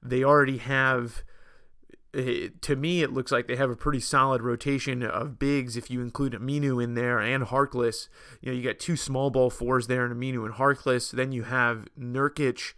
they 0.03 0.23
already 0.23 0.57
have 0.57 1.23
eh, 2.13 2.49
to 2.61 2.75
me, 2.75 3.01
it 3.01 3.13
looks 3.13 3.31
like 3.31 3.47
they 3.47 3.55
have 3.55 3.69
a 3.69 3.75
pretty 3.75 3.99
solid 3.99 4.41
rotation 4.41 5.03
of 5.03 5.39
bigs 5.39 5.77
if 5.77 5.89
you 5.89 6.01
include 6.01 6.33
Aminu 6.33 6.83
in 6.83 6.93
there 6.93 7.19
and 7.19 7.45
Harkless. 7.45 8.09
You 8.41 8.51
know, 8.51 8.57
you 8.57 8.63
got 8.63 8.79
two 8.79 8.97
small 8.97 9.29
ball 9.29 9.49
fours 9.49 9.87
there 9.87 10.05
in 10.05 10.13
Aminu 10.13 10.45
and 10.45 10.55
Harkless. 10.55 11.11
Then 11.11 11.31
you 11.31 11.43
have 11.43 11.87
Nurkic, 11.99 12.73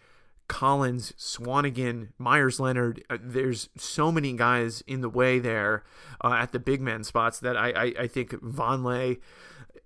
Collins, 0.47 1.13
Swanigan, 1.17 2.09
Meyers 2.17 2.59
Leonard. 2.59 3.03
Uh, 3.09 3.17
there's 3.19 3.69
so 3.77 4.11
many 4.11 4.33
guys 4.33 4.83
in 4.87 5.01
the 5.01 5.09
way 5.09 5.39
there 5.39 5.83
uh, 6.23 6.33
at 6.33 6.51
the 6.51 6.59
big 6.59 6.81
man 6.81 7.03
spots 7.03 7.39
that 7.39 7.57
I, 7.57 7.69
I, 7.69 7.93
I 8.01 8.07
think 8.07 8.31
Vonleh 8.31 9.17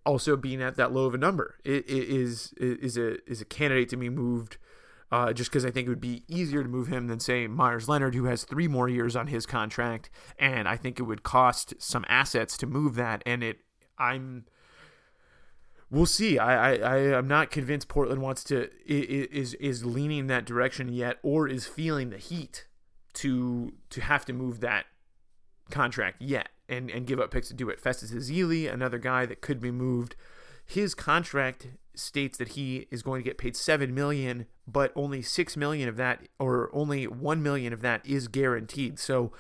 also 0.06 0.36
being 0.36 0.62
at 0.62 0.76
that 0.76 0.92
low 0.92 1.06
of 1.06 1.14
a 1.14 1.18
number 1.18 1.56
is 1.64 2.54
is 2.58 2.98
a 2.98 3.30
is 3.30 3.42
a 3.42 3.46
candidate 3.46 3.90
to 3.90 3.98
be 3.98 4.10
moved 4.10 4.58
uh, 5.12 5.34
just 5.34 5.49
because 5.49 5.66
I 5.66 5.72
think 5.72 5.88
it 5.88 5.89
would 5.89 6.01
be 6.01 6.24
easier 6.28 6.64
to 6.64 6.70
move 6.70 6.88
him 6.88 7.07
than 7.07 7.20
say 7.20 7.47
Meyers 7.47 7.89
Leonard, 7.89 8.16
who 8.16 8.26
has 8.26 8.43
three 8.43 8.68
more 8.68 8.88
years 8.88 9.16
on 9.16 9.28
his 9.28 9.45
contract, 9.45 10.10
and 10.38 10.68
I 10.68 10.78
think 10.78 10.99
it 10.99 11.03
would 11.03 11.24
cost 11.24 11.74
some 11.80 12.05
assets 12.07 12.57
to 12.57 12.68
move 12.68 12.95
that. 12.95 13.24
And 13.26 13.43
it, 13.43 13.60
I'm, 13.97 14.45
we'll 15.89 16.05
see. 16.05 16.38
I, 16.38 16.74
I, 16.74 16.78
I 16.78 16.97
am 17.18 17.28
not 17.28 17.49
convinced 17.49 17.88
Portland 17.88 18.22
wants 18.22 18.43
to 18.45 18.70
is 18.86 19.55
is 19.55 19.86
leaning 19.86 20.28
that 20.28 20.45
direction 20.45 20.89
yet, 20.89 21.18
or 21.24 21.47
is 21.47 21.66
feeling 21.66 22.12
the 22.12 22.18
heat 22.18 22.68
to 23.14 23.74
to 23.89 24.01
have 24.01 24.26
to 24.26 24.34
move 24.34 24.60
that 24.60 24.86
contract 25.72 26.22
yet 26.22 26.49
and 26.68 26.89
and 26.91 27.07
give 27.07 27.20
up 27.20 27.32
picks 27.32 27.47
to 27.47 27.53
do 27.53 27.70
it. 27.70 27.80
Festus 27.80 28.12
Ezeli, 28.12 28.72
another 28.72 28.99
guy 28.99 29.26
that 29.26 29.41
could 29.41 29.60
be 29.60 29.72
moved. 29.72 30.16
His 30.70 30.93
contract 30.93 31.67
states 31.95 32.38
that 32.38 32.49
he 32.49 32.86
is 32.91 33.01
going 33.01 33.20
to 33.22 33.28
get 33.28 33.39
paid 33.39 33.55
7 33.55 33.91
million 33.91 34.45
but 34.67 34.91
only 34.95 35.24
6 35.24 35.57
million 35.57 35.89
of 35.89 35.97
that 35.97 36.28
or 36.38 36.70
only 36.74 37.07
1 37.07 37.41
million 37.41 37.74
of 37.74 37.82
that 37.82 38.05
is 38.05 38.28
guaranteed. 38.28 38.99
So 38.99 39.32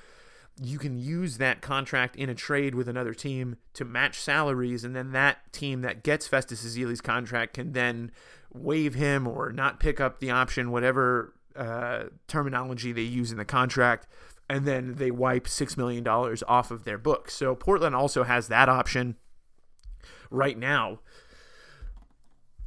you 0.59 0.79
can 0.79 0.97
use 0.97 1.37
that 1.37 1.61
contract 1.61 2.15
in 2.15 2.29
a 2.29 2.35
trade 2.35 2.73
with 2.73 2.89
another 2.89 3.13
team 3.13 3.57
to 3.75 3.85
match 3.85 4.19
salaries 4.19 4.83
and 4.83 4.95
then 4.95 5.11
that 5.11 5.53
team 5.53 5.81
that 5.81 6.01
gets 6.01 6.27
Festus 6.27 6.65
Ezeli's 6.65 6.99
contract 6.99 7.53
can 7.53 7.73
then 7.73 8.11
waive 8.51 8.95
him 8.95 9.27
or 9.27 9.51
not 9.51 9.79
pick 9.79 10.01
up 10.01 10.19
the 10.19 10.31
option 10.31 10.71
whatever 10.71 11.35
uh, 11.55 12.05
terminology 12.27 12.91
they 12.91 13.03
use 13.03 13.31
in 13.31 13.37
the 13.37 13.45
contract 13.45 14.07
and 14.49 14.65
then 14.65 14.95
they 14.95 15.11
wipe 15.11 15.45
$6 15.45 15.77
million 15.77 16.05
off 16.07 16.71
of 16.71 16.85
their 16.85 16.97
books 16.97 17.35
so 17.35 17.53
Portland 17.53 17.95
also 17.95 18.23
has 18.23 18.47
that 18.47 18.67
option 18.67 19.15
right 20.31 20.57
now 20.57 20.99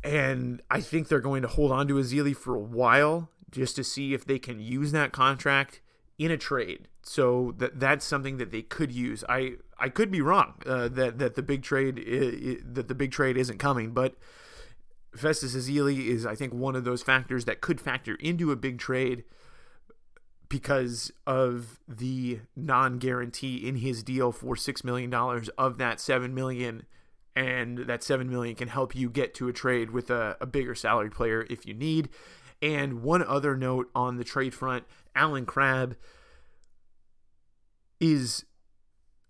and 0.05 0.63
I 0.71 0.81
think 0.81 1.09
they're 1.09 1.21
going 1.21 1.43
to 1.43 1.49
hold 1.49 1.73
on 1.73 1.89
to 1.89 1.95
Ezeli 1.95 2.37
for 2.37 2.55
a 2.55 2.61
while 2.61 3.31
just 3.51 3.77
to 3.77 3.85
see 3.85 4.15
if 4.15 4.25
they 4.25 4.39
can 4.39 4.59
use 4.59 4.93
that 4.93 5.13
contract 5.13 5.81
in 6.19 6.31
a 6.31 6.37
trade. 6.37 6.89
So 7.03 7.55
that 7.59 7.81
that's 7.81 8.05
something 8.05 8.39
that 8.39 8.51
they 8.51 8.63
could 8.63 8.93
use. 8.93 9.25
I 9.29 9.55
I 9.79 9.89
could 9.89 10.11
be 10.11 10.21
wrong 10.21 10.55
uh, 10.67 10.89
that 10.89 11.19
that 11.19 11.35
the 11.35 11.43
big 11.43 11.63
trade 11.63 11.99
is, 11.99 12.63
that 12.65 12.89
the 12.89 12.95
big 12.95 13.13
trade 13.13 13.37
isn't 13.37 13.59
coming, 13.59 13.91
but 13.91 14.15
Festus 15.15 15.55
Ezeli 15.55 16.07
is 16.07 16.25
I 16.25 16.35
think 16.35 16.53
one 16.55 16.77
of 16.77 16.85
those 16.85 17.03
factors 17.03 17.45
that 17.45 17.61
could 17.61 17.81
factor 17.81 18.15
into 18.17 18.53
a 18.53 18.57
big 18.57 18.79
trade 18.79 19.25
because 20.49 21.11
of 21.27 21.81
the 21.89 22.41
non-guarantee 22.55 23.67
in 23.67 23.77
his 23.77 24.03
deal 24.03 24.33
for 24.33 24.55
6 24.55 24.85
million 24.85 25.11
dollars 25.11 25.49
of 25.51 25.79
that 25.79 25.99
7 25.99 26.35
million 26.35 26.85
and 27.35 27.79
that 27.79 28.03
seven 28.03 28.29
million 28.31 28.55
can 28.55 28.69
help 28.69 28.95
you 28.95 29.09
get 29.09 29.35
to 29.35 29.49
a 29.49 29.53
trade 29.53 29.91
with 29.91 30.11
a, 30.11 30.37
a 30.41 30.47
bigger 30.47 30.75
salary 30.75 31.11
player 31.11 31.47
if 31.49 31.67
you 31.67 31.75
need. 31.75 32.09
And 32.61 33.03
one 33.03 33.25
other 33.25 33.57
note 33.57 33.91
on 33.95 34.17
the 34.17 34.25
trade 34.25 34.55
front, 34.55 34.85
Allen 35.15 35.47
Crabbe 35.47 35.97
is 38.01 38.45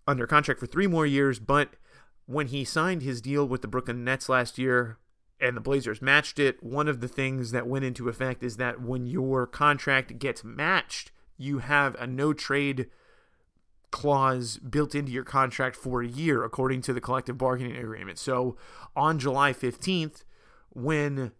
under 0.07 0.27
contract 0.27 0.59
for 0.59 0.67
three 0.67 0.87
more 0.87 1.05
years, 1.05 1.39
but 1.39 1.75
when 2.25 2.47
he 2.47 2.63
signed 2.63 3.01
his 3.01 3.21
deal 3.21 3.47
with 3.47 3.61
the 3.61 3.67
Brooklyn 3.67 4.03
Nets 4.03 4.29
last 4.29 4.57
year 4.57 4.97
and 5.39 5.57
the 5.57 5.61
Blazers 5.61 6.01
matched 6.01 6.39
it, 6.39 6.61
one 6.63 6.87
of 6.87 7.01
the 7.01 7.07
things 7.07 7.51
that 7.51 7.67
went 7.67 7.85
into 7.85 8.09
effect 8.09 8.43
is 8.43 8.57
that 8.57 8.81
when 8.81 9.05
your 9.05 9.45
contract 9.47 10.19
gets 10.19 10.43
matched, 10.43 11.11
you 11.37 11.59
have 11.59 11.95
a 11.95 12.07
no 12.07 12.33
trade 12.33 12.87
clause 13.93 14.57
built 14.57 14.95
into 14.95 15.11
your 15.11 15.23
contract 15.23 15.75
for 15.75 16.01
a 16.01 16.07
year, 16.07 16.43
according 16.43 16.81
to 16.81 16.93
the 16.93 16.99
collective 16.99 17.37
bargaining 17.37 17.77
agreement. 17.77 18.17
So 18.17 18.57
on 18.95 19.19
July 19.19 19.53
15th, 19.53 20.23
when 20.71 21.31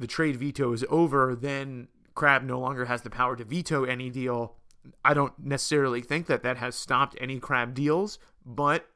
the 0.00 0.08
trade 0.08 0.36
veto 0.36 0.72
is 0.72 0.84
over, 0.90 1.36
then 1.36 1.86
Crabbe 2.16 2.42
no 2.42 2.58
longer 2.58 2.86
has 2.86 3.02
the 3.02 3.10
power 3.10 3.36
to 3.36 3.44
veto 3.44 3.84
any 3.84 4.10
deal. 4.10 4.56
I 5.04 5.14
don't 5.14 5.38
necessarily 5.38 6.02
think 6.02 6.26
that 6.26 6.42
that 6.42 6.56
has 6.56 6.74
stopped 6.74 7.16
any 7.20 7.38
Crabbe 7.38 7.74
deals, 7.74 8.18
but 8.44 8.90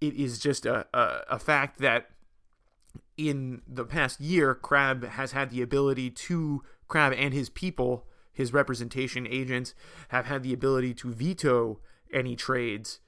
it 0.00 0.14
is 0.14 0.38
just 0.38 0.64
a, 0.64 0.86
a, 0.94 1.24
a 1.32 1.38
fact 1.38 1.78
that 1.80 2.08
in 3.18 3.60
the 3.68 3.84
past 3.84 4.18
year, 4.18 4.54
Crabbe 4.54 5.04
has 5.04 5.32
had 5.32 5.50
the 5.50 5.60
ability 5.60 6.08
to, 6.10 6.62
Crabbe 6.88 7.12
and 7.18 7.34
his 7.34 7.50
people 7.50 8.06
his 8.32 8.52
representation 8.52 9.26
agents 9.26 9.74
have 10.08 10.26
had 10.26 10.42
the 10.42 10.52
ability 10.52 10.94
to 10.94 11.12
veto 11.12 11.80
any 12.12 12.36
trades 12.36 13.00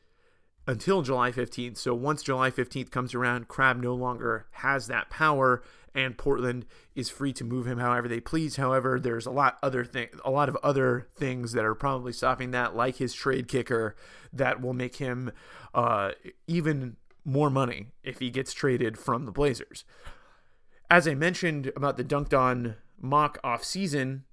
until 0.67 1.03
July 1.03 1.31
15th. 1.31 1.77
So 1.77 1.95
once 1.95 2.23
July 2.23 2.51
15th 2.51 2.91
comes 2.91 3.15
around, 3.15 3.49
Crabbe 3.49 3.81
no 3.81 3.95
longer 3.95 4.47
has 4.53 4.87
that 4.87 5.11
power 5.11 5.63
and 5.95 6.19
Portland 6.19 6.67
is 6.95 7.09
free 7.09 7.33
to 7.33 7.45
move 7.45 7.67
him 7.67 7.79
however 7.79 8.09
they 8.09 8.21
please. 8.21 8.57
However, 8.57 8.99
there's 8.99 9.27
a 9.27 9.31
lot 9.31 9.59
other 9.63 9.85
thing 9.85 10.09
a 10.25 10.31
lot 10.31 10.49
of 10.49 10.57
other 10.63 11.09
things 11.15 11.53
that 11.53 11.65
are 11.65 11.75
probably 11.75 12.13
stopping 12.13 12.51
that 12.51 12.75
like 12.75 12.97
his 12.97 13.15
trade 13.15 13.47
kicker 13.47 13.95
that 14.33 14.61
will 14.61 14.73
make 14.73 14.97
him 14.97 15.31
uh, 15.73 16.13
even 16.47 16.97
more 17.25 17.51
money 17.51 17.89
if 18.03 18.19
he 18.19 18.31
gets 18.31 18.53
traded 18.53 18.99
from 18.99 19.25
the 19.25 19.33
Blazers. 19.33 19.85
As 20.91 21.09
I 21.09 21.15
mentioned 21.15 21.73
about 21.77 21.97
the 21.97 22.05
Dunc'd 22.05 22.35
On 22.35 22.75
mock 23.01 23.39
off 23.45 23.65
season, 23.65 24.25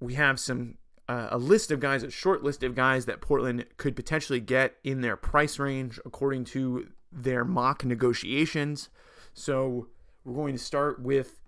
we 0.00 0.14
have 0.14 0.38
some 0.38 0.76
uh, 1.08 1.28
a 1.30 1.38
list 1.38 1.70
of 1.70 1.80
guys, 1.80 2.02
a 2.02 2.10
short 2.10 2.42
list 2.42 2.62
of 2.62 2.74
guys 2.74 3.06
that 3.06 3.20
Portland 3.20 3.64
could 3.76 3.94
potentially 3.94 4.40
get 4.40 4.76
in 4.82 5.00
their 5.00 5.16
price 5.16 5.58
range 5.58 6.00
according 6.04 6.44
to 6.44 6.88
their 7.12 7.44
mock 7.44 7.84
negotiations. 7.84 8.88
So 9.32 9.88
we're 10.24 10.34
going 10.34 10.54
to 10.54 10.62
start 10.62 11.00
with 11.00 11.40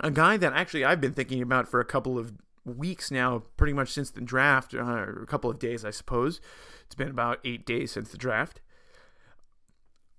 a 0.00 0.10
guy 0.10 0.36
that 0.38 0.52
actually 0.52 0.84
I've 0.84 1.00
been 1.00 1.12
thinking 1.12 1.42
about 1.42 1.68
for 1.68 1.80
a 1.80 1.84
couple 1.84 2.18
of 2.18 2.32
weeks 2.64 3.10
now, 3.10 3.44
pretty 3.56 3.72
much 3.72 3.90
since 3.90 4.10
the 4.10 4.20
draft, 4.20 4.74
uh, 4.74 4.78
or 4.78 5.22
a 5.22 5.26
couple 5.26 5.50
of 5.50 5.58
days, 5.58 5.84
I 5.84 5.90
suppose. 5.90 6.40
It's 6.84 6.94
been 6.94 7.10
about 7.10 7.40
eight 7.44 7.66
days 7.66 7.92
since 7.92 8.10
the 8.10 8.18
draft. 8.18 8.60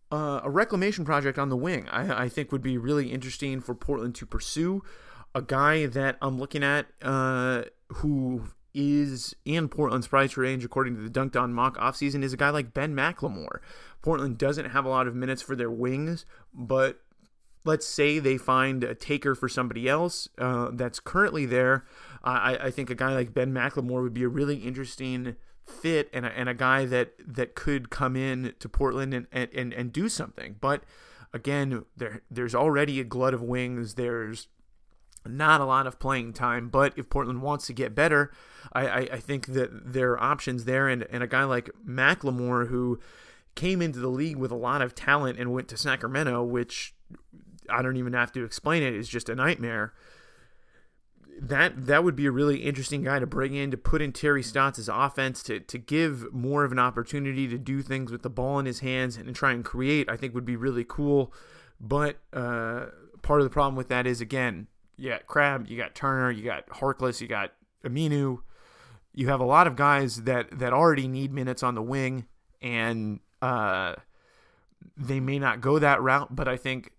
Uh, 0.10 0.40
a 0.44 0.50
reclamation 0.50 1.04
project 1.04 1.38
on 1.38 1.50
the 1.50 1.58
wing, 1.58 1.88
I, 1.90 2.24
I, 2.24 2.30
think, 2.30 2.52
would 2.54 2.62
be 2.62 2.78
really 2.78 3.12
interesting 3.12 3.60
for 3.60 3.76
Portland 3.76 4.16
to 4.16 4.26
pursue 4.26 4.82
a 5.38 5.42
guy 5.42 5.86
that 5.86 6.18
I'm 6.20 6.40
looking 6.40 6.64
at 6.64 6.88
uh, 7.02 7.64
who 7.90 8.50
is 8.74 9.36
in 9.46 9.70
Portland's 9.70 10.08
price 10.08 10.36
range, 10.36 10.66
according 10.66 10.96
to 10.96 11.02
the 11.02 11.10
Dunc'd 11.10 11.38
On 11.38 11.54
mock 11.54 11.78
offseason, 11.78 12.24
is 12.24 12.34
a 12.34 12.38
guy 12.38 12.50
like 12.50 12.74
Ben 12.74 12.96
McLemore. 12.96 13.60
Portland 14.02 14.38
doesn't 14.38 14.72
have 14.72 14.84
a 14.84 14.90
lot 14.90 15.08
of 15.08 15.16
minutes 15.16 15.44
for 15.44 15.56
their 15.56 15.70
wings, 15.70 16.26
but 16.54 17.02
let's 17.66 17.86
say 17.86 18.18
they 18.18 18.38
find 18.38 18.84
a 18.84 18.96
taker 18.96 19.36
for 19.36 19.48
somebody 19.48 19.88
else 19.88 20.28
uh, 20.40 20.70
that's 20.74 21.00
currently 21.00 21.46
there. 21.46 21.86
I, 22.24 22.58
I 22.64 22.72
think 22.72 22.90
a 22.90 22.96
guy 22.96 23.14
like 23.14 23.34
Ben 23.34 23.54
McLemore 23.54 24.02
would 24.02 24.14
be 24.14 24.24
a 24.24 24.30
really 24.30 24.58
interesting 24.58 25.36
fit 25.66 26.10
and 26.14 26.26
a, 26.26 26.30
and 26.30 26.50
a 26.50 26.54
guy 26.56 26.86
that, 26.86 27.14
that 27.28 27.54
could 27.54 27.92
come 27.92 28.16
in 28.16 28.54
to 28.60 28.70
Portland 28.70 29.14
and, 29.14 29.28
and, 29.32 29.74
and 29.74 29.94
do 29.94 30.10
something. 30.10 30.56
But 30.60 30.84
again, 31.34 31.86
there 31.96 32.22
there's 32.32 32.56
already 32.56 33.00
a 33.00 33.04
glut 33.04 33.34
of 33.34 33.42
wings. 33.42 33.96
There's 33.96 34.48
not 35.30 35.62
a 35.62 35.66
lot 35.66 35.88
of 35.88 36.00
playing 36.00 36.34
time, 36.34 36.70
but 36.70 36.94
if 36.98 37.10
Portland 37.10 37.42
wants 37.42 37.68
to 37.68 37.74
get 37.74 37.96
better, 37.96 38.32
I, 38.74 38.88
I, 38.88 39.00
I 39.14 39.20
think 39.20 39.48
that 39.48 39.94
there 39.94 40.12
are 40.12 40.24
options 40.24 40.66
there. 40.66 40.88
And, 40.88 41.08
and 41.10 41.24
a 41.24 41.28
guy 41.28 41.44
like 41.44 41.70
McLemore, 41.88 42.68
who 42.68 43.00
came 43.56 43.82
into 43.82 44.00
the 44.00 44.08
league 44.08 44.38
with 44.38 44.52
a 44.52 44.56
lot 44.56 44.82
of 44.82 44.96
talent 44.96 45.40
and 45.40 45.52
went 45.52 45.68
to 45.70 45.78
Sacramento, 45.78 46.44
which 46.44 46.94
I 47.70 47.82
don't 47.82 47.98
even 47.98 48.14
have 48.14 48.32
to 48.34 48.46
explain 48.46 48.84
it, 48.84 48.94
is 48.94 49.10
just 49.10 49.30
a 49.30 49.36
nightmare. 49.36 49.94
That 51.40 51.86
that 51.86 52.04
would 52.04 52.16
be 52.16 52.26
a 52.26 52.32
really 52.32 52.64
interesting 52.64 53.04
guy 53.04 53.20
to 53.20 53.28
bring 53.28 53.54
in 53.54 53.70
to 53.70 53.78
put 53.78 54.02
in 54.02 54.12
Terry 54.12 54.42
Stotts' 54.42 54.88
offense 54.88 55.44
to 55.44 55.60
to 55.60 55.78
give 55.78 56.34
more 56.34 56.64
of 56.64 56.72
an 56.72 56.80
opportunity 56.80 57.48
to 57.48 57.60
do 57.60 57.84
things 57.84 58.12
with 58.12 58.24
the 58.24 58.30
ball 58.30 58.58
in 58.58 58.66
his 58.66 58.80
hands 58.80 59.18
and 59.18 59.36
try 59.36 59.52
and 59.52 59.64
create. 59.64 60.10
I 60.10 60.18
think 60.18 60.34
would 60.34 60.46
be 60.46 60.56
really 60.56 60.86
cool. 60.88 61.32
But 61.80 62.18
uh, 62.34 62.88
part 63.22 63.40
of 63.40 63.44
the 63.44 63.52
problem 63.52 63.76
with 63.76 63.88
that 63.90 64.08
is 64.08 64.20
again 64.20 64.68
you 64.98 65.10
got 65.10 65.28
Crabbe, 65.28 65.68
you 65.68 65.78
got 65.78 65.96
Turner, 65.96 66.32
you 66.32 66.44
got 66.44 66.68
Harkless, 66.68 67.22
you 67.22 67.28
got 67.28 67.54
Aminu. 67.84 68.40
You 69.14 69.30
have 69.30 69.40
a 69.40 69.46
lot 69.46 69.68
of 69.68 69.76
guys 69.76 70.24
that 70.24 70.60
that 70.60 70.74
already 70.74 71.08
need 71.08 71.32
minutes 71.32 71.64
on 71.64 71.76
the 71.76 71.82
wing, 71.82 72.26
and 72.62 73.20
uh, 73.42 73.96
they 74.96 75.20
may 75.20 75.40
not 75.40 75.62
go 75.62 75.80
that 75.80 76.02
route. 76.02 76.36
But 76.36 76.48
I 76.48 76.58
think 76.58 76.92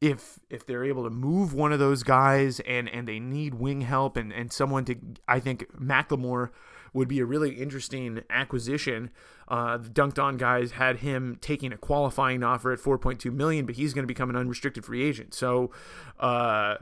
if 0.00 0.38
if 0.50 0.66
they're 0.66 0.84
able 0.84 1.04
to 1.04 1.10
move 1.10 1.54
one 1.54 1.72
of 1.72 1.78
those 1.78 2.02
guys 2.02 2.60
and 2.60 2.88
and 2.88 3.08
they 3.08 3.18
need 3.18 3.54
wing 3.54 3.80
help 3.80 4.16
and 4.16 4.32
and 4.32 4.52
someone 4.52 4.84
to, 4.84 4.96
I 5.26 5.40
think 5.40 5.66
McLemore 5.72 6.50
would 6.94 7.08
be 7.08 7.18
a 7.20 7.26
really 7.26 7.56
interesting 7.56 8.22
acquisition. 8.30 9.10
Uh, 9.48 9.76
the 9.76 9.90
Dunc'd 9.90 10.18
On 10.18 10.38
guys 10.38 10.72
had 10.72 10.98
him 10.98 11.36
taking 11.40 11.72
a 11.72 11.76
qualifying 11.76 12.42
offer 12.42 12.72
at 12.72 12.78
4.2 12.78 13.30
million, 13.32 13.66
but 13.66 13.74
he's 13.74 13.92
going 13.92 14.04
to 14.04 14.08
become 14.08 14.30
an 14.30 14.36
unrestricted 14.36 14.84
free 14.84 15.02
agent. 15.02 15.34
So, 15.34 15.70
uh, 16.18 16.76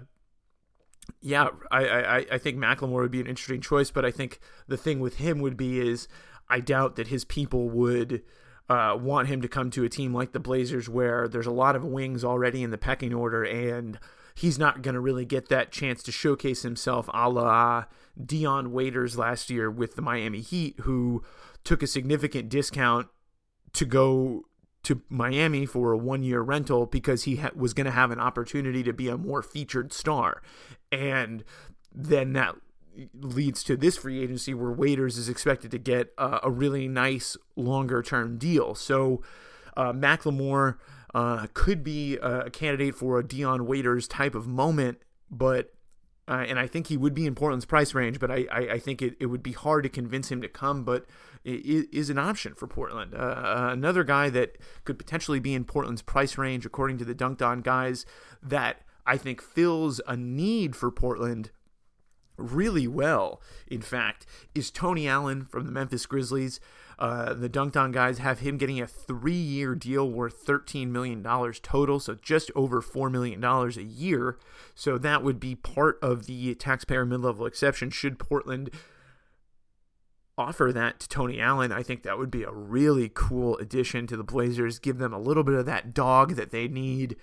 yeah, 1.20 1.48
I, 1.72 1.84
I, 1.86 2.26
I 2.32 2.38
think 2.38 2.58
McLemore 2.58 3.00
would 3.00 3.10
be 3.10 3.20
an 3.20 3.26
interesting 3.26 3.60
choice, 3.60 3.90
but 3.90 4.04
I 4.04 4.12
think 4.12 4.38
the 4.68 4.76
thing 4.76 5.00
with 5.00 5.16
him 5.16 5.40
would 5.40 5.56
be 5.56 5.80
is 5.80 6.06
I 6.48 6.60
doubt 6.60 6.96
that 6.96 7.08
his 7.08 7.24
people 7.24 7.70
would 7.70 8.22
uh, 8.68 8.96
want 9.00 9.28
him 9.28 9.40
to 9.42 9.48
come 9.48 9.70
to 9.70 9.84
a 9.84 9.88
team 9.88 10.14
like 10.14 10.32
the 10.32 10.40
Blazers 10.40 10.88
where 10.88 11.26
there's 11.26 11.46
a 11.46 11.50
lot 11.50 11.74
of 11.74 11.84
wings 11.84 12.22
already 12.22 12.62
in 12.62 12.70
the 12.70 12.78
pecking 12.78 13.14
order 13.14 13.42
and 13.42 13.98
he's 14.34 14.58
not 14.58 14.82
going 14.82 14.94
to 14.94 15.00
really 15.00 15.24
get 15.24 15.48
that 15.48 15.72
chance 15.72 16.02
to 16.02 16.12
showcase 16.12 16.62
himself 16.62 17.08
a 17.12 17.28
la 17.28 17.84
Dion 18.22 18.72
Waiters 18.72 19.16
last 19.16 19.50
year 19.50 19.70
with 19.70 19.96
the 19.96 20.02
Miami 20.02 20.40
Heat, 20.40 20.80
who 20.80 21.22
took 21.64 21.82
a 21.82 21.86
significant 21.86 22.48
discount 22.48 23.08
to 23.72 23.84
go 23.84 24.44
to 24.82 25.00
Miami 25.08 25.64
for 25.64 25.92
a 25.92 25.96
one 25.96 26.22
year 26.22 26.40
rental 26.40 26.86
because 26.86 27.24
he 27.24 27.36
ha- 27.36 27.50
was 27.54 27.72
going 27.72 27.84
to 27.84 27.92
have 27.92 28.10
an 28.10 28.18
opportunity 28.18 28.82
to 28.82 28.92
be 28.92 29.08
a 29.08 29.16
more 29.16 29.42
featured 29.42 29.92
star. 29.92 30.42
And 30.90 31.44
then 31.94 32.32
that 32.32 32.56
leads 33.14 33.62
to 33.64 33.76
this 33.76 33.96
free 33.96 34.22
agency 34.22 34.52
where 34.54 34.72
Waiters 34.72 35.16
is 35.16 35.28
expected 35.28 35.70
to 35.70 35.78
get 35.78 36.12
uh, 36.18 36.40
a 36.42 36.50
really 36.50 36.88
nice 36.88 37.36
longer 37.56 38.02
term 38.02 38.38
deal. 38.38 38.74
So 38.74 39.22
uh, 39.76 39.92
McLemore 39.92 40.76
uh, 41.14 41.46
could 41.54 41.84
be 41.84 42.16
a 42.16 42.50
candidate 42.50 42.94
for 42.94 43.18
a 43.18 43.26
Dion 43.26 43.66
Waiters 43.66 44.08
type 44.08 44.34
of 44.34 44.46
moment, 44.46 44.98
but 45.30 45.72
uh, 46.28 46.44
and 46.46 46.58
I 46.58 46.66
think 46.66 46.86
he 46.86 46.96
would 46.96 47.14
be 47.14 47.26
in 47.26 47.34
Portland's 47.34 47.64
price 47.64 47.94
range, 47.94 48.20
but 48.20 48.30
I, 48.30 48.46
I, 48.50 48.60
I, 48.72 48.78
think 48.78 49.02
it, 49.02 49.16
it 49.18 49.26
would 49.26 49.42
be 49.42 49.52
hard 49.52 49.82
to 49.82 49.88
convince 49.88 50.30
him 50.30 50.40
to 50.42 50.48
come, 50.48 50.84
but 50.84 51.04
it 51.44 51.88
is 51.92 52.10
an 52.10 52.18
option 52.18 52.54
for 52.54 52.68
Portland. 52.68 53.12
Uh, 53.14 53.18
uh, 53.18 53.70
another 53.72 54.04
guy 54.04 54.30
that 54.30 54.56
could 54.84 54.98
potentially 54.98 55.40
be 55.40 55.52
in 55.52 55.64
Portland's 55.64 56.02
price 56.02 56.38
range, 56.38 56.64
according 56.64 56.98
to 56.98 57.04
the 57.04 57.14
Dunc'd 57.14 57.42
On 57.42 57.60
guys, 57.60 58.06
that 58.40 58.82
I 59.04 59.16
think 59.16 59.42
fills 59.42 60.00
a 60.06 60.16
need 60.16 60.76
for 60.76 60.92
Portland 60.92 61.50
really 62.36 62.86
well, 62.86 63.40
in 63.66 63.82
fact, 63.82 64.24
is 64.54 64.70
Tony 64.70 65.08
Allen 65.08 65.44
from 65.44 65.66
the 65.66 65.72
Memphis 65.72 66.06
Grizzlies. 66.06 66.60
Uh, 66.99 67.34
the 67.34 67.49
Dunc'd 67.49 67.76
On 67.76 67.93
guys 67.93 68.18
have 68.18 68.40
him 68.40 68.59
getting 68.59 68.80
a 68.80 68.86
three 68.86 69.32
year 69.32 69.74
deal 69.74 70.09
worth 70.09 70.45
$13 70.47 70.88
million 70.88 71.22
total, 71.62 72.01
so 72.01 72.14
just 72.14 72.51
over 72.55 72.80
$4 72.80 73.11
million 73.11 73.43
a 73.43 73.82
year. 73.82 74.38
So 74.74 74.99
that 74.99 75.22
would 75.22 75.40
be 75.40 75.55
part 75.55 75.99
of 76.03 76.26
the 76.26 76.55
taxpayer 76.55 77.05
mid 77.05 77.20
level 77.20 77.47
exception 77.47 77.90
should 77.90 78.18
Portland 78.18 78.70
offer 80.38 80.72
that 80.72 81.01
to 81.01 81.09
Tony 81.09 81.40
Allen. 81.40 81.72
I 81.72 81.82
think 81.82 82.03
that 82.03 82.18
would 82.18 82.30
be 82.30 82.43
a 82.43 82.51
really 82.51 83.11
cool 83.12 83.57
addition 83.59 84.07
to 84.07 84.16
the 84.16 84.24
Blazers, 84.24 84.78
give 84.78 84.99
them 84.99 85.12
a 85.12 85.18
little 85.18 85.45
bit 85.45 85.55
of 85.55 85.66
that 85.66 85.93
dog 85.93 86.36
that 86.36 86.51
they 86.51 86.68
need 86.68 87.16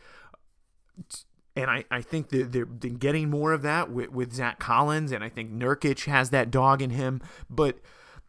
and 1.56 1.70
I, 1.70 1.84
I 1.92 2.02
think 2.02 2.30
that 2.30 2.52
they're, 2.52 2.66
getting 2.66 3.30
more 3.30 3.52
of 3.52 3.62
that 3.64 3.92
with, 3.92 4.12
with 4.12 4.34
Zach 4.34 4.60
Collins, 4.60 5.12
and 5.12 5.24
I 5.24 5.30
think 5.30 5.52
Nurkic 5.52 6.06
has 6.06 6.30
that 6.30 6.52
dog 6.52 6.82
in 6.82 6.92
him. 6.92 7.22
But 7.50 7.80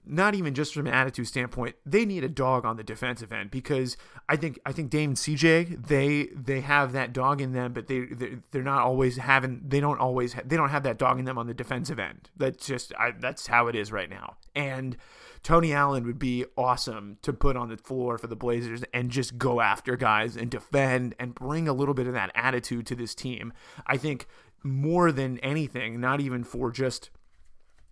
not 0.07 0.34
even 0.34 0.55
just 0.55 0.74
from 0.74 0.86
an 0.86 0.94
attitude 0.94 1.26
standpoint, 1.26 1.76
they 1.84 2.05
need 2.05 2.24
a 2.24 2.28
dog 2.28 2.64
on 2.64 2.76
the 2.76 2.82
defensive 2.82 3.32
end 3.32 3.51
because 3.51 3.96
I 4.28 4.36
think 4.36 4.59
I 4.64 4.72
think 4.72 4.90
Dame 4.90 5.11
and 5.11 5.16
CJ 5.16 5.86
they 5.86 6.28
they 6.34 6.61
have 6.61 6.92
that 6.92 7.12
dog 7.12 7.40
in 7.40 7.53
them, 7.53 7.72
but 7.72 7.86
they 7.86 8.07
they're, 8.07 8.42
they're 8.51 8.62
not 8.62 8.82
always 8.82 9.18
having 9.18 9.62
they 9.66 9.80
don't 9.80 10.01
always 10.01 10.32
ha- 10.32 10.42
they 10.44 10.57
don't 10.57 10.70
have 10.70 10.82
that 10.84 10.98
dog 10.98 11.18
in 11.18 11.24
them 11.24 11.38
on 11.38 11.46
the 11.46 11.55
defensive 11.55 11.98
end. 11.98 12.30
That's 12.36 12.66
just 12.66 12.92
I, 12.98 13.12
that's 13.12 13.46
how 13.46 13.68
it 13.68 13.76
is 13.76 13.92
right 13.92 14.09
now, 14.09 14.36
and 14.55 14.96
Tony 15.42 15.72
Allen 15.72 16.05
would 16.07 16.18
be 16.18 16.44
awesome 16.57 17.18
to 17.22 17.32
put 17.32 17.57
on 17.57 17.68
the 17.68 17.76
floor 17.76 18.18
for 18.18 18.26
the 18.26 18.36
Blazers 18.36 18.82
and 18.92 19.11
just 19.11 19.38
go 19.38 19.61
after 19.61 19.96
guys 19.96 20.36
and 20.36 20.51
defend 20.51 21.14
and 21.18 21.34
bring 21.34 21.66
a 21.66 21.72
little 21.72 21.94
bit 21.94 22.07
of 22.07 22.12
that 22.12 22.30
attitude 22.34 22.86
to 22.86 22.94
this 22.94 23.14
team. 23.14 23.53
I 23.86 23.96
think 23.96 24.26
more 24.62 25.11
than 25.11 25.38
anything, 25.38 26.01
not 26.01 26.20
even 26.20 26.44
for 26.44 26.70
just 26.70 27.11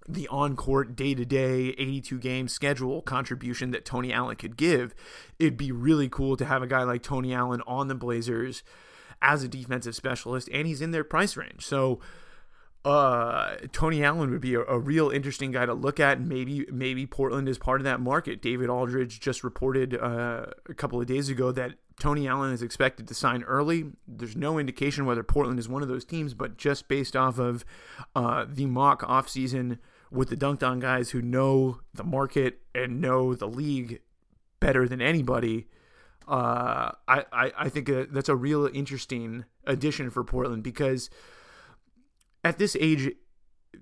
the 0.09 0.27
on 0.29 0.57
court, 0.57 0.97
day 0.97 1.15
to 1.15 1.25
day, 1.25 1.69
82 1.79 2.19
game 2.19 2.49
schedule 2.49 3.03
contribution 3.03 3.71
that 3.73 3.85
Tony 3.85 4.13
Allen 4.13 4.37
could 4.37 4.57
give, 4.57 4.95
it'd 5.39 5.57
be 5.57 5.71
really 5.71 6.09
cool 6.09 6.37
to 6.37 6.45
have 6.45 6.63
a 6.63 6.67
guy 6.67 6.83
like 6.83 7.03
Tony 7.03 7.35
Allen 7.35 7.63
on 7.67 7.89
the 7.89 7.95
Blazers 7.95 8.63
as 9.21 9.43
a 9.43 9.49
defensive 9.49 9.95
specialist, 9.95 10.49
and 10.53 10.67
he's 10.67 10.81
in 10.81 10.93
their 10.93 11.05
price 11.05 11.37
range. 11.37 11.65
So, 11.65 12.01
uh, 12.85 13.57
Tony 13.73 14.03
Allen 14.03 14.31
would 14.31 14.41
be 14.41 14.55
a, 14.55 14.61
a, 14.61 14.79
real 14.79 15.11
interesting 15.11 15.51
guy 15.51 15.67
to 15.67 15.75
look 15.75 15.99
at. 15.99 16.21
Maybe 16.21 16.65
maybe 16.73 17.07
Portland 17.07 17.49
is 17.49 17.59
part 17.59 17.81
of 17.81 17.85
that 17.85 18.01
market. 18.01 18.41
David 18.41 18.71
Aldridge 18.71 19.21
just 19.21 19.43
reported 19.43 19.95
uh, 19.95 20.47
a 20.69 20.75
couple 20.75 21.01
of 21.01 21.07
days 21.07 21.29
ago 21.29 21.51
that 21.53 21.73
Tony 21.99 22.29
Allen 22.29 22.53
is 22.53 22.63
expected 22.63 23.09
to 23.09 23.15
sign 23.15 23.43
early. 23.43 23.87
There's 24.07 24.37
no 24.37 24.59
indication 24.59 25.05
whether 25.05 25.25
Portland 25.25 25.59
is 25.59 25.69
one 25.69 25.83
of 25.83 25.89
those 25.89 26.05
teams, 26.05 26.35
but 26.35 26.57
just 26.57 26.89
based 26.89 27.17
off 27.17 27.39
of 27.39 27.65
uh, 28.15 28.47
the 28.49 28.67
mock 28.67 29.03
offseason 29.03 29.79
with 30.11 30.29
the 30.31 30.37
Dunc'd 30.37 30.65
On 30.65 30.81
guys 30.81 31.11
who 31.11 31.23
know 31.23 31.81
the 31.95 32.05
market 32.05 32.61
and 32.75 33.01
know 33.01 33.35
the 33.35 33.49
league 33.49 34.01
better 34.61 34.89
than 34.89 35.01
anybody, 35.01 35.69
uh, 36.27 36.93
I, 37.07 37.25
I, 37.33 37.53
I 37.59 37.69
think 37.69 37.91
that's 38.11 38.29
a 38.29 38.37
real 38.37 38.69
interesting 38.73 39.45
addition 39.67 40.11
for 40.11 40.25
Portland 40.25 40.63
because– 40.63 41.11
at 42.45 42.59
this 42.59 42.77
age, 42.81 43.13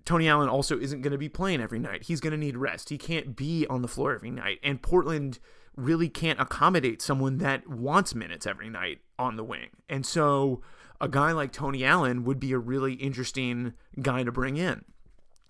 Tony 0.04 0.28
Allen 0.28 0.48
also 0.48 0.78
isn't 0.78 1.02
going 1.02 1.12
to 1.12 1.18
be 1.18 1.28
playing 1.28 1.60
every 1.60 1.78
night. 1.78 2.04
He's 2.04 2.20
going 2.20 2.32
to 2.32 2.36
need 2.36 2.56
rest. 2.56 2.88
He 2.88 2.98
can't 2.98 3.36
be 3.36 3.66
on 3.68 3.82
the 3.82 3.88
floor 3.88 4.14
every 4.14 4.30
night. 4.30 4.58
And 4.62 4.82
Portland 4.82 5.38
really 5.76 6.08
can't 6.08 6.40
accommodate 6.40 7.02
someone 7.02 7.38
that 7.38 7.68
wants 7.68 8.14
minutes 8.14 8.46
every 8.46 8.70
night 8.70 8.98
on 9.18 9.36
the 9.36 9.44
wing. 9.44 9.68
And 9.88 10.06
so 10.06 10.62
a 11.00 11.08
guy 11.08 11.32
like 11.32 11.52
Tony 11.52 11.84
Allen 11.84 12.24
would 12.24 12.40
be 12.40 12.52
a 12.52 12.58
really 12.58 12.94
interesting 12.94 13.74
guy 14.00 14.22
to 14.24 14.32
bring 14.32 14.56
in. 14.56 14.84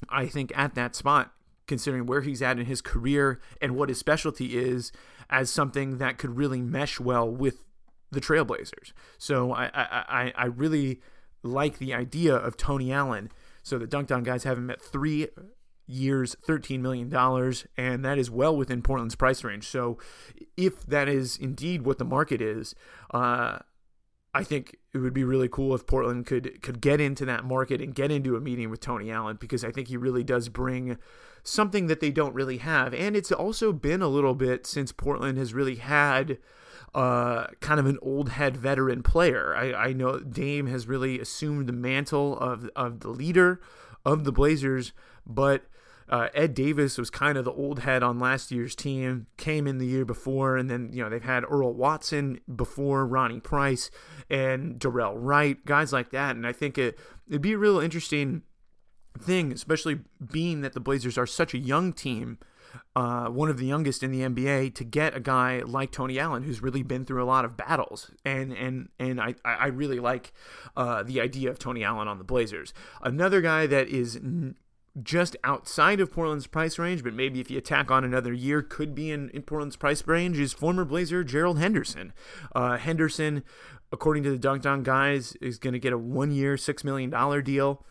I 0.08 0.26
think 0.26 0.52
at 0.56 0.74
that 0.74 0.94
spot, 0.94 1.32
considering 1.66 2.06
where 2.06 2.20
he's 2.20 2.42
at 2.42 2.58
in 2.58 2.66
his 2.66 2.80
career 2.80 3.40
and 3.60 3.76
what 3.76 3.88
his 3.88 3.98
specialty 3.98 4.56
is, 4.56 4.92
as 5.28 5.50
something 5.50 5.98
that 5.98 6.18
could 6.18 6.36
really 6.36 6.60
mesh 6.60 7.00
well 7.00 7.28
with 7.28 7.64
the 8.10 8.20
Trailblazers. 8.20 8.92
So 9.18 9.52
I 9.52 9.70
I, 9.74 10.32
I 10.36 10.44
really 10.46 11.00
like 11.42 11.78
the 11.78 11.94
idea 11.94 12.34
of 12.34 12.56
Tony 12.56 12.92
Allen. 12.92 13.30
So 13.62 13.78
the 13.78 13.86
Dunc'd 13.86 14.12
On 14.12 14.22
guys 14.22 14.44
have 14.44 14.58
him 14.58 14.70
at 14.70 14.80
three 14.80 15.28
years, 15.86 16.36
$13 16.46 16.80
million, 16.80 17.12
and 17.76 18.04
that 18.04 18.18
is 18.18 18.30
well 18.30 18.56
within 18.56 18.82
Portland's 18.82 19.14
price 19.14 19.44
range. 19.44 19.66
So 19.68 19.98
if 20.56 20.84
that 20.86 21.08
is 21.08 21.36
indeed 21.36 21.82
what 21.82 21.98
the 21.98 22.04
market 22.04 22.40
is, 22.40 22.74
uh, 23.12 23.58
I 24.34 24.44
think 24.44 24.76
it 24.96 25.02
would 25.02 25.14
be 25.14 25.24
really 25.24 25.48
cool 25.48 25.74
if 25.74 25.86
Portland 25.86 26.26
could 26.26 26.62
could 26.62 26.80
get 26.80 27.00
into 27.00 27.24
that 27.26 27.44
market 27.44 27.80
and 27.80 27.94
get 27.94 28.10
into 28.10 28.36
a 28.36 28.40
meeting 28.40 28.70
with 28.70 28.80
Tony 28.80 29.10
Allen 29.10 29.36
because 29.40 29.64
I 29.64 29.70
think 29.70 29.88
he 29.88 29.96
really 29.96 30.24
does 30.24 30.48
bring 30.48 30.98
something 31.42 31.86
that 31.86 32.00
they 32.00 32.10
don't 32.10 32.34
really 32.34 32.58
have. 32.58 32.92
And 32.92 33.16
it's 33.16 33.30
also 33.30 33.72
been 33.72 34.02
a 34.02 34.08
little 34.08 34.34
bit 34.34 34.66
since 34.66 34.90
Portland 34.92 35.38
has 35.38 35.54
really 35.54 35.76
had 35.76 36.38
uh, 36.94 37.48
kind 37.60 37.78
of 37.78 37.86
an 37.86 37.98
old 38.02 38.30
head 38.30 38.56
veteran 38.56 39.02
player. 39.02 39.54
I, 39.54 39.72
I 39.72 39.92
know 39.92 40.18
Dame 40.18 40.66
has 40.66 40.86
really 40.86 41.20
assumed 41.20 41.68
the 41.68 41.72
mantle 41.72 42.38
of 42.38 42.68
of 42.74 43.00
the 43.00 43.10
leader 43.10 43.60
of 44.04 44.24
the 44.24 44.32
Blazers, 44.32 44.92
but 45.26 45.66
uh, 46.08 46.28
Ed 46.34 46.54
Davis 46.54 46.98
was 46.98 47.10
kind 47.10 47.36
of 47.36 47.44
the 47.44 47.52
old 47.52 47.80
head 47.80 48.02
on 48.02 48.18
last 48.18 48.50
year's 48.50 48.74
team, 48.74 49.26
came 49.36 49.66
in 49.66 49.78
the 49.78 49.86
year 49.86 50.04
before, 50.04 50.56
and 50.56 50.70
then 50.70 50.90
you 50.92 51.02
know 51.02 51.08
they've 51.08 51.22
had 51.22 51.44
Earl 51.48 51.72
Watson 51.74 52.40
before, 52.54 53.06
Ronnie 53.06 53.40
Price, 53.40 53.90
and 54.30 54.78
Dorell 54.78 55.14
Wright, 55.16 55.64
guys 55.64 55.92
like 55.92 56.10
that, 56.10 56.36
and 56.36 56.46
I 56.46 56.52
think 56.52 56.78
it 56.78 56.98
it'd 57.28 57.42
be 57.42 57.52
a 57.52 57.58
real 57.58 57.80
interesting 57.80 58.42
thing, 59.18 59.52
especially 59.52 60.00
being 60.30 60.60
that 60.60 60.74
the 60.74 60.80
Blazers 60.80 61.16
are 61.18 61.26
such 61.26 61.54
a 61.54 61.58
young 61.58 61.92
team 61.92 62.38
uh, 62.94 63.28
one 63.28 63.48
of 63.48 63.58
the 63.58 63.66
youngest 63.66 64.02
in 64.02 64.10
the 64.10 64.20
NBA, 64.20 64.74
to 64.74 64.84
get 64.84 65.16
a 65.16 65.20
guy 65.20 65.62
like 65.64 65.92
Tony 65.92 66.18
Allen, 66.18 66.42
who's 66.42 66.62
really 66.62 66.82
been 66.82 67.04
through 67.04 67.22
a 67.22 67.26
lot 67.26 67.44
of 67.44 67.56
battles, 67.56 68.10
and 68.24 68.52
and 68.52 68.88
and 68.98 69.20
I 69.20 69.34
I 69.44 69.66
really 69.66 70.00
like 70.00 70.32
uh, 70.76 71.02
the 71.02 71.20
idea 71.20 71.50
of 71.50 71.58
Tony 71.58 71.84
Allen 71.84 72.08
on 72.08 72.18
the 72.18 72.24
Blazers. 72.24 72.72
Another 73.02 73.40
guy 73.40 73.66
that 73.66 73.88
is. 73.88 74.16
N- 74.16 74.56
just 75.02 75.36
outside 75.44 76.00
of 76.00 76.12
Portland's 76.12 76.46
price 76.46 76.78
range, 76.78 77.02
but 77.04 77.12
maybe 77.12 77.40
if 77.40 77.50
you 77.50 77.58
attack 77.58 77.90
on 77.90 78.04
another 78.04 78.32
year, 78.32 78.62
could 78.62 78.94
be 78.94 79.10
in, 79.10 79.30
in 79.30 79.42
Portland's 79.42 79.76
price 79.76 80.06
range, 80.06 80.38
is 80.38 80.52
former 80.52 80.84
Blazer 80.84 81.22
Gerald 81.22 81.58
Henderson. 81.58 82.12
Uh, 82.54 82.76
Henderson, 82.78 83.42
according 83.92 84.22
to 84.22 84.30
the 84.30 84.38
Dunc'd 84.38 84.66
On 84.66 84.82
guys, 84.82 85.36
is 85.36 85.58
going 85.58 85.74
to 85.74 85.78
get 85.78 85.92
a 85.92 85.98
one 85.98 86.30
year, 86.30 86.56
$6 86.56 86.84
million 86.84 87.44
deal. 87.44 87.84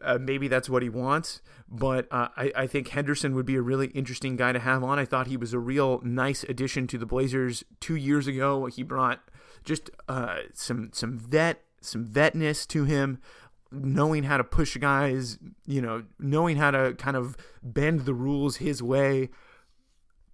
Uh, 0.00 0.18
maybe 0.20 0.48
that's 0.48 0.68
what 0.68 0.82
he 0.82 0.88
wants. 0.88 1.42
But 1.68 2.06
uh, 2.10 2.28
I, 2.36 2.52
I 2.56 2.66
think 2.66 2.88
Henderson 2.88 3.34
would 3.34 3.46
be 3.46 3.56
a 3.56 3.62
really 3.62 3.88
interesting 3.88 4.36
guy 4.36 4.52
to 4.52 4.58
have 4.58 4.82
on. 4.82 4.98
I 4.98 5.04
thought 5.04 5.26
he 5.26 5.36
was 5.36 5.52
a 5.52 5.58
real 5.58 6.00
nice 6.02 6.42
addition 6.44 6.86
to 6.88 6.98
the 6.98 7.06
Blazers 7.06 7.62
two 7.80 7.96
years 7.96 8.26
ago. 8.26 8.66
He 8.66 8.82
brought 8.82 9.20
just 9.64 9.90
uh, 10.08 10.38
some 10.54 10.90
some 10.94 11.18
vet 11.18 11.62
some 11.80 12.06
vetness 12.06 12.66
to 12.68 12.84
him, 12.84 13.20
knowing 13.70 14.24
how 14.24 14.36
to 14.36 14.44
push 14.44 14.76
guys, 14.76 15.38
you 15.66 15.82
know, 15.82 16.04
knowing 16.18 16.56
how 16.56 16.70
to 16.70 16.94
kind 16.94 17.16
of 17.16 17.36
bend 17.62 18.00
the 18.00 18.14
rules 18.14 18.56
his 18.56 18.82
way 18.82 19.28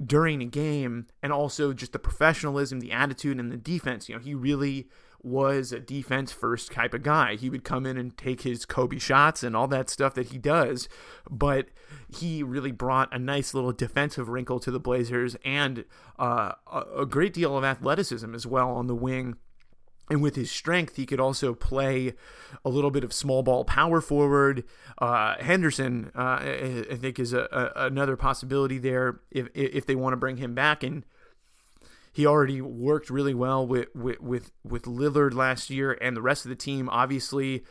during 0.05 0.43
a 0.43 0.47
game, 0.47 1.07
and 1.22 1.32
also 1.32 1.72
just 1.72 1.93
the 1.93 1.99
professionalism, 1.99 2.80
the 2.80 2.93
attitude, 2.93 3.39
and 3.39 3.51
the 3.51 3.57
defense. 3.57 4.09
You 4.09 4.16
know, 4.16 4.20
he 4.20 4.35
really 4.35 4.89
was 5.22 5.72
a 5.72 5.80
defense 5.80 6.32
first 6.32 6.70
type 6.70 6.93
of 6.93 7.03
guy. 7.03 7.35
He 7.35 7.49
would 7.49 7.64
come 7.64 7.87
in 7.87 7.97
and 7.97 8.16
take 8.16 8.43
his 8.43 8.66
Kobe 8.66 8.99
shots 8.99 9.43
and 9.43 9.57
all 9.57 9.66
that 9.68 9.89
stuff 9.89 10.14
that 10.14 10.26
he 10.26 10.39
does, 10.39 10.89
but 11.30 11.68
he 12.14 12.43
really 12.43 12.72
brought 12.72 13.14
a 13.14 13.18
nice 13.18 13.55
little 13.55 13.72
defensive 13.72 14.28
wrinkle 14.28 14.61
to 14.61 14.70
the 14.70 14.80
Blazers 14.80 15.37
and 15.45 15.87
uh, 16.18 16.53
a 16.95 17.07
great 17.07 17.32
deal 17.32 17.57
of 17.57 17.64
athleticism 17.64 18.35
as 18.35 18.47
well 18.47 18.70
on 18.70 18.87
the 18.87 18.95
wing. 18.95 19.37
And 20.11 20.21
with 20.21 20.37
his 20.37 20.51
strength, 20.51 20.97
he 20.97 21.07
could 21.07 21.21
also 21.21 21.55
play 21.55 22.13
a 22.65 22.69
little 22.69 22.91
bit 22.91 23.05
of 23.05 23.13
small 23.13 23.43
ball 23.43 23.65
power 23.65 24.01
forward. 24.03 24.65
Uh, 24.99 25.37
Henderson, 25.41 26.11
uh, 26.15 26.41
I 26.91 26.97
think, 27.01 27.19
is 27.19 27.33
a, 27.33 27.49
a, 27.51 27.87
another 27.87 28.17
possibility 28.17 28.79
there 28.79 29.21
if 29.31 29.49
if 29.55 29.87
they 29.87 29.95
want 29.95 30.13
to 30.13 30.19
bring 30.19 30.37
him 30.37 30.55
back. 30.55 30.83
And 30.83 31.05
he 32.13 32.27
already 32.27 32.61
worked 32.61 33.09
really 33.09 33.35
well 33.35 33.67
with 33.67 33.89
with 33.95 34.21
with, 34.21 34.53
with 34.63 34.83
Lillard 34.83 35.33
last 35.35 35.71
year 35.71 35.97
and 36.01 36.17
the 36.17 36.23
rest 36.23 36.45
of 36.45 36.51
the 36.51 36.55
team. 36.57 36.89
Obviously, 36.91 37.65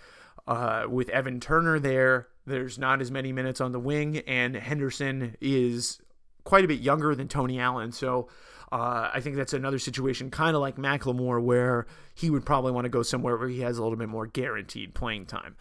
uh, 0.48 0.86
with 0.90 1.10
Evan 1.10 1.40
Turner 1.40 1.80
there, 1.80 2.30
there's 2.48 2.80
not 2.80 3.00
as 3.00 3.12
many 3.12 3.32
minutes 3.32 3.62
on 3.62 3.74
the 3.74 3.80
wing, 3.80 4.18
and 4.28 4.56
Henderson 4.56 5.38
is 5.40 6.02
quite 6.44 6.66
a 6.66 6.68
bit 6.68 6.80
younger 6.82 7.16
than 7.16 7.28
Tony 7.28 7.60
Allen. 7.60 7.92
So 7.92 8.28
uh, 8.74 9.12
I 9.14 9.20
think 9.20 9.36
that's 9.36 9.54
another 9.54 9.78
situation, 9.78 10.32
kind 10.32 10.56
of 10.56 10.62
like 10.62 10.78
McLemore, 10.78 11.40
where 11.40 11.86
he 12.16 12.32
would 12.32 12.44
probably 12.44 12.72
want 12.72 12.86
to 12.86 12.90
go 12.90 13.04
somewhere 13.04 13.38
where 13.38 13.48
he 13.48 13.60
has 13.60 13.78
a 13.78 13.84
little 13.84 14.00
bit 14.00 14.10
more 14.10 14.26
guaranteed 14.26 14.96
playing 14.96 15.28
time. 15.28 15.56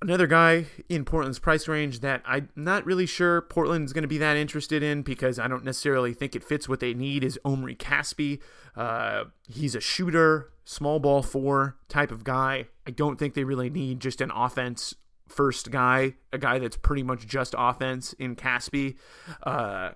Another 0.00 0.26
guy 0.26 0.64
in 0.88 1.04
Portland's 1.04 1.38
price 1.38 1.68
range 1.68 2.00
that 2.00 2.22
I'm 2.24 2.48
not 2.56 2.86
really 2.86 3.04
sure 3.04 3.42
Portland's 3.42 3.92
going 3.92 4.00
to 4.00 4.08
be 4.08 4.16
that 4.16 4.38
interested 4.38 4.82
in 4.82 5.02
because 5.02 5.38
I 5.38 5.46
don't 5.46 5.62
necessarily 5.62 6.14
think 6.14 6.34
it 6.34 6.42
fits 6.42 6.66
what 6.66 6.80
they 6.80 6.94
need 6.94 7.22
is 7.22 7.38
Omri 7.44 7.76
Caspi. 7.76 8.40
Uh, 8.74 9.24
he's 9.46 9.74
a 9.74 9.80
shooter, 9.80 10.52
small 10.64 10.98
ball 10.98 11.22
four 11.22 11.76
type 11.90 12.10
of 12.10 12.24
guy. 12.24 12.68
I 12.86 12.92
don't 12.92 13.18
think 13.18 13.34
they 13.34 13.44
really 13.44 13.68
need 13.68 14.00
just 14.00 14.22
an 14.22 14.30
offense 14.34 14.94
first 15.28 15.70
guy, 15.70 16.14
a 16.32 16.38
guy 16.38 16.60
that's 16.60 16.78
pretty 16.78 17.02
much 17.02 17.26
just 17.26 17.54
offense 17.58 18.14
in 18.14 18.36
Caspi. 18.36 18.96
Uh, 19.42 19.90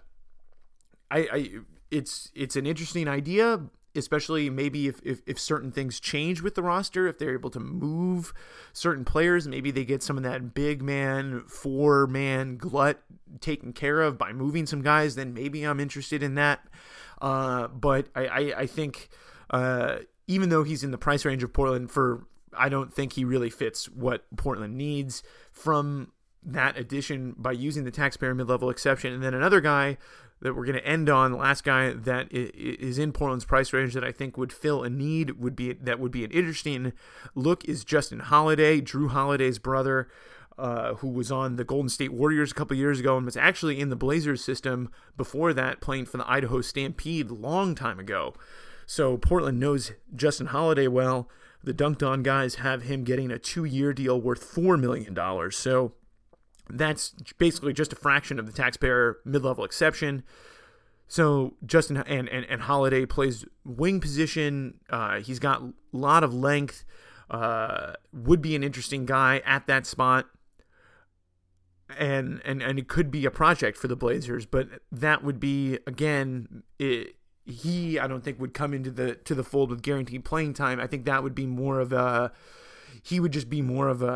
I, 1.11 1.18
I, 1.33 1.51
it's 1.91 2.30
it's 2.34 2.57
an 2.57 2.66
interesting 2.66 3.09
idea, 3.09 3.61
especially 3.95 4.51
maybe 4.51 4.86
if, 4.86 5.01
if, 5.05 5.20
if 5.26 5.38
certain 5.38 5.72
things 5.72 5.99
change 6.01 6.43
with 6.43 6.55
the 6.55 6.62
roster, 6.62 7.09
if 7.09 7.18
they're 7.18 7.34
able 7.34 7.51
to 7.51 7.61
move 7.61 8.32
certain 8.72 9.05
players, 9.05 9.49
maybe 9.49 9.70
they 9.70 9.84
get 9.84 10.03
some 10.03 10.16
of 10.16 10.22
that 10.22 10.55
big 10.55 10.82
man, 10.82 11.43
four 11.47 12.07
man 12.07 12.57
glut 12.57 13.01
taken 13.41 13.72
care 13.72 14.01
of 14.01 14.18
by 14.18 14.32
moving 14.32 14.66
some 14.66 14.82
guys, 14.82 15.14
then 15.14 15.34
maybe 15.34 15.64
I'm 15.64 15.80
interested 15.80 16.22
in 16.22 16.34
that. 16.36 16.61
Uh, 17.20 17.68
but 17.68 18.09
I, 18.14 18.26
I, 18.26 18.41
I 18.61 18.66
think 18.66 19.09
uh, 19.51 19.99
even 20.26 20.49
though 20.49 20.62
he's 20.62 20.84
in 20.84 20.91
the 20.91 20.99
price 20.99 21.24
range 21.24 21.43
of 21.43 21.53
Portland 21.53 21.91
for 21.91 22.26
I 22.57 22.68
don't 22.68 22.93
think 22.93 23.12
he 23.12 23.24
really 23.24 23.51
fits 23.51 23.88
what 23.88 24.24
Portland 24.36 24.76
needs 24.76 25.22
from 25.53 26.12
that 26.43 26.76
addition 26.76 27.34
by 27.36 27.53
using 27.53 27.84
the 27.84 27.91
taxpayer 27.91 28.34
mid-level 28.34 28.70
exception. 28.70 29.12
And 29.12 29.22
then 29.22 29.34
another 29.34 29.61
guy 29.61 29.99
that 30.43 30.57
we're 30.57 30.64
going 30.64 30.78
to 30.78 30.86
end 30.86 31.09
on, 31.11 31.32
the 31.32 31.38
last 31.38 31.64
guy 31.64 31.93
that 31.93 32.28
is 32.30 32.99
in 32.99 33.12
Portland's 33.12 33.45
price 33.45 33.72
range 33.72 33.95
that 33.95 34.05
I 34.05 34.12
think 34.12 34.36
would 34.36 34.53
fill 34.53 34.82
a 34.82 34.91
need 34.91 35.38
would 35.38 35.55
be 35.55 35.72
that 35.74 36.01
would 36.01 36.12
be 36.12 36.24
an 36.24 36.30
interesting 36.30 36.93
look 37.34 37.64
is 37.66 37.84
Justin 37.84 38.20
Holiday, 38.20 38.80
Jrue 38.80 39.11
Holiday's 39.11 39.59
brother. 39.59 40.09
Uh, 40.59 40.97
who 40.97 41.09
was 41.09 41.32
on 41.32 41.57
the 41.57 41.64
Golden 41.64 41.88
State 41.88 42.12
Warriors 42.12 42.53
a 42.53 42.55
couple 42.55 42.76
years 42.76 43.01
ago 43.01 43.16
and 43.16 43.24
was 43.24 43.36
actually 43.36 43.80
in 43.80 43.88
the 43.88 43.97
Blazers 43.97 44.45
system 44.45 44.91
before 45.16 45.55
that, 45.55 45.80
playing 45.80 46.05
for 46.05 46.18
the 46.18 46.30
Idaho 46.30 46.61
Stampede 46.61 47.30
long 47.30 47.74
time 47.74 47.99
ago. 47.99 48.34
So 48.84 49.16
Portland 49.16 49.59
knows 49.59 49.93
Justin 50.14 50.49
Holiday 50.49 50.86
well. 50.86 51.30
The 51.64 51.72
Dunc'd 51.72 52.03
On 52.03 52.22
guys 52.22 52.57
have 52.57 52.82
him 52.82 53.05
getting 53.05 53.30
a 53.30 53.38
two-year 53.38 53.95
deal 53.95 54.20
worth 54.20 54.45
four 54.45 54.76
million 54.76 55.14
dollars. 55.14 55.57
So 55.57 55.93
that's 56.73 57.14
basically 57.39 57.73
just 57.73 57.93
a 57.93 57.97
fraction 57.97 58.39
of 58.39 58.47
the 58.47 58.53
taxpayer 58.53 59.18
mid-level 59.25 59.64
exception. 59.64 60.23
So 61.09 61.55
Justin 61.66 61.97
and, 61.97 62.29
and, 62.29 62.45
and 62.47 62.62
Holiday 62.62 63.07
plays 63.07 63.45
wing 63.64 64.01
position. 64.01 64.81
Uh, 64.89 65.21
he's 65.21 65.39
got 65.39 65.62
a 65.62 65.73
lot 65.93 66.23
of 66.23 66.33
length. 66.33 66.85
Uh, 67.31 67.95
would 68.12 68.43
be 68.43 68.57
an 68.57 68.64
interesting 68.64 69.07
guy 69.07 69.41
at 69.45 69.66
that 69.66 69.87
spot. 69.87 70.27
And, 71.99 72.41
and 72.45 72.62
and 72.62 72.79
it 72.79 72.87
could 72.87 73.11
be 73.11 73.25
a 73.25 73.33
project 73.33 73.77
for 73.77 73.89
the 73.89 73.97
Blazers, 73.97 74.47
but 74.47 74.68
that 74.93 75.25
would 75.25 75.41
be 75.41 75.81
again 75.89 76.62
it, 76.79 77.16
he 77.45 77.99
I 77.99 78.07
don't 78.07 78.23
think 78.23 78.39
would 78.39 78.55
come 78.55 78.73
into 78.73 78.93
the 78.93 79.16
to 79.16 79.35
the 79.35 79.43
fold 79.43 79.71
with 79.71 79.83
guaranteed 79.83 80.25
playing 80.25 80.55
time. 80.55 80.79
I 80.79 80.87
think 80.87 81.05
that 81.07 81.25
would 81.25 81.35
be 81.35 81.47
more 81.47 81.81
of 81.81 81.93
a 81.93 82.31
he 83.03 83.20
would 83.20 83.32
just 83.32 83.49
be 83.49 83.62
more 83.62 83.88
of 83.88 84.03
a, 84.03 84.07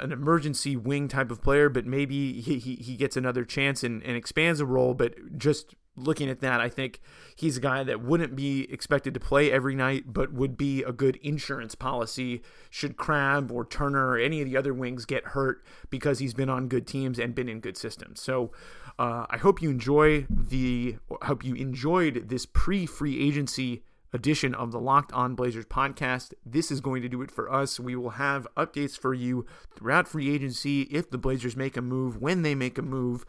a, 0.00 0.04
an 0.04 0.12
emergency 0.12 0.76
wing 0.76 1.08
type 1.08 1.30
of 1.30 1.42
player, 1.42 1.68
but 1.68 1.86
maybe 1.86 2.40
he, 2.40 2.58
he, 2.58 2.76
he 2.76 2.96
gets 2.96 3.16
another 3.16 3.44
chance 3.44 3.82
and, 3.82 4.02
and 4.02 4.16
expands 4.16 4.60
a 4.60 4.66
role. 4.66 4.94
But 4.94 5.38
just 5.38 5.74
looking 5.96 6.28
at 6.28 6.40
that, 6.40 6.60
I 6.60 6.68
think 6.68 7.00
he's 7.34 7.56
a 7.56 7.60
guy 7.60 7.82
that 7.84 8.02
wouldn't 8.02 8.36
be 8.36 8.70
expected 8.72 9.14
to 9.14 9.20
play 9.20 9.50
every 9.50 9.74
night, 9.74 10.12
but 10.12 10.32
would 10.32 10.56
be 10.56 10.82
a 10.82 10.92
good 10.92 11.16
insurance 11.16 11.74
policy 11.74 12.42
should 12.70 12.96
Crabbe 12.96 13.50
or 13.50 13.64
Turner 13.64 14.08
or 14.08 14.18
any 14.18 14.40
of 14.40 14.48
the 14.48 14.56
other 14.56 14.74
wings 14.74 15.04
get 15.04 15.28
hurt 15.28 15.64
because 15.90 16.18
he's 16.18 16.34
been 16.34 16.50
on 16.50 16.68
good 16.68 16.86
teams 16.86 17.18
and 17.18 17.34
been 17.34 17.48
in 17.48 17.60
good 17.60 17.76
systems. 17.76 18.20
So 18.20 18.52
uh, 18.98 19.26
I 19.30 19.38
hope 19.38 19.62
you 19.62 19.70
enjoy 19.70 20.26
the 20.28 20.96
hope 21.22 21.44
you 21.44 21.54
enjoyed 21.54 22.28
this 22.28 22.46
pre-free 22.46 23.20
agency 23.26 23.82
edition 24.16 24.54
of 24.54 24.72
the 24.72 24.80
Locked 24.80 25.12
On 25.12 25.34
Blazers 25.34 25.66
podcast. 25.66 26.32
This 26.44 26.70
is 26.70 26.80
going 26.80 27.02
to 27.02 27.08
do 27.08 27.20
it 27.20 27.30
for 27.30 27.52
us. 27.52 27.78
We 27.78 27.94
will 27.94 28.10
have 28.10 28.48
updates 28.56 28.98
for 28.98 29.12
you 29.12 29.44
throughout 29.76 30.08
free 30.08 30.34
agency 30.34 30.82
if 30.84 31.10
the 31.10 31.18
Blazers 31.18 31.54
make 31.54 31.76
a 31.76 31.82
move, 31.82 32.20
when 32.20 32.40
they 32.40 32.54
make 32.54 32.78
a 32.78 32.82
move. 32.82 33.26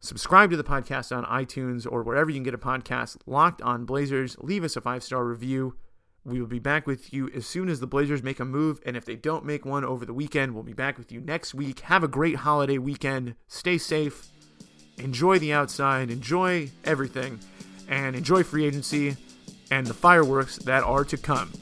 Subscribe 0.00 0.50
to 0.50 0.56
the 0.56 0.64
podcast 0.64 1.14
on 1.14 1.24
iTunes 1.24 1.86
or 1.88 2.02
wherever 2.02 2.30
you 2.30 2.36
can 2.36 2.44
get 2.44 2.54
a 2.54 2.58
podcast. 2.58 3.18
Locked 3.26 3.60
On 3.60 3.84
Blazers. 3.84 4.36
Leave 4.40 4.64
us 4.64 4.74
a 4.74 4.80
five 4.80 5.02
star 5.02 5.24
review. 5.24 5.76
We 6.24 6.40
will 6.40 6.48
be 6.48 6.58
back 6.58 6.86
with 6.86 7.12
you 7.12 7.30
as 7.36 7.46
soon 7.46 7.68
as 7.68 7.78
the 7.78 7.86
Blazers 7.86 8.22
make 8.22 8.40
a 8.40 8.44
move. 8.44 8.80
And 8.86 8.96
if 8.96 9.04
they 9.04 9.16
don't 9.16 9.44
make 9.44 9.66
one 9.66 9.84
over 9.84 10.06
the 10.06 10.14
weekend, 10.14 10.54
we'll 10.54 10.64
be 10.64 10.72
back 10.72 10.96
with 10.96 11.12
you 11.12 11.20
next 11.20 11.54
week. 11.54 11.80
Have 11.80 12.02
a 12.02 12.08
great 12.08 12.36
holiday 12.36 12.78
weekend. 12.78 13.34
Stay 13.48 13.76
safe. 13.76 14.26
Enjoy 14.96 15.38
the 15.38 15.52
outside. 15.52 16.10
Enjoy 16.10 16.70
everything 16.84 17.38
and 17.88 18.16
enjoy 18.16 18.42
free 18.42 18.64
agency 18.64 19.16
and 19.70 19.86
the 19.86 19.94
fireworks 19.94 20.56
that 20.58 20.84
are 20.84 21.04
to 21.04 21.16
come. 21.16 21.52